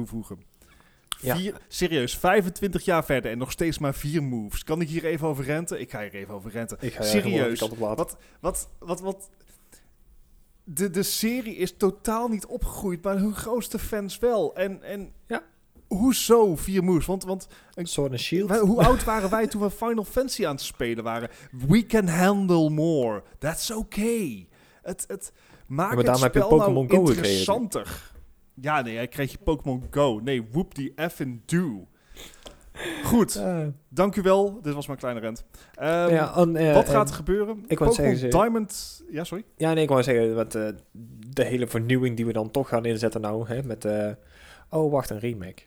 [1.20, 1.36] Ja.
[1.36, 4.64] Vier, serieus, 25 jaar verder en nog steeds maar vier moves.
[4.64, 5.80] Kan ik hier even over renten?
[5.80, 6.76] Ik ga hier even over renten.
[6.80, 7.60] ik ga je serieus.
[7.60, 9.30] Wat, wat, wat, wat...
[10.64, 14.54] De, de serie is totaal niet opgegroeid, maar hun grootste fans wel.
[14.56, 15.42] En, en Ja.
[15.86, 17.06] hoezo vier moves?
[17.06, 18.48] Want, want Sword and Shield.
[18.48, 21.28] wij- hoe oud waren wij toen we Final Fantasy aan het spelen waren?
[21.68, 23.22] We can handle more.
[23.38, 24.48] That's okay.
[24.82, 25.32] Het, het
[25.66, 28.12] maakt maar het daarom heb je spel nou Go interessanter.
[28.60, 30.20] Ja, nee, hij kreeg je Pokémon Go.
[30.24, 31.86] Nee, whoop die F en do.
[33.04, 34.60] Goed, Eh, dank u wel.
[34.62, 35.44] Dit was mijn kleine rent.
[35.74, 36.34] Ehm, ja, eh,
[36.74, 37.64] wat en- gaat er gebeuren?
[37.66, 39.02] ik wou zeggen, Diamond...
[39.10, 39.44] Ja, sorry.
[39.56, 40.68] Ja, nee, ik wou zeggen, wat, eh,
[41.30, 43.84] de hele vernieuwing die we dan toch gaan inzetten nou, hè, met...
[43.84, 44.10] eh,
[44.70, 45.62] oh, wacht, een remake.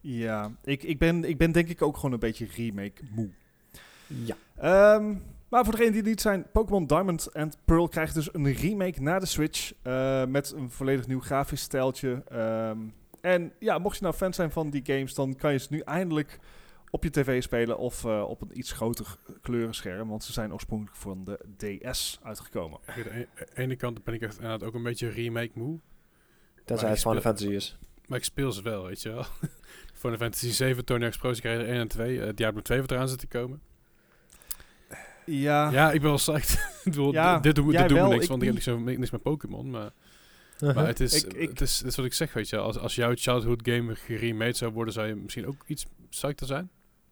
[0.00, 3.28] Ja, ik, ik, ben, ik ben denk ik ook gewoon een beetje remake moe.
[4.06, 4.36] Ja.
[4.56, 5.14] Ehm,
[5.54, 9.02] maar voor degenen die het niet zijn, Pokémon Diamond en Pearl krijgt dus een remake
[9.02, 9.72] naar de Switch.
[9.82, 12.22] eh, met een volledig nieuw grafisch stijltje.
[12.28, 12.78] Ehm,
[13.20, 15.78] en ja, mocht je nou fan zijn van die games, dan kan je ze nu
[15.80, 16.38] eindelijk
[16.90, 20.08] op je tv spelen of eh, op een iets groter kleurenscherm.
[20.08, 22.78] Want ze zijn oorspronkelijk van de DS uitgekomen.
[22.86, 25.80] Aan de e- ene kant ben ik echt inderdaad ook een beetje remake moe.
[26.64, 27.78] Tenzij ik het Final Fantasy is.
[28.06, 29.24] Maar ik speel ze wel, weet je wel.
[30.00, 32.20] Final Fantasy 7, Tony je er 1 en 2.
[32.20, 33.60] eh Diablo 2 wat eraan zit te komen.
[35.26, 36.52] Ja, Ja, ik ben wel psyched.
[36.84, 38.84] ik bedoel, Ja, dit, dit, doen- dit niks, ik want ik heb niet.
[38.84, 39.70] niks, niks met Pokémon.
[39.70, 39.90] Maar,
[40.60, 40.74] Uh-huh.
[40.76, 42.56] maar het, is, Ik- ik- het, is, het is wat ik zeg, weet je.
[42.58, 46.70] Als, als jouw childhood game geremade zou worden, zou je misschien ook iets psyched zijn.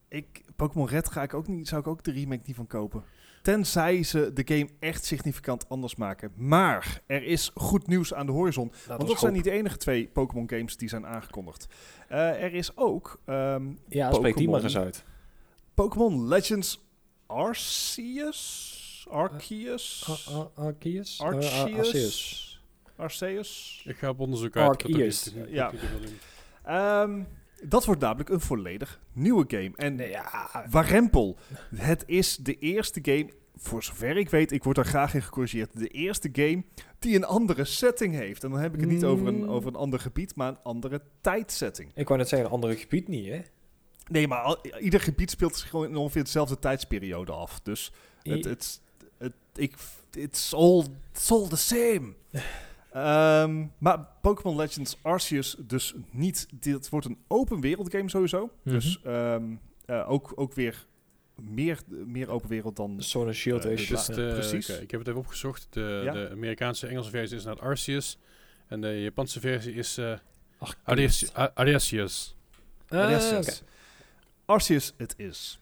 [0.09, 3.03] ik, Pokémon Red ga ik ook niet, zou ik ook de remake niet van kopen.
[3.43, 6.31] Tenzij ze de game echt significant anders maken.
[6.37, 8.73] Maar er is goed nieuws aan de horizon.
[8.87, 11.67] Want dat zijn niet de enige twee Pokémon games die zijn aangekondigd.
[12.09, 14.63] Eh, er is ook ehm, Ja, spreek die maar Pokémon.
[14.63, 15.05] eens uit.
[15.75, 16.85] Pokémon Legends
[17.33, 19.07] Arceus?
[19.11, 20.05] Arceus?
[20.09, 21.21] Ar- Ar- Arceus?
[21.21, 22.63] Ar- Arceus?
[22.97, 23.83] Arceus.
[23.89, 24.69] Ik ga op onderzoek uit.
[24.85, 25.33] Arceus.
[25.49, 25.73] Ja.
[26.65, 27.23] Ehm,
[27.63, 29.71] dat wordt namelijk een volledig nieuwe game.
[29.77, 31.37] En Nee, ja, Warempel,
[31.75, 35.79] het is de eerste game, voor zover ik weet, ik word daar graag in gecorrigeerd,
[35.79, 36.65] de eerste game
[36.99, 38.45] die een andere setting heeft.
[38.45, 39.49] En dan heb ik het niet over een, Mm.
[39.49, 41.91] over een ander gebied, maar een andere tijdsetting.
[41.95, 43.41] ik wou net zeggen, een andere gebied niet, hè?
[44.09, 47.61] Nee, maar al- ieder gebied speelt zich gewoon in ongeveer dezelfde tijdsperiode af.
[47.63, 47.93] Dus
[48.23, 48.81] het, het,
[49.19, 49.75] het, ik,
[50.13, 52.13] it's, all, it's all the same.
[52.93, 56.47] Ehm, maar Pokémon Legends Arceus dus niet.
[56.61, 58.51] Dit wordt een open wereld game sowieso.
[58.63, 58.75] Mhm.
[58.75, 59.45] Dus ehm,
[59.87, 60.87] eh, ook, ook weer
[61.35, 62.97] meer, meer open wereld dan...
[63.03, 63.87] Sword and Shield is.
[63.89, 64.71] dus Ja, precies.
[64.71, 65.67] oké, ik heb het even opgezocht.
[65.71, 66.13] De, Ja.
[66.13, 68.19] de Amerikaanse Engelse versie is naar Arceus.
[68.67, 70.13] En de Japanse versie is eh
[70.59, 71.33] Ach, Arceus.
[71.35, 72.35] Arceus.
[72.89, 73.63] Ah, Arceus.
[74.45, 75.61] Arceus het is.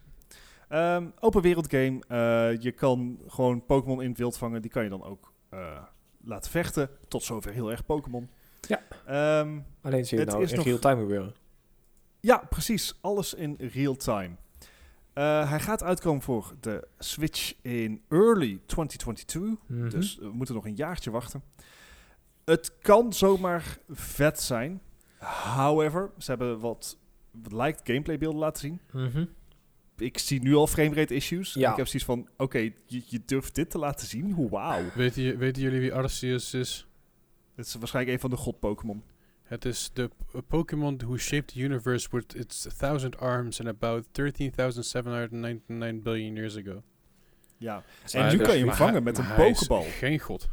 [0.69, 2.01] Ehm, open wereld game.
[2.09, 4.63] Eh, je kan gewoon Pokémon in het wild vangen.
[4.63, 5.83] Die kan je dan ook eh,
[6.25, 6.91] laten vechten.
[7.09, 8.31] Tot zover heel erg Pokémon.
[8.69, 8.83] Ja.
[9.07, 11.35] Ehm, Alleen zie je Het nou in nog- real time gebeuren.
[12.21, 12.95] ja, precies.
[13.01, 14.37] Alles in real time.
[15.13, 19.59] Eh, hij gaat uitkomen voor de Switch in early 2022.
[19.67, 19.89] Mhm.
[19.89, 21.43] Dus we moeten nog een jaartje wachten.
[22.45, 24.81] Het kan zomaar vet zijn.
[25.55, 26.99] However, ze hebben wat,
[27.43, 28.81] wat lijkt gameplaybeelden laten zien.
[28.93, 29.25] Mhm.
[29.97, 31.57] Ik zie nu al framerate issues.
[31.57, 34.33] En ik heb zoiets van, oké, je, je durft dit te laten zien?
[34.33, 34.83] Hoe Wauw.
[34.95, 36.87] Weten, je- weten jullie wie Arceus is?
[37.57, 39.03] Dit is waarschijnlijk een van de god-Pokémon.
[39.43, 44.07] Het is de p- Pokémon who shaped the universe with its thousand arms and about
[44.13, 46.83] 13,799 billion years ago.
[47.59, 47.83] Ja.
[48.13, 49.83] En nu kan je hem vangen met een maar hij is pokebal.
[49.91, 50.49] Geen god.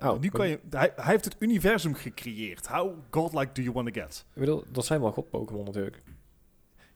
[0.00, 0.10] Ja.
[0.10, 2.66] Oh, nu kan je, hij, hij heeft het universum gecreëerd.
[2.66, 4.26] How godlike do you want to get?
[4.34, 6.02] Ik bedoel, dat zijn wel god Pokémon natuurlijk.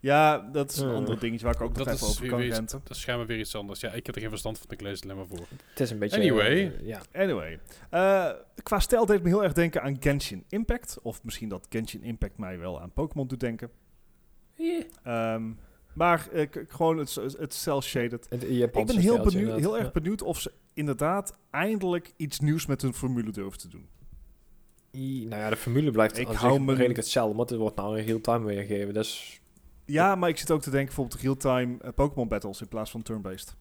[0.01, 2.31] Ja, dat is een ander dingetje waar ik ook nog Dat even is, over weer,
[2.31, 2.81] kan weer renten.
[2.83, 3.81] dat is schijnbaar weer iets anders.
[3.81, 4.66] Ja, ik heb er geen verstand van.
[4.70, 5.47] Ik lees het alleen maar voor.
[5.70, 6.16] Het is een beetje...
[6.16, 6.72] Anyway.
[6.76, 7.01] eh, ja.
[7.12, 7.61] Anyway,
[7.91, 8.31] eh,
[8.62, 10.99] qua stijl deed me heel erg denken aan Genshin Impact.
[11.03, 13.70] Of misschien dat Genshin Impact mij wel aan Pokémon doet denken.
[15.03, 15.51] Ehm,
[15.99, 18.26] Maar eh, gewoon het, het cel-shaded.
[18.30, 22.94] Ik ben heel, benieuwd, heel erg benieuwd of ze inderdaad eindelijk iets nieuws met hun
[22.94, 23.88] formule durven te doen.
[24.94, 27.99] I- Nou ja, de formule blijft Ik hou me- redelijk hetzelfde, maar het wordt nou
[27.99, 28.94] in real-time weergegeven.
[28.94, 29.40] Dus
[29.84, 33.03] Ja, maar ik zit ook te denken bijvoorbeeld real-time eh, Pokémon battles in plaats van
[33.03, 33.57] turn-based.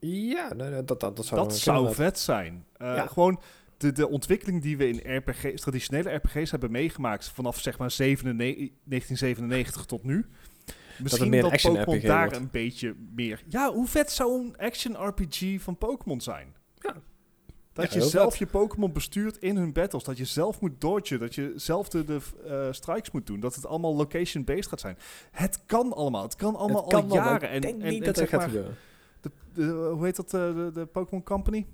[0.00, 2.64] ja, nee, nee, dat, dat, dat zou Dat vet zijn.
[2.76, 3.06] Eh, Ja.
[3.06, 3.40] Gewoon
[3.76, 8.56] de, de ontwikkeling die we in RPG's, traditionele RPG's hebben meegemaakt vanaf zeg maar 97
[8.84, 10.26] 1997 tot nu.
[11.02, 12.36] Misschien meer dat, action Pokémon daar wordt.
[12.36, 13.42] een beetje meer...
[13.48, 16.54] Ja, hoe vet zou een action RPG van Pokémon zijn?
[16.74, 16.94] Ja.
[17.72, 18.38] Dat Ja, je zelf vet.
[18.38, 20.04] je Pokémon bestuurt in hun battles.
[20.04, 21.18] Dat je zelf moet dodgen.
[21.18, 23.40] Dat je zelf de, de eh, strikes moet doen.
[23.40, 24.98] Dat het allemaal location-based gaat zijn.
[25.30, 26.22] Het kan allemaal.
[26.22, 27.48] Het kan allemaal Het kan al jaren.
[27.48, 28.74] Ik En, denk en, niet en dat dat gaat maar, gebeuren.
[29.20, 31.66] de, de- hoe heet dat, eh, de, de Pokémon Company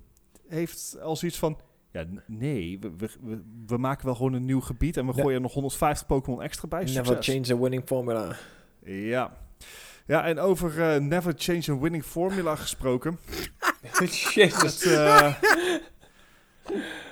[0.49, 1.59] heeft al zoiets van...
[1.93, 2.91] Ja, nee, we,
[3.23, 5.21] we, we, maken wel gewoon een nieuw gebied en we Ja.
[5.21, 6.85] gooien er nog 150 Pokémon extra bij.
[6.85, 8.37] Never change the winning formula.
[8.85, 9.37] Ja.
[10.07, 13.19] Ja, en over eh, Never Change a Winning Formula gesproken.
[14.35, 14.79] Jezus.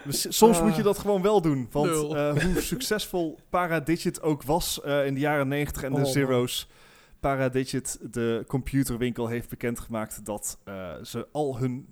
[0.08, 0.64] S- soms Ah.
[0.64, 1.68] moet je dat gewoon wel doen.
[1.70, 6.68] Want eh, hoe succesvol Paradigit ook was in de jaren 90 en de Oh, zero's.
[7.20, 10.58] Paradigit, de computerwinkel, heeft bekendgemaakt dat
[11.02, 11.86] ze al hun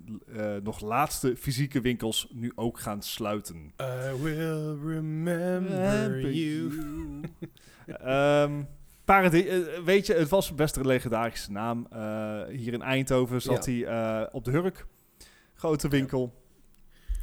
[0.63, 3.57] nog laatste fysieke winkels nu ook gaan sluiten.
[3.81, 6.71] I will remember you.
[7.87, 8.63] Ehm,
[9.11, 11.87] eh, weet je, het was best een legendarische naam.
[11.91, 14.87] Eh, hier in Eindhoven zat hij eh, op de Hurk.
[15.55, 16.39] Grote winkel.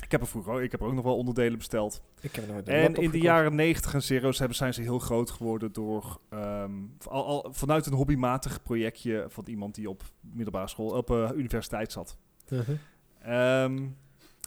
[0.02, 2.02] Ik heb er vroeger ik heb er ook nog wel onderdelen besteld.
[2.22, 5.30] Ik heb nooit En in de jaren 90 en zero's hebben, zijn ze heel groot
[5.32, 6.72] geworden door ehm,
[7.08, 12.18] al, al- vanuit een hobbymatig projectje van iemand die op middelbare school, op universiteit zat.
[12.50, 12.72] Mhm.
[13.22, 13.88] Ehm,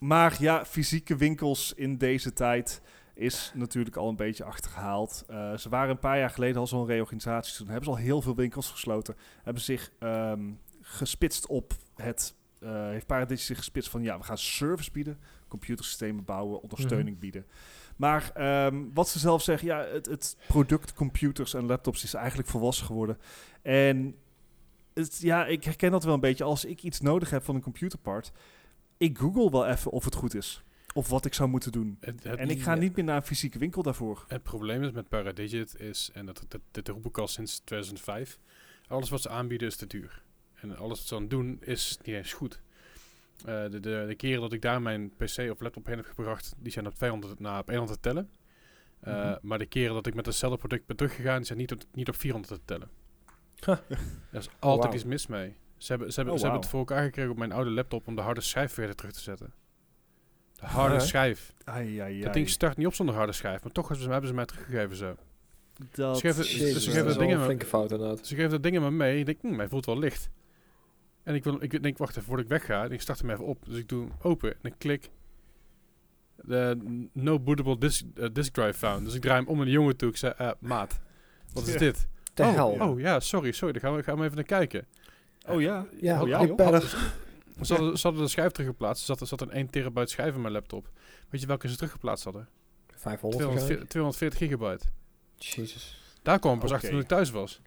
[0.00, 2.82] maar ja, fysieke winkels in deze tijd
[3.20, 5.24] is natuurlijk al een beetje achtergehaald.
[5.28, 7.56] Eh, ze waren een paar jaar geleden al zo'n reorganisatie.
[7.56, 9.16] Toen hebben ze al heel veel winkels gesloten.
[9.42, 10.50] Hebben zich ehm,
[10.80, 12.34] gespitst op het...
[12.60, 14.02] eh heeft Paradise zich gespitst van...
[14.02, 15.18] Ja, we gaan service bieden.
[15.48, 16.62] Computersystemen bouwen.
[16.62, 17.46] Ondersteuning bieden.
[17.96, 19.68] Maar ehm, wat ze zelf zeggen...
[19.68, 23.18] Ja, het, het product computers en laptops is eigenlijk volwassen geworden.
[23.62, 24.16] En...
[24.94, 26.44] Het, ja, ik herken dat wel een beetje.
[26.44, 28.32] Als ik iets nodig heb van een computerpart
[29.00, 30.62] ik google wel even of het goed is.
[30.94, 31.96] Of wat ik zou moeten doen.
[32.00, 34.24] Het, het- En ik ga niet meer naar een fysieke winkel daarvoor.
[34.28, 38.38] Het probleem is met Paradigit is, en dat, dat, dit roep ik al sinds 2005,
[38.86, 40.22] alles wat ze aanbieden is te duur.
[40.54, 42.60] En alles wat ze aan het doen is niet eens goed.
[43.38, 46.54] Eh, de, de, de keren dat ik daar mijn PC of laptop heen heb gebracht,
[46.58, 48.30] die zijn op 200 na op 100 te tellen.
[49.00, 49.38] Eh, Mhm.
[49.42, 52.08] Maar de keren dat ik met hetzelfde product ben teruggegaan, die zijn niet op, niet
[52.08, 52.88] op 400 te tellen.
[53.64, 53.76] Huh.
[54.32, 55.54] Er is altijd iets mis mee.
[55.76, 58.06] Ze hebben, ze, hebben, Oh, ze hebben het voor elkaar gekregen op mijn oude laptop
[58.06, 59.52] om de harde schijf weer terug te zetten.
[60.60, 61.00] De harde Ja.
[61.00, 61.52] schijf.
[61.64, 62.32] Ai, ai, Dat ai.
[62.32, 64.96] ding start niet op zonder harde schijf, maar toch hebben ze, hebben ze mij teruggegeven
[64.96, 65.14] zo.
[65.90, 68.30] Dat Ze geven- is, ze geven dat dingen flinke fout inderdaad.
[68.30, 69.12] Ik geef dat ding maar mee.
[69.12, 70.30] En ik denk, hm, hij voelt wel licht.
[71.22, 72.84] En ik, wil, ik denk, wacht even, voordat ik wegga.
[72.84, 73.64] En ik start hem even op.
[73.66, 74.50] Dus ik doe hem open.
[74.50, 75.10] En ik klik.
[76.36, 76.76] De
[77.12, 79.04] no bootable disk, eh, disk drive found.
[79.04, 80.08] Dus ik draai hem om naar de jongen toe.
[80.08, 81.00] Ik zei, eh, maat,
[81.52, 81.78] wat is Ja.
[81.78, 82.06] dit?
[82.34, 82.70] De oh, hel.
[82.70, 83.72] Oh ja, sorry, sorry.
[83.72, 84.86] Dan gaan we, gaan we even naar kijken.
[85.48, 85.86] Oh ja.
[86.00, 86.56] Ja, oh, ja, ik joh.
[86.56, 87.12] ben er.
[87.66, 89.00] Ze hadden, ze hadden de schijf teruggeplaatst.
[89.00, 90.90] Er zat, er zat een 1 terabyte schijf in mijn laptop.
[91.28, 92.48] Weet je welke ze teruggeplaatst hadden?
[92.94, 93.90] 500 240, waarschijnlijk.
[93.90, 94.86] 240 gigabyte.
[95.36, 96.02] Jezus.
[96.22, 97.60] Daar kwam ik pas achter toen ik thuis was.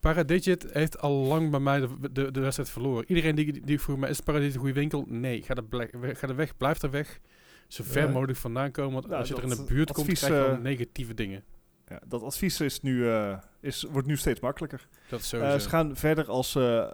[0.00, 3.04] Paradigit heeft al lang bij mij de, de, de wedstrijd verloren.
[3.08, 5.04] Iedereen die, die vroeg mij, is Paradigit een goede winkel?
[5.08, 7.20] Nee, ga er, ble- we- ga er weg, blijf er weg.
[7.68, 8.08] Zo ver Ja.
[8.10, 8.92] mogelijk vandaan komen.
[8.92, 11.44] Want Nou, als je er in de buurt komt, advies, krijg je eh, negatieve dingen.
[11.88, 14.88] Ja, dat advies is nu, eh, is, wordt nu steeds makkelijker.
[15.08, 16.86] Dat is Eh, ze gaan verder als eh,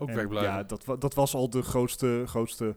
[0.00, 0.52] ook en wegblijven.
[0.52, 2.76] Ja, dat, dat was al de grootste, grootste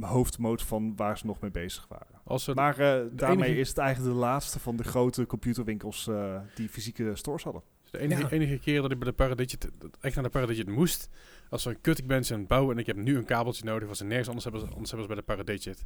[0.00, 2.06] hoofdmoot van waar ze nog mee bezig waren.
[2.24, 6.06] als ze, Maar eh, daarmee enige- is het eigenlijk de laatste van de grote computerwinkels
[6.08, 7.62] eh, die fysieke stores hadden.
[7.90, 8.28] de enige, Ja.
[8.30, 9.68] enige keer dat ik bij de Paradigit,
[10.00, 11.08] echt naar de Paradigit moest,
[11.50, 13.64] als er een kut ik ben aan het bouwen en ik heb nu een kabeltje
[13.64, 15.84] nodig, was er nergens anders hebben ze, anders hebben ze bij de Paradigit.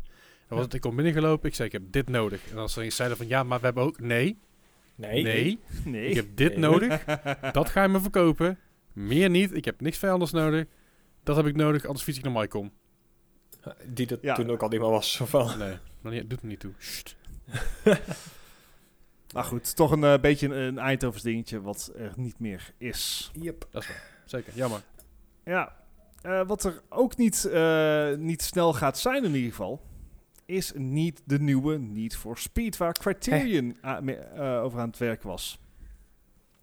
[0.48, 2.51] Dan was het, ik kom binnengelopen, ik zei ik heb dit nodig.
[2.51, 4.39] En als ze zeiden van ja, maar we hebben ook, nee,
[4.94, 5.23] Nee.
[5.23, 6.09] nee, Nee.
[6.09, 6.70] ik heb dit Nee.
[6.70, 7.05] nodig.
[7.52, 8.59] Dat ga je me verkopen.
[8.93, 9.55] Meer niet.
[9.56, 10.66] Ik heb niks veel anders nodig.
[11.23, 12.73] Dat heb ik nodig, anders fiets ik naar Mycom.
[13.86, 14.35] Die dat Ja.
[14.35, 15.20] toen ook al niet meer was.
[15.20, 15.56] Of wel?
[15.56, 16.73] Nee, maar niet, doet me niet toe.
[16.78, 17.16] Sst.
[19.35, 23.31] Maar goed, toch een eh, beetje een, een Eindhovens dingetje wat er niet meer is.
[23.35, 23.66] Yep.
[23.70, 24.02] Dat is waar.
[24.24, 24.82] Zeker, jammer.
[25.44, 25.77] Ja,
[26.23, 29.82] eh, wat er ook niet, eh, niet snel gaat zijn in ieder geval,
[30.47, 35.60] is niet de nieuwe Need for Speed, waar Criterion eh, over aan het werk was.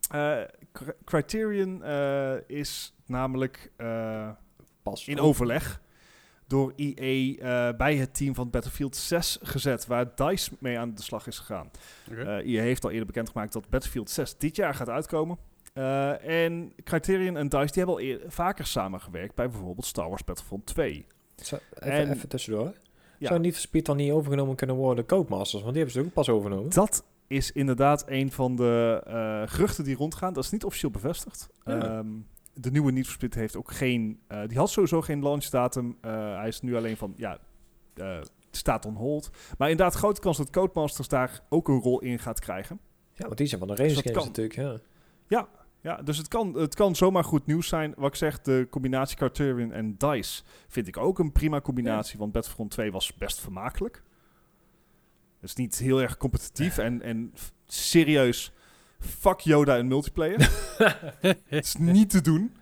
[0.09, 0.37] Eh,
[0.71, 4.29] Cri- Criterion eh, is namelijk eh,
[4.83, 5.07] Pas.
[5.07, 5.81] in overleg
[6.47, 11.27] door EA bij het team van Battlefield 6 gezet, waar DICE mee aan de slag
[11.27, 11.71] is gegaan.
[12.11, 15.37] Eh EA heeft al eerder bekendgemaakt dat Battlefield 6 dit jaar gaat uitkomen.
[16.21, 20.65] En Criterion en DICE die hebben al eer- vaker samengewerkt bij bijvoorbeeld Star Wars Battlefront
[20.65, 21.05] 2.
[21.35, 22.73] Zo, even, En- even tussendoor.
[23.17, 23.27] Ja.
[23.27, 25.61] Zou for Speed dan niet overgenomen kunnen worden door Codemasters?
[25.63, 26.71] Want die hebben ze ook pas overgenomen.
[26.73, 30.33] Dat is inderdaad een van de eh, geruchten die rondgaan.
[30.33, 31.49] Dat is niet officieel bevestigd.
[31.63, 31.81] Ja.
[31.81, 32.07] Ehm,
[32.53, 34.19] de nieuwe Need for Speed heeft ook geen...
[34.27, 35.97] eh, die had sowieso geen launchdatum.
[36.01, 37.13] Eh, hij is nu alleen van...
[37.15, 37.37] Ja,
[38.51, 39.29] staat on hold.
[39.57, 42.79] Maar inderdaad, grote kans dat Codemasters daar ook een rol in gaat krijgen.
[43.13, 44.55] Ja, want die zijn van de race Dus natuurlijk,
[45.27, 45.47] ja.
[45.81, 47.93] Ja, dus het kan, het kan zomaar goed nieuws zijn.
[47.97, 52.19] Wat ik zeg, de combinatie Criterion en DICE vind ik ook een prima combinatie.
[52.19, 54.03] Want Battlefront 2 was best vermakelijk.
[55.39, 57.33] Het is niet heel erg competitief en, en
[57.67, 58.51] serieus,
[58.99, 60.49] fuck Yoda in multiplayer.
[61.21, 62.53] Het is niet te doen.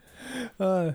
[0.58, 0.88] Ah,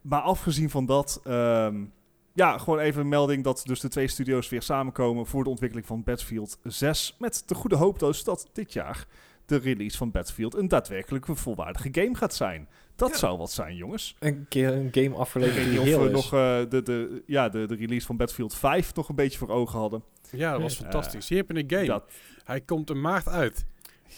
[0.00, 1.84] Maar afgezien van dat, ehm,
[2.32, 5.86] ja, gewoon even een melding dat dus de twee studio's weer samenkomen voor de ontwikkeling
[5.86, 7.16] van Battlefield 6.
[7.18, 9.06] Met de goede hoop dus dat dit jaar
[9.46, 12.68] de release van Battlefield een daadwerkelijke volwaardige game gaat zijn.
[12.96, 13.16] Dat Ja.
[13.16, 14.16] zou wat zijn, jongens.
[14.18, 16.12] een keer een game afgeleverd weet die niet of heel we is.
[16.12, 19.48] nog eh, de, de, ja, de, de release van Battlefield 5 nog een beetje voor
[19.48, 20.02] ogen hadden.
[20.32, 21.28] Ja, dat was fantastisch.
[21.28, 21.86] Hier heb je een game.
[21.86, 22.12] Dat,
[22.44, 23.64] Hij komt in maart uit.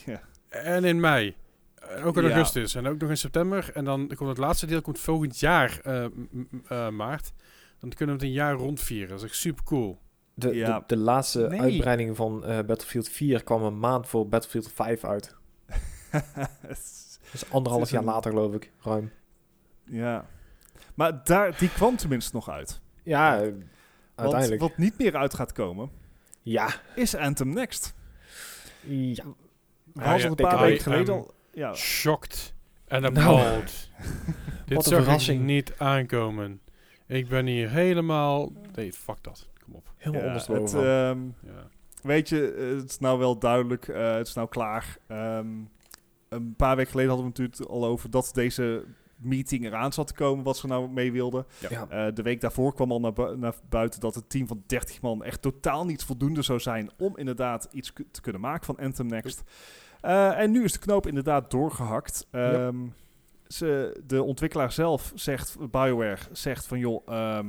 [0.06, 0.20] ja.
[0.48, 1.34] En in mei.
[1.74, 2.28] En ook in Ja.
[2.30, 2.74] augustus.
[2.74, 3.70] En ook nog in september.
[3.74, 6.04] En dan komt het laatste deel komt volgend jaar eh,
[6.68, 7.32] eh, maart.
[7.78, 9.08] Dan kunnen we het een jaar rondvieren.
[9.08, 9.98] Dat is echt super cool.
[10.34, 10.78] De, Ja.
[10.78, 11.60] de, de laatste Nee.
[11.60, 15.36] uitbreiding van eh, Battlefield 4 kwam een maand voor Battlefield 5 uit.
[17.32, 19.10] Dus anderhalf is jaar een- later, geloof ik, ruim.
[19.84, 20.26] ja.
[20.94, 22.80] Maar daar, die kwam tenminste nog uit.
[23.02, 23.54] Ja, eh, Want
[24.14, 24.60] uiteindelijk.
[24.60, 25.90] wat niet meer uit gaat komen,
[26.44, 26.68] Ja.
[26.94, 27.94] is Anthem Next.
[28.80, 29.24] Ja.
[29.94, 30.28] We Ah, hadden ja.
[30.28, 31.34] een paar weken geleden al...
[31.52, 32.54] Ja, Shocked
[32.86, 33.16] en Nou.
[33.16, 33.90] appalled.
[34.66, 35.42] Dit zag ik verrassing.
[35.44, 36.60] niet aankomen.
[37.06, 38.52] Ik ben hier helemaal...
[38.74, 39.48] Nee, fuck dat.
[39.64, 39.92] Kom op.
[39.96, 40.80] Helemaal ja, ondersteboven.
[40.80, 41.18] ehm,
[41.54, 41.68] Ja.
[42.02, 43.88] weet je, het is nou wel duidelijk.
[43.88, 44.96] eh, het is nou klaar.
[45.06, 45.46] Ehm,
[46.28, 48.84] een paar weken geleden hadden we het natuurlijk al over dat deze
[49.24, 51.46] meeting eraan zat te komen, wat ze nou mee wilden.
[51.70, 51.86] ja.
[51.88, 55.00] Eh, de week daarvoor kwam al naar, bu- naar buiten dat het team van 30
[55.00, 59.06] man echt totaal niet voldoende zou zijn om inderdaad iets te kunnen maken van Anthem
[59.06, 59.42] Next.
[60.00, 62.26] Eh, en nu is de knoop inderdaad doorgehakt.
[62.30, 62.76] Ehm,
[63.48, 67.46] ze, de ontwikkelaar zelf zegt, BioWare zegt van joh, ehm,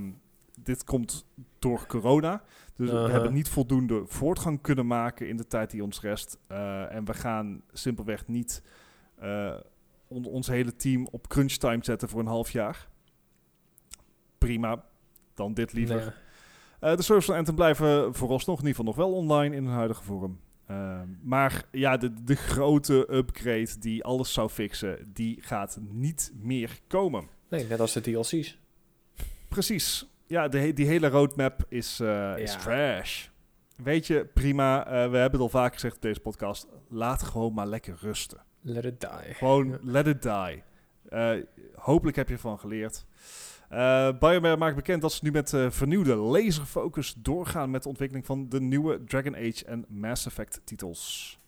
[0.59, 1.25] dit komt
[1.59, 2.41] door corona.
[2.75, 3.11] Dus we Uh-huh.
[3.11, 6.37] hebben niet voldoende voortgang kunnen maken in de tijd die ons rest.
[6.47, 8.61] Eh, en we gaan simpelweg niet
[9.19, 9.53] eh,
[10.15, 12.87] on- ons hele team op crunch time zetten voor een half jaar.
[14.37, 14.83] Prima,
[15.33, 15.95] dan dit liever.
[15.95, 16.91] Nee.
[16.91, 19.73] Eh, de servers van Anthem blijven vooralsnog in ieder geval nog wel online in hun
[19.73, 20.39] huidige vorm.
[20.67, 26.79] Ehm, maar ja, de, de grote upgrade die alles zou fixen, die gaat niet meer
[26.87, 27.27] komen.
[27.49, 28.59] nee, net als de DLC's.
[29.49, 30.09] Precies.
[30.27, 33.27] Ja, de, die hele roadmap is, eh, is trash.
[33.83, 34.85] Weet je, prima.
[34.85, 36.67] eh, we hebben het al vaker gezegd in deze podcast.
[36.89, 38.43] Laat gewoon maar lekker rusten.
[38.67, 39.33] Let it die.
[39.33, 40.63] Gewoon let it die.
[41.09, 41.31] Eh,
[41.75, 43.05] hopelijk heb je ervan geleerd.
[43.69, 48.25] Eh BioWare maakt bekend dat ze nu met eh, vernieuwde laserfocus doorgaan met de ontwikkeling
[48.25, 51.39] van de nieuwe Dragon Age en Mass Effect titels.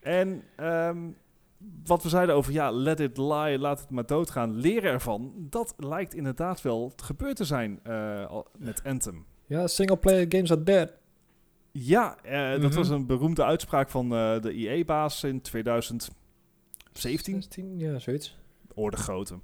[0.00, 0.98] En ehm,
[1.84, 5.74] wat we zeiden over, ja, let it lie, laat het maar doodgaan, leren ervan, dat
[5.76, 9.26] lijkt inderdaad wel gebeurd te zijn eh, al- met Anthem.
[9.46, 10.92] Ja, single-player games are dead.
[11.80, 12.74] Ja, eh, dat Mhm.
[12.74, 16.12] was een beroemde uitspraak van eh, de EA-baas in 2017.
[17.42, 17.78] 16?
[17.78, 18.36] Ja, zoiets.
[18.74, 19.38] orde grootte.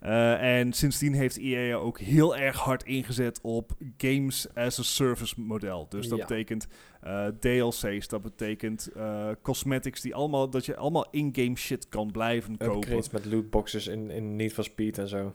[0.00, 5.40] Eh, en sindsdien heeft EA ook heel erg hard ingezet op games as a service
[5.40, 5.86] model.
[5.88, 6.26] Dus dat Ja.
[6.26, 6.66] betekent
[7.00, 12.56] eh, DLC's, dat betekent eh, cosmetics, die allemaal, dat je allemaal in-game shit kan blijven
[12.56, 12.76] kopen.
[12.76, 15.32] Upgrades met lootboxes in, in Need for Speed en zo.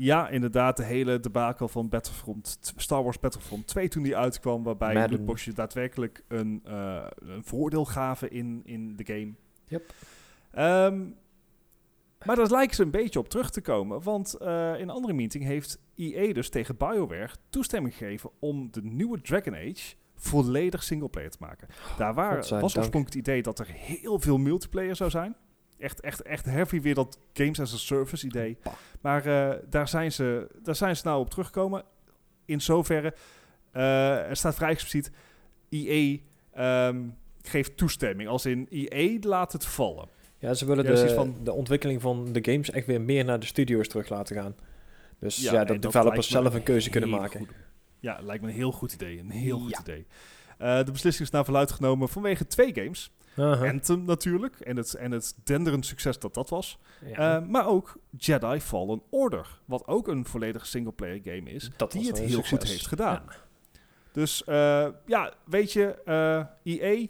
[0.00, 4.94] Ja, inderdaad, de hele debakel van Battlefront, Star Wars Battlefront 2 toen die uitkwam, waarbij
[4.94, 5.16] Madden.
[5.16, 9.32] lootboxjes daadwerkelijk een, eh, een voordeel gaven in, in de game.
[9.66, 9.94] Yep.
[10.50, 11.08] Ehm,
[12.24, 15.12] maar daar lijken ze een beetje op terug te komen, want eh, in een andere
[15.12, 21.30] meeting heeft EA dus tegen BioWare toestemming gegeven om de nieuwe Dragon Age volledig singleplayer
[21.30, 21.68] te maken.
[21.98, 25.36] Daar was oorspronkelijk het idee dat er heel veel multiplayer zou zijn.
[25.80, 28.58] Echt, echt, echt heavy weer dat games as a service idee.
[29.00, 31.82] Maar eh, daar, zijn ze, daar zijn ze nou op teruggekomen.
[32.44, 33.14] In zoverre,
[33.72, 35.10] eh, er staat vrij expliciet,
[35.68, 36.16] EA
[36.52, 37.00] ehm,
[37.42, 38.28] geeft toestemming.
[38.28, 40.08] Als in EA laat het vallen.
[40.38, 43.46] Ja, ze willen de, van- de ontwikkeling van de games echt weer meer naar de
[43.46, 44.54] studio's terug laten gaan.
[45.18, 47.38] Dus ja, dat dat developers zelf een keuze kunnen maken.
[47.40, 47.48] goed.
[48.00, 49.18] Ja, lijkt me een heel goed idee.
[49.18, 50.06] Een heel goed idee.
[50.58, 53.10] Eh, de beslissing is naar verluid genomen vanwege twee games.
[53.40, 54.60] Anthem natuurlijk.
[54.60, 56.78] En het, en het denderend succes dat dat was.
[57.06, 57.36] Ja.
[57.36, 59.60] Eh, maar ook Jedi Fallen Order.
[59.64, 61.70] Wat ook een volledig singleplayer game is.
[61.76, 62.48] Dat die het heel succes.
[62.48, 63.22] goed heeft gedaan.
[63.28, 63.34] Ja.
[64.12, 67.06] Dus eh, ja, weet je, eh EA,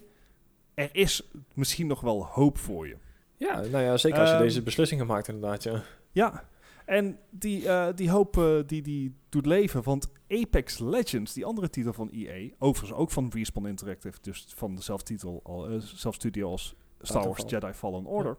[0.73, 2.97] er is misschien nog wel hoop voor je.
[3.37, 5.83] Ja, nou ja, zeker als je Ehm, deze beslissing gemaakt inderdaad, ja.
[6.11, 6.43] Ja,
[6.85, 9.83] en die, eh, die hoop eh, die, die doet leven.
[9.83, 14.75] Want Apex Legends, die andere titel van EA, overigens ook van Respawn Interactive, dus van
[14.75, 17.43] dezelfde titel, al, eh, zelfde studio als Star Wars.
[17.47, 18.37] Jedi Fallen Order.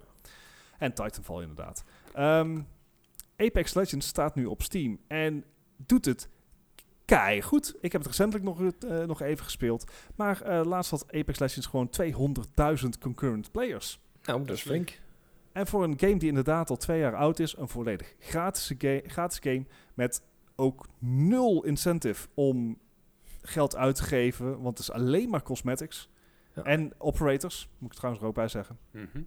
[0.78, 1.84] En Titanfall inderdaad.
[2.14, 2.60] Ehm,
[3.36, 5.44] Apex Legends staat nu op Steam en
[5.76, 6.28] doet het
[7.04, 7.74] kei goed.
[7.80, 9.90] Ik heb het recentelijk nog, eh, nog even gespeeld.
[10.16, 14.00] Maar eh, laatst had Apex Legends gewoon 200.000 concurrent players.
[14.24, 15.00] Nou, dat is flink.
[15.52, 19.00] En voor een game die inderdaad al twee jaar oud is, een volledig gratis, ga-
[19.06, 19.64] gratis game
[19.94, 20.22] met
[20.62, 22.78] ook nul incentive om
[23.42, 26.08] geld uit te geven, want het is alleen maar cosmetics.
[26.54, 26.62] Ja.
[26.62, 28.78] En operators, moet ik trouwens er ook bij zeggen.
[28.90, 29.22] Mhm.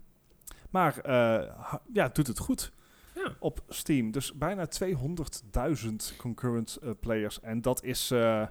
[0.70, 1.54] Maar eh,
[1.94, 2.72] ja, doet het goed
[3.16, 3.36] Ja.
[3.40, 4.12] op Steam.
[4.12, 7.40] Dus bijna 200.000 concurrent eh, players.
[7.40, 8.48] En dat is, eh,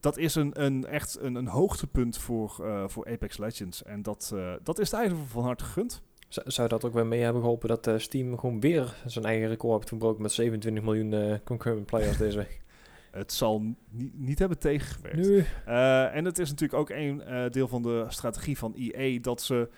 [0.00, 2.50] dat is een, een, echt een, een hoogtepunt voor,
[2.86, 3.82] voor Apex Legends.
[3.82, 6.02] En dat, dat is het eigenlijk van harte gegund.
[6.30, 9.74] Zou, dat ook weer mee hebben geholpen dat eh, Steam gewoon weer zijn eigen record
[9.76, 12.60] heeft verbroken met 27 miljoen eh, concurrent players deze week?
[13.10, 15.46] Het zal ni- niet hebben tegengewerkt.
[15.66, 19.68] Eh, en het is natuurlijk ook een deel van de strategie van EA dat ze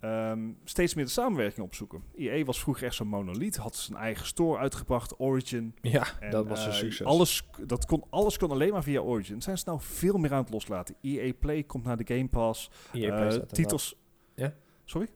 [0.00, 2.02] ehm, steeds meer de samenwerking opzoeken.
[2.16, 5.74] EA was vroeger echt zo'n monolith, had zijn eigen store uitgebracht, Origin.
[5.80, 7.06] Ja, En, dat was een succes.
[7.06, 9.42] Alles, dat kon, alles kon alleen maar via Origin.
[9.42, 10.94] Zijn ze nou veel meer aan het loslaten?
[11.00, 12.70] EA Play komt naar de Game Pass.
[12.92, 13.96] EA Play titels.
[14.34, 14.54] Ja?
[14.84, 15.08] Sorry?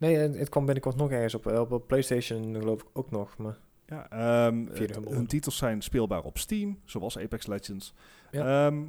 [0.00, 3.10] Nee, eh, het kwam binnenkort nog ergens op, eh, op, op PlayStation geloof ik ook
[3.10, 3.36] nog.
[3.36, 7.94] Maar Ja, ehm, het- hun titels zijn speelbaar op Steam, zoals Apex Legends.
[8.30, 8.66] Ja.
[8.66, 8.82] Ehm,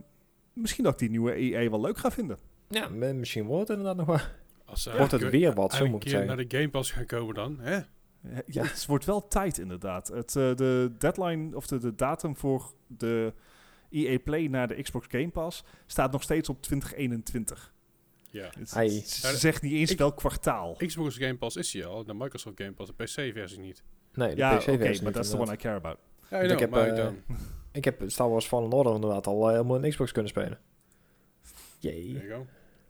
[0.54, 2.38] misschien dat ik die nieuwe EA wel leuk ga vinden.
[2.68, 4.26] ja, misschien wordt het inderdaad nog wel.
[4.66, 6.28] Als ze wordt het weer wat, zo moet ik zeggen.
[6.28, 7.80] naar de Game Pass gaan komen dan, hè?
[8.46, 10.08] Ja, het wordt wel tijd inderdaad.
[10.08, 13.34] Het, eh, de deadline of de, de datum voor de
[13.90, 17.74] EA Play naar de Xbox Game Pass staat nog steeds op 2021.
[18.32, 18.50] Ja.
[18.60, 20.74] Het zegt niet eens welk kwartaal.
[20.86, 23.84] Xbox Game Pass is hier al, de Microsoft Game Pass, de PC-versie niet.
[24.14, 25.54] Nee, de ja, PC oké, versie maar niet, dat is the one.
[25.54, 25.98] I care about.
[26.30, 27.08] Ja, Ik ik heb, maar eh.
[27.72, 30.60] Ik heb Star Wars Fallen Order inderdaad al eh, helemaal in Xbox kunnen spelen.
[31.80, 32.12] There Jee.
[32.12, 32.46] you go.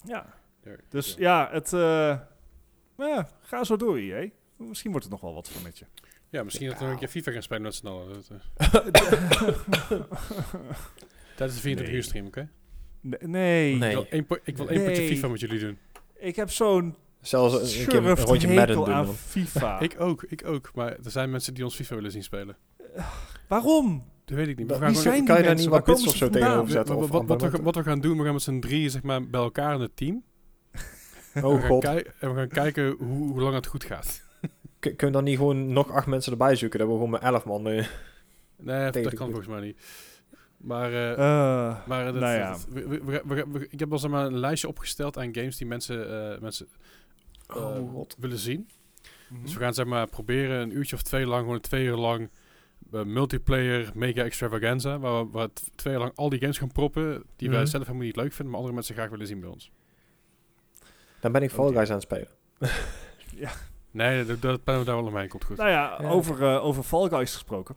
[0.06, 0.80] Ja, There.
[0.90, 1.42] dus Ja.
[1.42, 1.74] ja, het...
[1.74, 2.20] eh,
[2.98, 4.30] ja, ga zo door EA.
[4.58, 5.86] Misschien wordt het nog wel wat voor met je.
[6.30, 8.14] Ja, misschien dat we nog een keer FIFA gaan spelen met z'n allen.
[8.14, 8.28] Dat,
[11.36, 11.96] Tijdens de 24 Nee.
[11.96, 12.50] uur stream, oké?
[13.02, 13.76] Nee.
[13.76, 13.90] Nee.
[13.90, 15.08] Ik wil één, po- ik wil één potje Nee.
[15.08, 15.78] FIFA met jullie doen.
[16.20, 18.92] ik heb zo'n Zelfs een, keer rondje Madden doen.
[18.92, 19.08] aan.
[19.16, 19.80] FIFA.
[19.88, 20.72] Ik ook, ik ook.
[20.76, 22.58] Maar er zijn mensen die ons FIFA willen zien spelen.
[23.48, 24.04] Waarom?
[24.26, 24.68] Dat weet ik niet.
[24.68, 25.70] We Wie zijn kan je daar niet mensen?
[25.70, 26.96] wat bits komen of zo tegenover we- zetten?
[26.96, 27.64] of wat, wat, we, abonnementen?
[27.64, 29.96] wat we gaan doen, we gaan met z'n drieën zeg maar, bij elkaar in het
[29.96, 30.24] team.
[31.44, 31.84] Oh god.
[31.86, 34.22] en we gaan kijken hoe, hoe lang het goed gaat.
[34.80, 36.80] Kun- Kunnen we dan niet gewoon nog acht mensen erbij zoeken?
[36.80, 37.68] Dat we gewoon met elf man...
[37.68, 37.86] eh,
[38.58, 39.78] Nee, dat kan volgens mij niet.
[40.64, 42.52] Maar, eh, Eh, maar dat, nou ja.
[42.52, 45.36] dat- we- we- we- we- we- ik heb al zeg maar, een lijstje opgesteld aan
[45.36, 46.68] games die mensen, eh, mensen
[47.48, 48.16] eh, Oh, god.
[48.20, 48.70] willen zien.
[49.30, 49.42] mhm.
[49.42, 52.30] Dus we gaan zeg maar proberen een uurtje of twee lang, gewoon twee uur lang
[52.92, 57.24] eh, multiplayer mega extravaganza, waar we waar twee uur lang al die games gaan proppen
[57.36, 57.68] die wij Mhm.
[57.70, 59.72] zelf helemaal niet leuk vinden, maar andere mensen graag willen zien bij ons.
[61.20, 62.28] Dan ben ik Fall Guys aan het spelen.
[63.92, 65.58] Nee, dat, dat plannen we daar wel omheen, komt goed.
[65.58, 66.10] Nou ja, Ja.
[66.10, 67.76] Over, eh, over Fall Guys gesproken.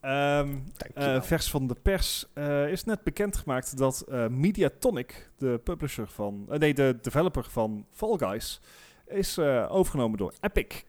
[0.00, 6.46] Eh, vers van de pers eh, is net bekendgemaakt dat eh, Mediatonic, de publisher van,
[6.50, 8.60] eh, nee, de developer van Fall Guys,
[9.06, 10.82] is eh, overgenomen door Epic.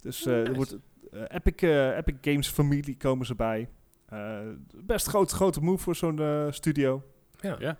[0.00, 0.54] Dus eh, er Nice.
[0.54, 0.76] wordt
[1.32, 1.62] Epic,
[1.96, 3.68] Epic Games familie komen ze bij.
[4.08, 4.38] Eh,
[4.76, 7.02] best groot, grote move voor zo'n studio.
[7.40, 7.56] Ja.
[7.58, 7.78] Ja.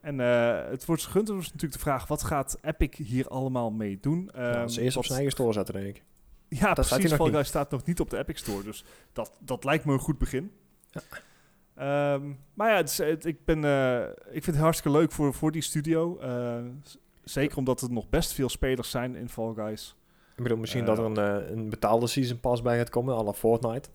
[0.00, 1.26] En eh, het wordt gegund.
[1.26, 4.30] Dus natuurlijk de vraag, wat gaat Epic hier allemaal mee doen?
[4.34, 6.02] Ja, als Ehm, ze eerst op zijn eigen store zetten, denk ik.
[6.48, 7.12] Ja, hij precies.
[7.12, 7.30] Fall.
[7.30, 10.18] Guys staat nog niet op de Epic Store, dus dat, dat lijkt me een goed
[10.18, 10.52] begin.
[10.90, 11.00] Ja.
[11.74, 15.34] Ehm, maar ja, het is, het- ik, ben, eh, ik vind het hartstikke leuk voor,
[15.34, 16.18] voor die studio.
[16.18, 16.58] Eh,
[17.24, 19.96] zeker omdat er nog best veel spelers zijn in Fall Guys.
[20.36, 23.22] Ik bedoel, misschien Eh, dat er een, een betaalde season pass bij gaat komen, à
[23.22, 23.88] la Fortnite.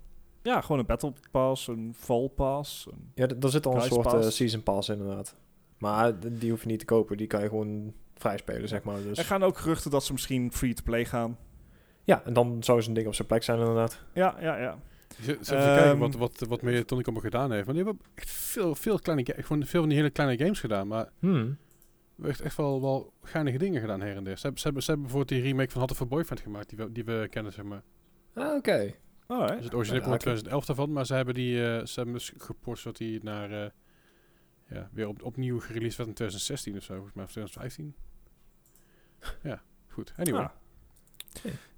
[0.44, 2.88] Ja, gewoon een Battle Pass, een Fall Pass.
[2.92, 5.36] Een, Ja, d- er zit al een soort season pass inderdaad.
[5.78, 9.02] Maar die hoef je niet te kopen, die kan je gewoon vrij spelen, zeg maar.
[9.02, 9.18] Dus.
[9.18, 11.38] Er gaan ook geruchten dat ze misschien free-to-play gaan.
[12.12, 14.04] Ja, en dan zou zo'n ding op zijn plek zijn inderdaad.
[14.14, 14.78] Ja, ja, ja.
[15.22, 17.66] Z- Zullen we Ehm, even kijken wat, wat, wat meer Tonic allemaal gedaan heeft.
[17.66, 20.88] Maar die hebben echt veel, veel, kleine, gewoon veel van die hele kleine games gedaan.
[20.88, 21.32] Maar Hmm.
[21.42, 21.56] we
[22.16, 24.38] hebben echt, echt wel, wel geinige dingen gedaan her en der.
[24.38, 26.78] Ze hebben, ze hebben, ze hebben bijvoorbeeld die remake van Hot for Boyfriend gemaakt, die
[26.78, 27.82] we, die we kennen, zeg maar.
[28.34, 28.94] Ah, oké.
[29.28, 29.56] Alright.
[29.56, 32.34] Dus het origineel Ja, uit 2011 daarvan, maar ze hebben die, eh, ze hebben dus
[32.38, 33.70] geport zodat die naar, eh,
[34.70, 37.96] ja, weer op, opnieuw gereleased werd in 2016 of zo, volgens mij, of 2015.
[39.88, 40.42] Goed, anyway.
[40.44, 40.50] Ah.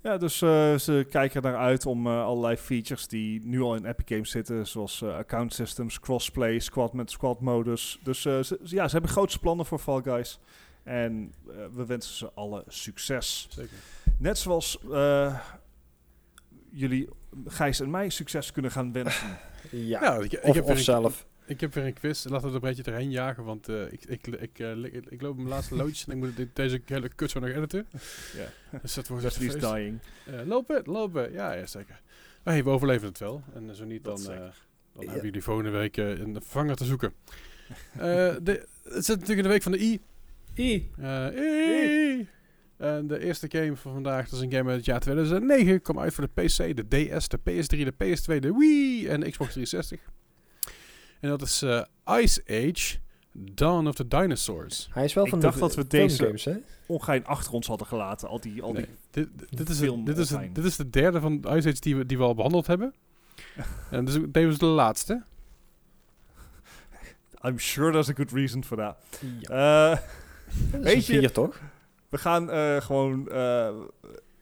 [0.01, 3.75] Ja, dus eh, ze kijken er naar uit om eh, allerlei features die nu al
[3.75, 7.99] in Epic Games zitten, zoals eh, account systems, crossplay, squad met squad modus.
[8.03, 10.39] Dus eh, ze, ja, ze hebben grootste plannen voor Fall Guys.
[10.83, 11.33] En
[11.73, 13.47] we wensen ze alle succes.
[13.49, 13.77] Zeker.
[14.17, 15.39] Net zoals eh,
[16.69, 17.09] jullie
[17.45, 19.37] Gijs en mij succes kunnen gaan wensen.
[19.69, 20.03] Ja.
[20.03, 21.25] Ja, ik, ik of, heb of zelf.
[21.53, 22.23] Ik heb weer een quiz.
[22.25, 25.35] Laten we er een beetje doorheen jagen, want eh, ik, ik, ik, eh, ik, loop
[25.35, 27.87] mijn laatste loodjes en ik moet dit- deze hele kut zo nog editen.
[28.71, 28.79] Ja.
[28.81, 29.59] Dus dat wordt feest.
[29.61, 29.99] dying.
[30.25, 31.31] Eh, lopen, lopen.
[31.31, 32.01] Ja, ja, zeker.
[32.43, 33.43] Maar hey, we overleven het wel.
[33.53, 34.37] En zo niet, dan, eh, dan
[34.99, 35.05] Ja.
[35.05, 37.13] hebben jullie volgende week een vervanger te zoeken.
[37.93, 37.99] Eh,
[38.41, 40.01] de, het zit natuurlijk in de week van de I.
[40.55, 40.89] I.
[40.97, 41.27] Eh,
[42.19, 42.27] I.
[42.77, 45.81] En de eerste game van vandaag, dat is een game uit het jaar 2009.
[45.81, 49.29] Kwam uit voor de PC, de DS, de PS3, de PS2, de Wii en de
[49.31, 49.99] Xbox 360.
[51.23, 51.81] En dat is eh,
[52.21, 52.97] Ice Age,
[53.31, 54.89] Dawn of the Dinosaurs.
[54.91, 56.53] Hij is wel Ik van dacht de dat we deze- games, hè?
[56.85, 58.27] Ongein achter ons hadden gelaten.
[58.27, 60.89] Al die, al Nee, die dit, dit, is het, dit, is het, dit is de
[60.89, 62.93] derde van Ice Age die we, die we al behandeld hebben.
[63.91, 65.23] en dus, deze was de laatste.
[67.45, 68.97] I'm sure there's a good reason for that.
[69.39, 69.91] Ja.
[69.91, 69.99] Eh,
[70.71, 71.61] Weet weet je- Vier, toch?
[72.09, 73.69] we gaan eh, gewoon eh,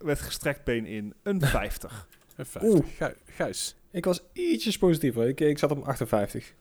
[0.01, 1.13] met gestrekt been in.
[1.23, 2.07] Een 50.
[2.35, 2.95] En 50.
[2.97, 5.27] Gij- Gijs, Ik was ietsjes positiever.
[5.27, 6.53] Ik, ik zat op 58.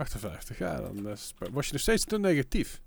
[0.00, 0.58] 58.
[0.58, 1.14] Ja, dan eh,
[1.52, 2.80] was je nog steeds te negatief.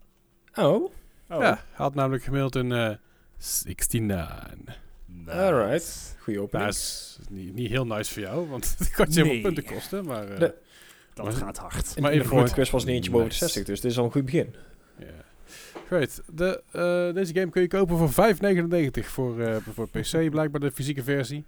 [0.56, 0.92] Oh,
[1.30, 2.96] Oh, Ja, had namelijk gemiddeld een eh
[3.38, 4.80] 69.
[5.06, 5.32] nice.
[5.32, 6.16] alright.
[6.20, 6.66] Goeie Nou, opening.
[6.72, 9.32] dat is niet, niet heel nice voor jou, want het kan je Nee.
[9.32, 10.06] veel punten kosten.
[10.06, 10.54] Maar, eh, De-
[11.14, 11.96] Dat Maar- gaat hard.
[11.96, 13.46] In maar de even vorige quiz was niet eentje boven de Nice.
[13.46, 14.56] 60, dus dit is al een goed begin.
[15.00, 15.06] ja.
[15.88, 16.22] Great.
[16.34, 20.72] De, eh, deze game kun je kopen voor 5,99 voor, eh, voor PC, blijkbaar de
[20.72, 21.46] fysieke versie.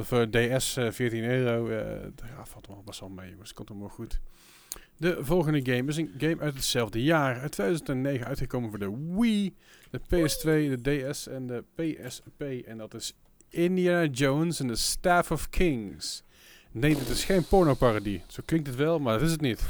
[0.00, 1.70] Voor DS eh, 14 euro.
[1.72, 3.52] ja, valt wel best wel mee, jongens.
[3.52, 4.20] Komt allemaal goed.
[5.02, 7.40] De volgende game is een game uit hetzelfde jaar.
[7.40, 9.54] Uit 2009 uitgekomen voor de Wii,
[9.90, 12.42] de PS2, de DS en de PSP.
[12.66, 13.14] En dat is
[13.48, 16.22] Indiana Jones and the Staff of Kings.
[16.72, 18.22] Nee, dit is geen pornoparodie.
[18.26, 19.62] Zo klinkt het wel, maar dat is het niet.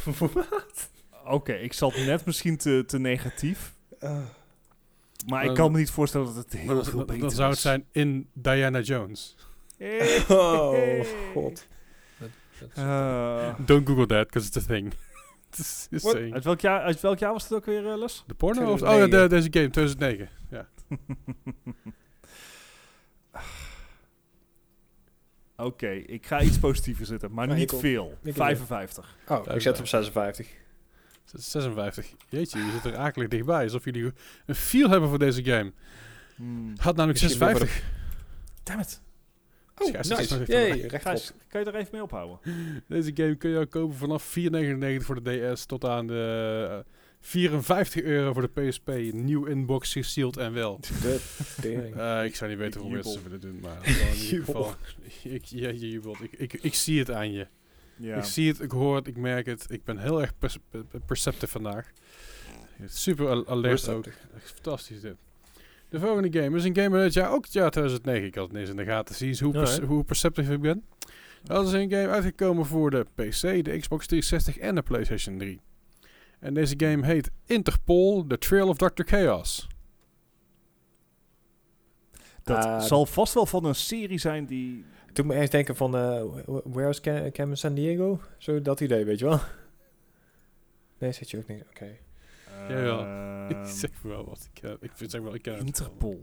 [1.25, 3.73] Oké, ik zat net misschien te, te negatief.
[5.27, 7.51] Maar ik Dan- kan me niet voorstellen dat het heel veel dan- beter dan zou
[7.51, 9.37] het zijn in Diana Jones.
[10.29, 11.67] Oh, god.
[12.75, 14.93] Eh, Don't Google that, because it's a thing.
[15.93, 16.35] Saying.
[16.35, 18.25] uit, welk jaar, uit welk jaar was het ook weer, eh, Les?
[18.27, 18.61] De porno?
[18.63, 19.19] Of, oh 2009.
[19.19, 20.29] ja, de- deze game, 2009.
[20.51, 20.69] Ja.
[25.57, 28.19] Oké, ik ga iets positiever zitten, maar niet veel.
[28.23, 28.35] Ik ook.
[28.35, 29.17] 55.
[29.29, 30.47] Oh, ik zet op 56.
[31.25, 32.07] 56.
[32.29, 33.63] Jeetje, je zit er akelig dichtbij.
[33.63, 34.13] Alsof jullie
[34.47, 35.73] een feel hebben voor deze game.
[36.37, 36.73] Hmm.
[36.77, 37.91] Had namelijk Misschien meer voor 56.
[38.63, 39.01] Damn it.
[39.87, 40.99] Oh, nice.
[41.01, 42.39] Gijs, kan je er even mee ophouden?
[42.89, 46.93] Deze game kun je ook kopen vanaf 4,99 voor de DS tot aan de eh,
[47.21, 48.89] 54 euro voor de PSP.
[49.13, 50.81] Nieuw inbox, gesealed en wel.
[51.63, 54.75] Eh, ik zou niet weten hoe mensen willen doen, maar in ieder geval.
[55.23, 56.21] Ik, ja, je jubelt.
[56.23, 57.47] Ik, ik, ik zie het aan je.
[57.97, 58.17] Ja.
[58.17, 59.65] Ik zie het, ik hoor het, ik merk het.
[59.69, 61.91] Ik ben heel erg perce- per- perceptive vandaag.
[62.87, 64.07] Super al- alert ook.
[64.07, 65.17] Echt Fantastisch dit.
[65.93, 68.27] De volgende game is een game uit het jaar, ook het jaar 2009.
[68.27, 69.15] Ik had het niet eens in de gaten.
[69.15, 70.85] Zie eens hoe, hoe perceptive ik ben.
[71.43, 75.61] Dat is een game uitgekomen voor de PC, de Xbox 360 en de PlayStation 3.
[76.41, 79.03] En deze game heet Interpol, The Trail of Dr.
[79.05, 79.67] Chaos.
[82.43, 84.85] Dat Ah, zal vast wel van een serie zijn die...
[85.13, 88.21] Toen me eerst denken van, eh wh- where is Cam, Cam San Diego?
[88.39, 89.41] Zo dat idee, weet je wel.
[90.99, 91.65] Nee, zit je ook niet.
[91.71, 91.97] Oké.
[92.69, 93.05] Jawel.
[93.05, 94.77] Ehm, ik zeg wel wat ik, ken.
[94.81, 95.69] ik vind zeg wel, ik ken het wel.
[95.69, 96.21] Interpol.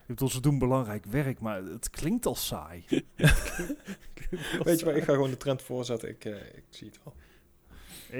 [0.00, 2.84] Ik bedoel, ze doen belangrijk werk, maar het klinkt al saai.
[4.64, 6.08] Weet je wat, ik ga gewoon de trend voorzetten.
[6.08, 7.14] Ik, eh, ik zie het wel.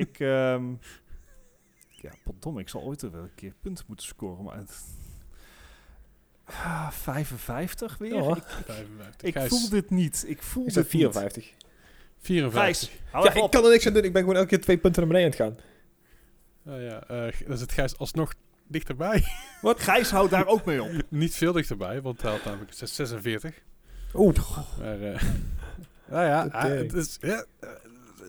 [0.00, 0.72] ik, ehm
[1.90, 4.56] ja, potdomme, ik zal ooit er wel een keer punten moeten scoren, maar...
[4.56, 4.84] Het,
[6.46, 8.14] Ah, 55 weer?
[8.14, 8.36] Ja.
[8.36, 9.22] Ik, 55.
[9.22, 10.24] ik Gijs, voel dit niet.
[10.26, 11.52] Ik voel Ik dit zet 54.
[12.18, 12.62] 54.
[12.62, 14.04] Gijs, hou Ja, ik kan er niks aan doen.
[14.04, 15.66] Ik ben gewoon elke keer twee punten naar beneden aan het gaan.
[16.66, 18.34] Oh ja, eh, G- dan zit Gijs alsnog
[18.66, 19.24] dichterbij.
[19.62, 19.80] Wat?
[19.80, 20.90] Gijs houdt daar ook mee op.
[21.08, 23.54] Niet veel dichterbij, want hij had namelijk zes- 46.
[24.14, 24.36] Oeh.
[24.78, 25.22] Maar, eh
[26.10, 27.68] nou ja, ah, eh, het, is, ja eh,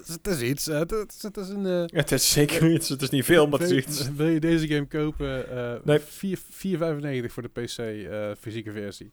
[0.07, 0.67] het is iets.
[0.67, 1.65] eh, Het is, het is een...
[1.65, 2.89] eh, Het is zeker iets.
[2.89, 4.11] Het is niet veel, maar het is iets.
[4.13, 5.49] wil je deze game kopen?
[5.49, 5.99] eh Nee.
[5.99, 9.11] 4 4,95 voor de PC eh, fysieke versie.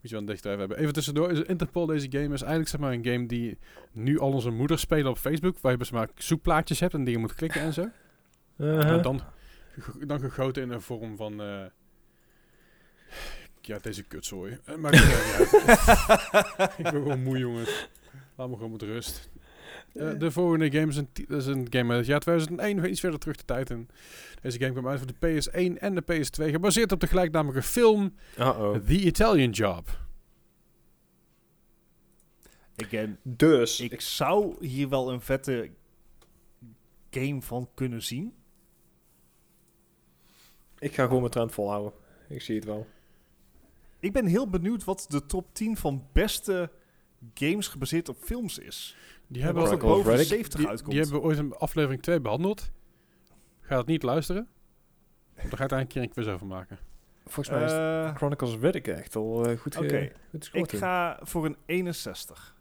[0.00, 0.78] Moet je wel een dichtdrive hebben.
[0.78, 3.58] Even tussendoor, is Interpol deze game is eigenlijk zeg maar een game die
[3.92, 5.56] nu al onze moeders spelen op Facebook.
[5.60, 7.88] Waar je dus maar zoekplaatjes hebt en dingen moet klikken en zo.
[8.56, 8.84] Uh-huh.
[8.84, 9.20] Maar dan,
[9.78, 11.40] ge- dan gegoten in een vorm van...
[11.42, 11.64] eh,
[13.60, 14.58] ja, deze kutzooi.
[14.68, 15.52] Uh, maar uit.
[16.78, 17.88] ik ben gewoon moe, jongens.
[18.36, 19.30] Laat me gewoon met rust.
[19.94, 23.00] Eh, de volgende game is een, is een game uit het jaar 2001, nog iets
[23.00, 23.88] verder terug de tijd in.
[24.40, 28.14] Deze game kwam uit voor de PS1 en de PS2, gebaseerd op de gelijknamige film
[28.38, 28.76] Uh-oh.
[28.76, 30.02] The Italian Job.
[32.76, 35.70] Again, Dus, ik zou hier wel een vette
[37.10, 38.34] game van kunnen zien.
[40.84, 41.92] Ik ga gewoon mijn trend volhouden.
[42.28, 42.86] Ik zie het wel.
[44.00, 46.70] Ik ben heel benieuwd wat de top 10 van beste
[47.34, 48.96] games gebaseerd op films is.
[49.26, 50.90] Die hebben, ook boven de Reddick, 70 die, uitkomt.
[50.90, 52.70] die hebben we ooit in aflevering 2 behandeld.
[53.60, 54.48] Ga het niet luisteren.
[55.34, 56.78] Want daar ga ik daar een keer een quiz over maken.
[57.24, 60.72] Volgens mij is Eh, Chronicles Riddick echt al eh, goed, ge- Oké, goed gescoord.
[60.72, 62.54] ik ga voor een 61.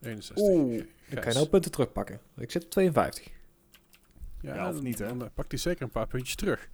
[0.00, 0.46] 61.
[0.48, 0.78] Oeh,
[1.08, 2.20] dan kan je nou punten terugpakken.
[2.36, 3.32] Ik zit op 52.
[4.40, 5.16] Ja, Ja, of niet, hè?
[5.16, 6.68] Dan pakt hij zeker een paar puntjes terug.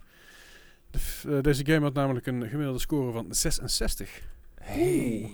[0.91, 0.99] De
[1.35, 4.21] eh, deze game had namelijk een gemiddelde score van 66.
[4.55, 5.31] Hey.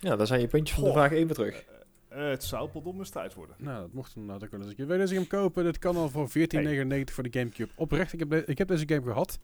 [0.00, 1.64] Ja, dan zijn je puntjes van de vraag even terug.
[2.08, 3.56] Eh, het zou potdomme tijd worden.
[3.58, 4.86] Nou, dat mocht dan ook wel eens een keer.
[4.86, 5.64] Wil je deze game kopen?
[5.64, 7.72] Dit kan al voor 14,99 voor de Gamecube.
[7.74, 9.38] Oprecht, ik heb, de- ik heb deze game gehad.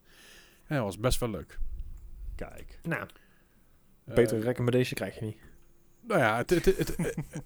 [0.67, 1.59] En dat was best wel leuk.
[2.35, 2.79] Kijk.
[2.83, 3.07] Nou,
[4.05, 5.39] Eh, betere recommendation krijg je niet.
[6.07, 7.41] Nou ja, het, het, het, het- eh,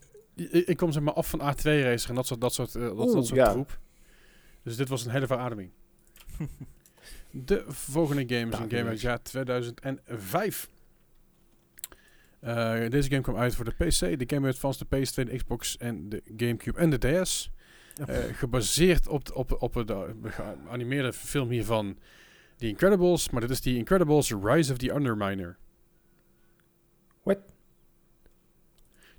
[0.61, 2.83] ik, ik kom zeg maar af van A2 racer en dat soort, dat soort, eh,
[2.83, 3.51] dat, Oeh, dat soort ja.
[3.53, 3.79] troep.
[4.63, 5.71] Dus dit was een hele verademing.
[7.33, 10.69] De volgende game is een game uit het jaar 2005.
[12.41, 15.37] Eh, deze game kwam uit voor de PC, de Game Boy Advance, de PS2, de
[15.37, 17.51] Xbox en de Gamecube en de DS.
[18.07, 21.99] Eh, gebaseerd op, de- op, op de geanimeerde film hiervan,
[22.57, 23.31] The Incredibles.
[23.31, 25.57] Maar dit is The Incredibles Rise of the Underminer.
[27.23, 27.39] What?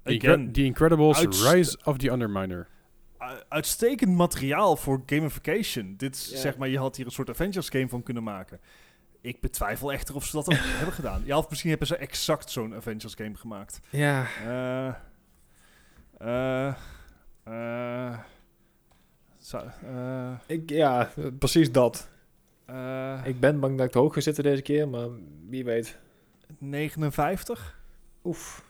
[0.04, 1.20] The, Incre- Again, the Incredibles
[1.52, 2.68] Rise of the Underminer.
[3.50, 5.94] Uitstekend materiaal voor gamification.
[5.98, 6.38] Dit Ja.
[6.38, 8.60] zeg maar, je had hier een soort Avengers game van kunnen maken.
[9.22, 11.22] Ik betwijfel echter of ze dat ook hebben gedaan.
[11.26, 13.80] Ja, of misschien hebben ze exact zo'n Avengers game gemaakt.
[13.90, 14.94] Ja, Eh
[16.18, 16.74] eh
[17.44, 18.20] eh
[19.84, 22.10] eh, ik, ja precies dat.
[22.66, 25.08] eh, Ik ben bang dat ik te hoog ga zitten deze keer, maar
[25.50, 25.98] wie weet.
[26.58, 27.80] 59?
[28.24, 28.64] Oef,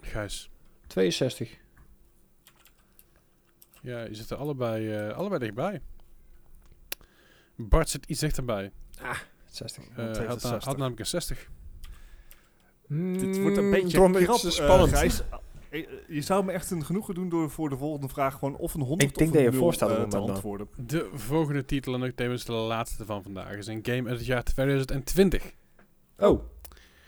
[0.00, 0.50] Gijs.
[0.86, 1.58] 62.
[3.88, 5.80] Ja, je zit er allebei, eh, allebei dichtbij.
[7.56, 8.72] Bart zit iets dichterbij.
[9.44, 9.84] 60.
[9.88, 10.64] Eh, had, een na- 60.
[10.64, 11.48] had namelijk een 60.
[12.88, 14.96] Dit wordt een beetje krap, eh, spannend.
[14.96, 15.22] Gijs.
[16.08, 18.80] Je zou me echt een genoegen doen door voor de volgende vraag gewoon of een
[18.80, 20.68] 100 Ik denk of dat je 0 voorstelt op het te antwoorden.
[20.76, 24.26] De volgende titel, en ook tevens de laatste van vandaag, is een game uit het
[24.26, 25.52] jaar 2020.
[26.18, 26.42] Oh,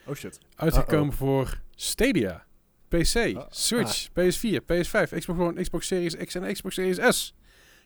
[0.07, 0.39] Oh shit.
[0.55, 2.45] Uitgekomen voor Stadia,
[2.91, 3.47] PC, Ah.
[3.51, 7.35] Switch, PS4, PS5, Xbox One, Xbox Series X en Xbox Series S.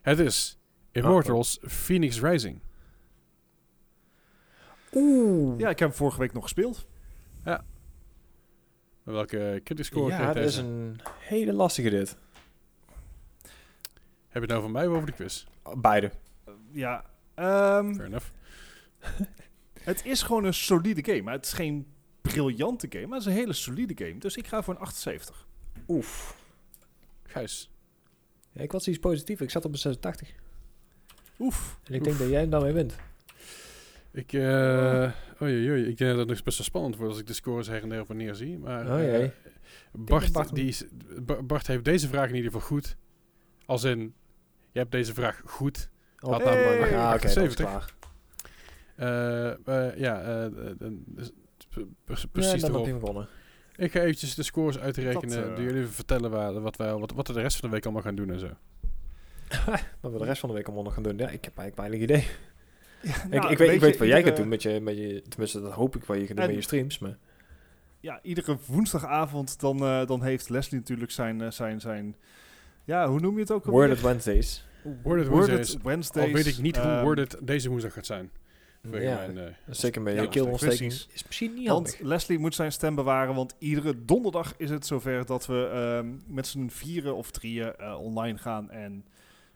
[0.03, 0.59] Het is
[0.93, 2.61] Immortals Phoenix Rising.
[4.95, 5.59] oeh.
[5.59, 6.87] Ja, ik heb hem vorige week nog gespeeld.
[9.03, 12.17] Welke critics score Ja, dat is een hele lastige dit.
[14.29, 15.45] Heb je het nou van mij of over de quiz?
[15.77, 16.11] Beide.
[16.73, 17.05] Ja,
[17.35, 18.27] ehm, Fair enough.
[19.81, 21.23] het is gewoon een solide game.
[21.23, 21.87] Maar het is geen
[22.33, 24.19] briljante game, maar het is een hele solide game.
[24.19, 25.47] Dus ik ga voor een 78.
[25.89, 26.37] Oef.
[27.23, 27.71] Gijs.
[28.53, 29.41] Ja, ik was iets positief.
[29.41, 30.29] Ik zat op een 86.
[31.39, 31.79] Oef.
[31.85, 32.97] En ik denk dat jij hem daarmee wint.
[34.13, 35.11] Ik, eh
[35.43, 37.67] oei, oei, ik denk dat het nog best wel spannend wordt als ik de scores
[37.67, 38.59] her en der van neer zie.
[38.59, 39.31] Maar Oh jee.
[39.93, 40.85] Bart, Bart- die is,
[41.23, 42.97] Ba- Bart heeft deze vraag in ieder geval goed.
[43.67, 44.15] Als in,
[44.73, 45.89] je hebt deze vraag goed.
[46.21, 46.55] Oh, Had Hey.
[46.65, 47.65] namelijk ja, oké, dat is 70.
[47.67, 47.95] klaar.
[48.97, 50.49] Eh, eh, ja,
[51.07, 51.31] dus
[51.75, 52.85] pre- pre- Ja, precies erop.
[52.87, 53.29] gewonnen.
[53.77, 55.43] Ik ga eventjes de scores uitrekenen.
[55.43, 57.75] Dat, Doe jullie even vertellen waar, wat, wij, wat, wat we de rest van de
[57.75, 58.49] week allemaal gaan doen en zo.
[60.01, 61.17] Wat we de rest van de week allemaal nog gaan doen.
[61.19, 62.27] Ja, ik heb eigenlijk weinig idee.
[63.03, 64.97] Ja, ik, nou, ik, weet, ik weet wat jij iedere- gaat doen met je, met
[64.97, 65.23] je...
[65.29, 66.99] Tenminste, dat hoop ik wat je gaat doen En- met je streams.
[66.99, 67.17] Maar
[68.01, 72.17] Ja, iedere woensdagavond dan, eh, dan heeft Leslie natuurlijk zijn, eh, zijn, zijn...
[72.85, 73.81] Ja, hoe noem je het ook alweer?
[73.81, 74.65] Worded Wednesdays.
[75.03, 75.83] Worded Worded Wednesdays.
[75.83, 76.27] Wednesdays.
[76.27, 78.31] Al weet ik niet hoe ehm, Worded deze woensdag gaat zijn.
[78.91, 80.93] Ja, mijn, eh, zeker met je Ja, keelontsteking.
[80.93, 82.07] Is misschien niet Want handig.
[82.07, 86.47] Leslie moet zijn stem bewaren, want iedere donderdag is het zover dat we ehm, met
[86.47, 88.71] z'n vieren of drieën eh, online gaan.
[88.71, 89.05] En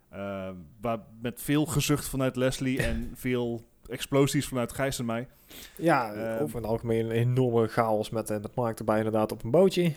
[0.08, 0.50] eh,
[0.80, 5.28] waar, met veel gezucht vanuit Leslie en veel explosies vanuit Gijs en mij.
[5.76, 9.50] Ja, ehm, over het algemeen een enorme chaos met, met Mark erbij inderdaad op een
[9.50, 9.92] bootje.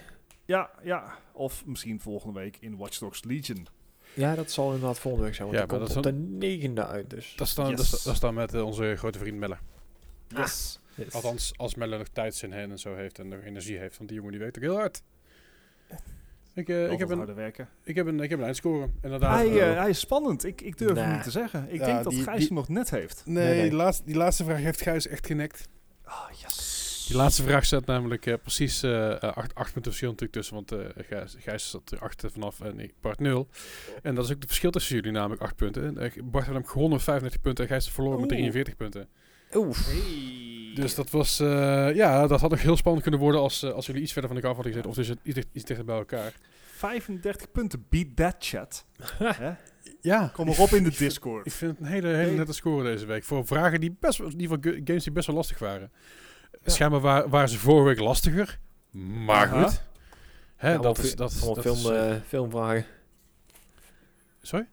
[0.46, 1.18] Ja, ja.
[1.34, 3.68] Of misschien volgende week in Watch Dogs Legion.
[4.14, 5.48] Ja, dat zal inderdaad volgende week zijn.
[5.48, 7.10] Want Ja, komt dat op de negende uit.
[7.10, 7.34] Dus.
[7.36, 7.76] dat, is dan, Yes.
[7.90, 9.58] dat, is, dat is dan met eh, onze grote vriend Melle.
[10.28, 10.80] Yes.
[10.96, 11.14] Yes.
[11.14, 13.98] Althans, als Melle nog tijdszin hen en zo heeft en nog energie heeft.
[13.98, 15.02] Want die jongen die weet ook heel hard.
[16.54, 17.70] Ik, eh, ik, heb een, werken.
[17.84, 19.36] ik, heb een, ik heb een eindscore, inderdaad.
[19.38, 20.44] Hij, Eh, eh, hij is spannend.
[20.46, 21.04] Ik, ik durf Nah.
[21.06, 21.66] hem niet te zeggen.
[21.70, 23.22] Ik Ja, denk dat die- Gijs die- hem nog net heeft.
[23.26, 23.70] nee, Nee, nee.
[23.70, 25.68] Die, laatste, die laatste vraag heeft Gijs echt genekt.
[26.04, 26.80] Ah, yes.
[27.12, 30.56] Die laatste vraag staat namelijk eh, precies eh, eh, acht, acht punten verschil natuurlijk tussen.
[30.56, 33.48] Want eh Gijs, Gijs zat er achter vanaf en ik Bart 0.
[34.04, 35.98] En dat is ook het verschil tussen jullie namelijk acht punten.
[35.98, 38.40] Eh, Bart had hem gewonnen met 35 punten en Gijs verloren met Oeh.
[38.40, 39.08] 43 punten.
[39.56, 39.90] Oef.
[40.76, 43.86] Dus dat was, eh, ja, dat had nog heel spannend kunnen worden als, eh, als
[43.86, 44.92] jullie iets verder van elkaar hadden gezeten.
[44.92, 46.34] Of dus het iets, dicht- iets dichter bij elkaar.
[46.76, 48.86] 35 punten, beat that chat.
[49.36, 49.52] Hè?
[50.02, 51.46] Ja, Kom maar op in de Discord.
[51.46, 53.24] Ik vind het een hele, hele nette score deze week.
[53.24, 55.92] Voor vragen die best geval ga- games die best wel lastig waren.
[56.66, 58.60] Schijnbaar wa- waren ze vorige week lastiger.
[59.26, 59.64] Maar Aha.
[59.64, 59.82] goed.
[60.56, 62.86] Hè, Ja, dat is, dat, is- allemaal dat film, is, eh, eh, filmvragen.
[64.42, 64.66] sorry?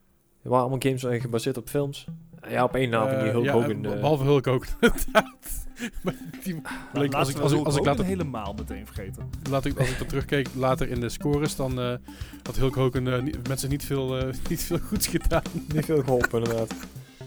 [0.42, 2.04] Er waren allemaal games eh, gebaseerd op films.
[2.48, 3.84] Ja, op één naam, die Hulk ja, Hogan.
[3.84, 4.68] eh, eh, behalve Hulk Hogan.
[4.80, 5.66] inderdaad.
[6.02, 6.54] Maar die
[6.92, 9.30] bleek, Laten als ik, als ik, als ik later, helemaal meteen vergeten.
[9.50, 11.94] laat ik, als ik dan terugkeek later in de scores, dan eh,
[12.42, 14.14] had Hulk Hogan eh, niet- mensen niet veel,
[14.48, 15.42] niet veel goeds gedaan.
[15.74, 16.74] niet veel geholpen, inderdaad.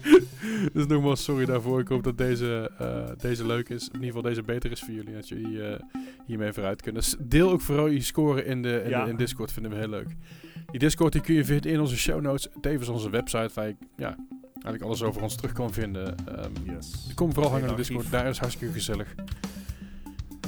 [0.74, 1.80] dus nogmaals, sorry daarvoor.
[1.80, 3.86] Ik hoop dat deze, eh, deze leuk is.
[3.88, 5.14] In ieder geval deze beter is voor jullie.
[5.14, 5.80] Dat jullie eh,
[6.26, 7.02] hiermee vooruit kunnen.
[7.02, 9.04] Dus deel ook vooral je score in, de, in, Ja.
[9.04, 9.52] de, in Discord.
[9.52, 10.08] Vinden we heel leuk.
[10.70, 12.48] Die Discord die kun je vinden in onze show notes.
[12.60, 14.16] Tevens onze website waar je ja,
[14.52, 16.14] eigenlijk alles over ons terug kan vinden.
[16.26, 17.10] Ehm, Yes.
[17.14, 17.82] Kom vooral hangen in de.
[17.82, 18.10] Discord.
[18.10, 19.14] Daar is hartstikke gezellig.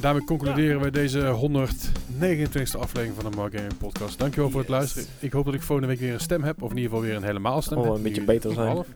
[0.00, 4.18] Daarmee concluderen wij deze 129e aflevering van de Mark Gaming Podcast.
[4.18, 5.08] Dankjewel voor het luisteren.
[5.20, 6.62] Ik hoop dat ik volgende week weer een stem heb.
[6.62, 7.94] Of in ieder geval weer een helemaal stem Oh, heb.
[7.94, 8.66] een beetje beter zijn.
[8.68, 8.86] half.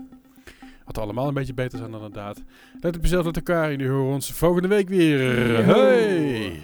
[0.95, 2.43] We allemaal een beetje beter zijn dan inderdaad.
[2.81, 3.71] Let op jezelf met elkaar.
[3.71, 5.65] Jullie horen ons volgende week weer.
[5.65, 6.61] Hey!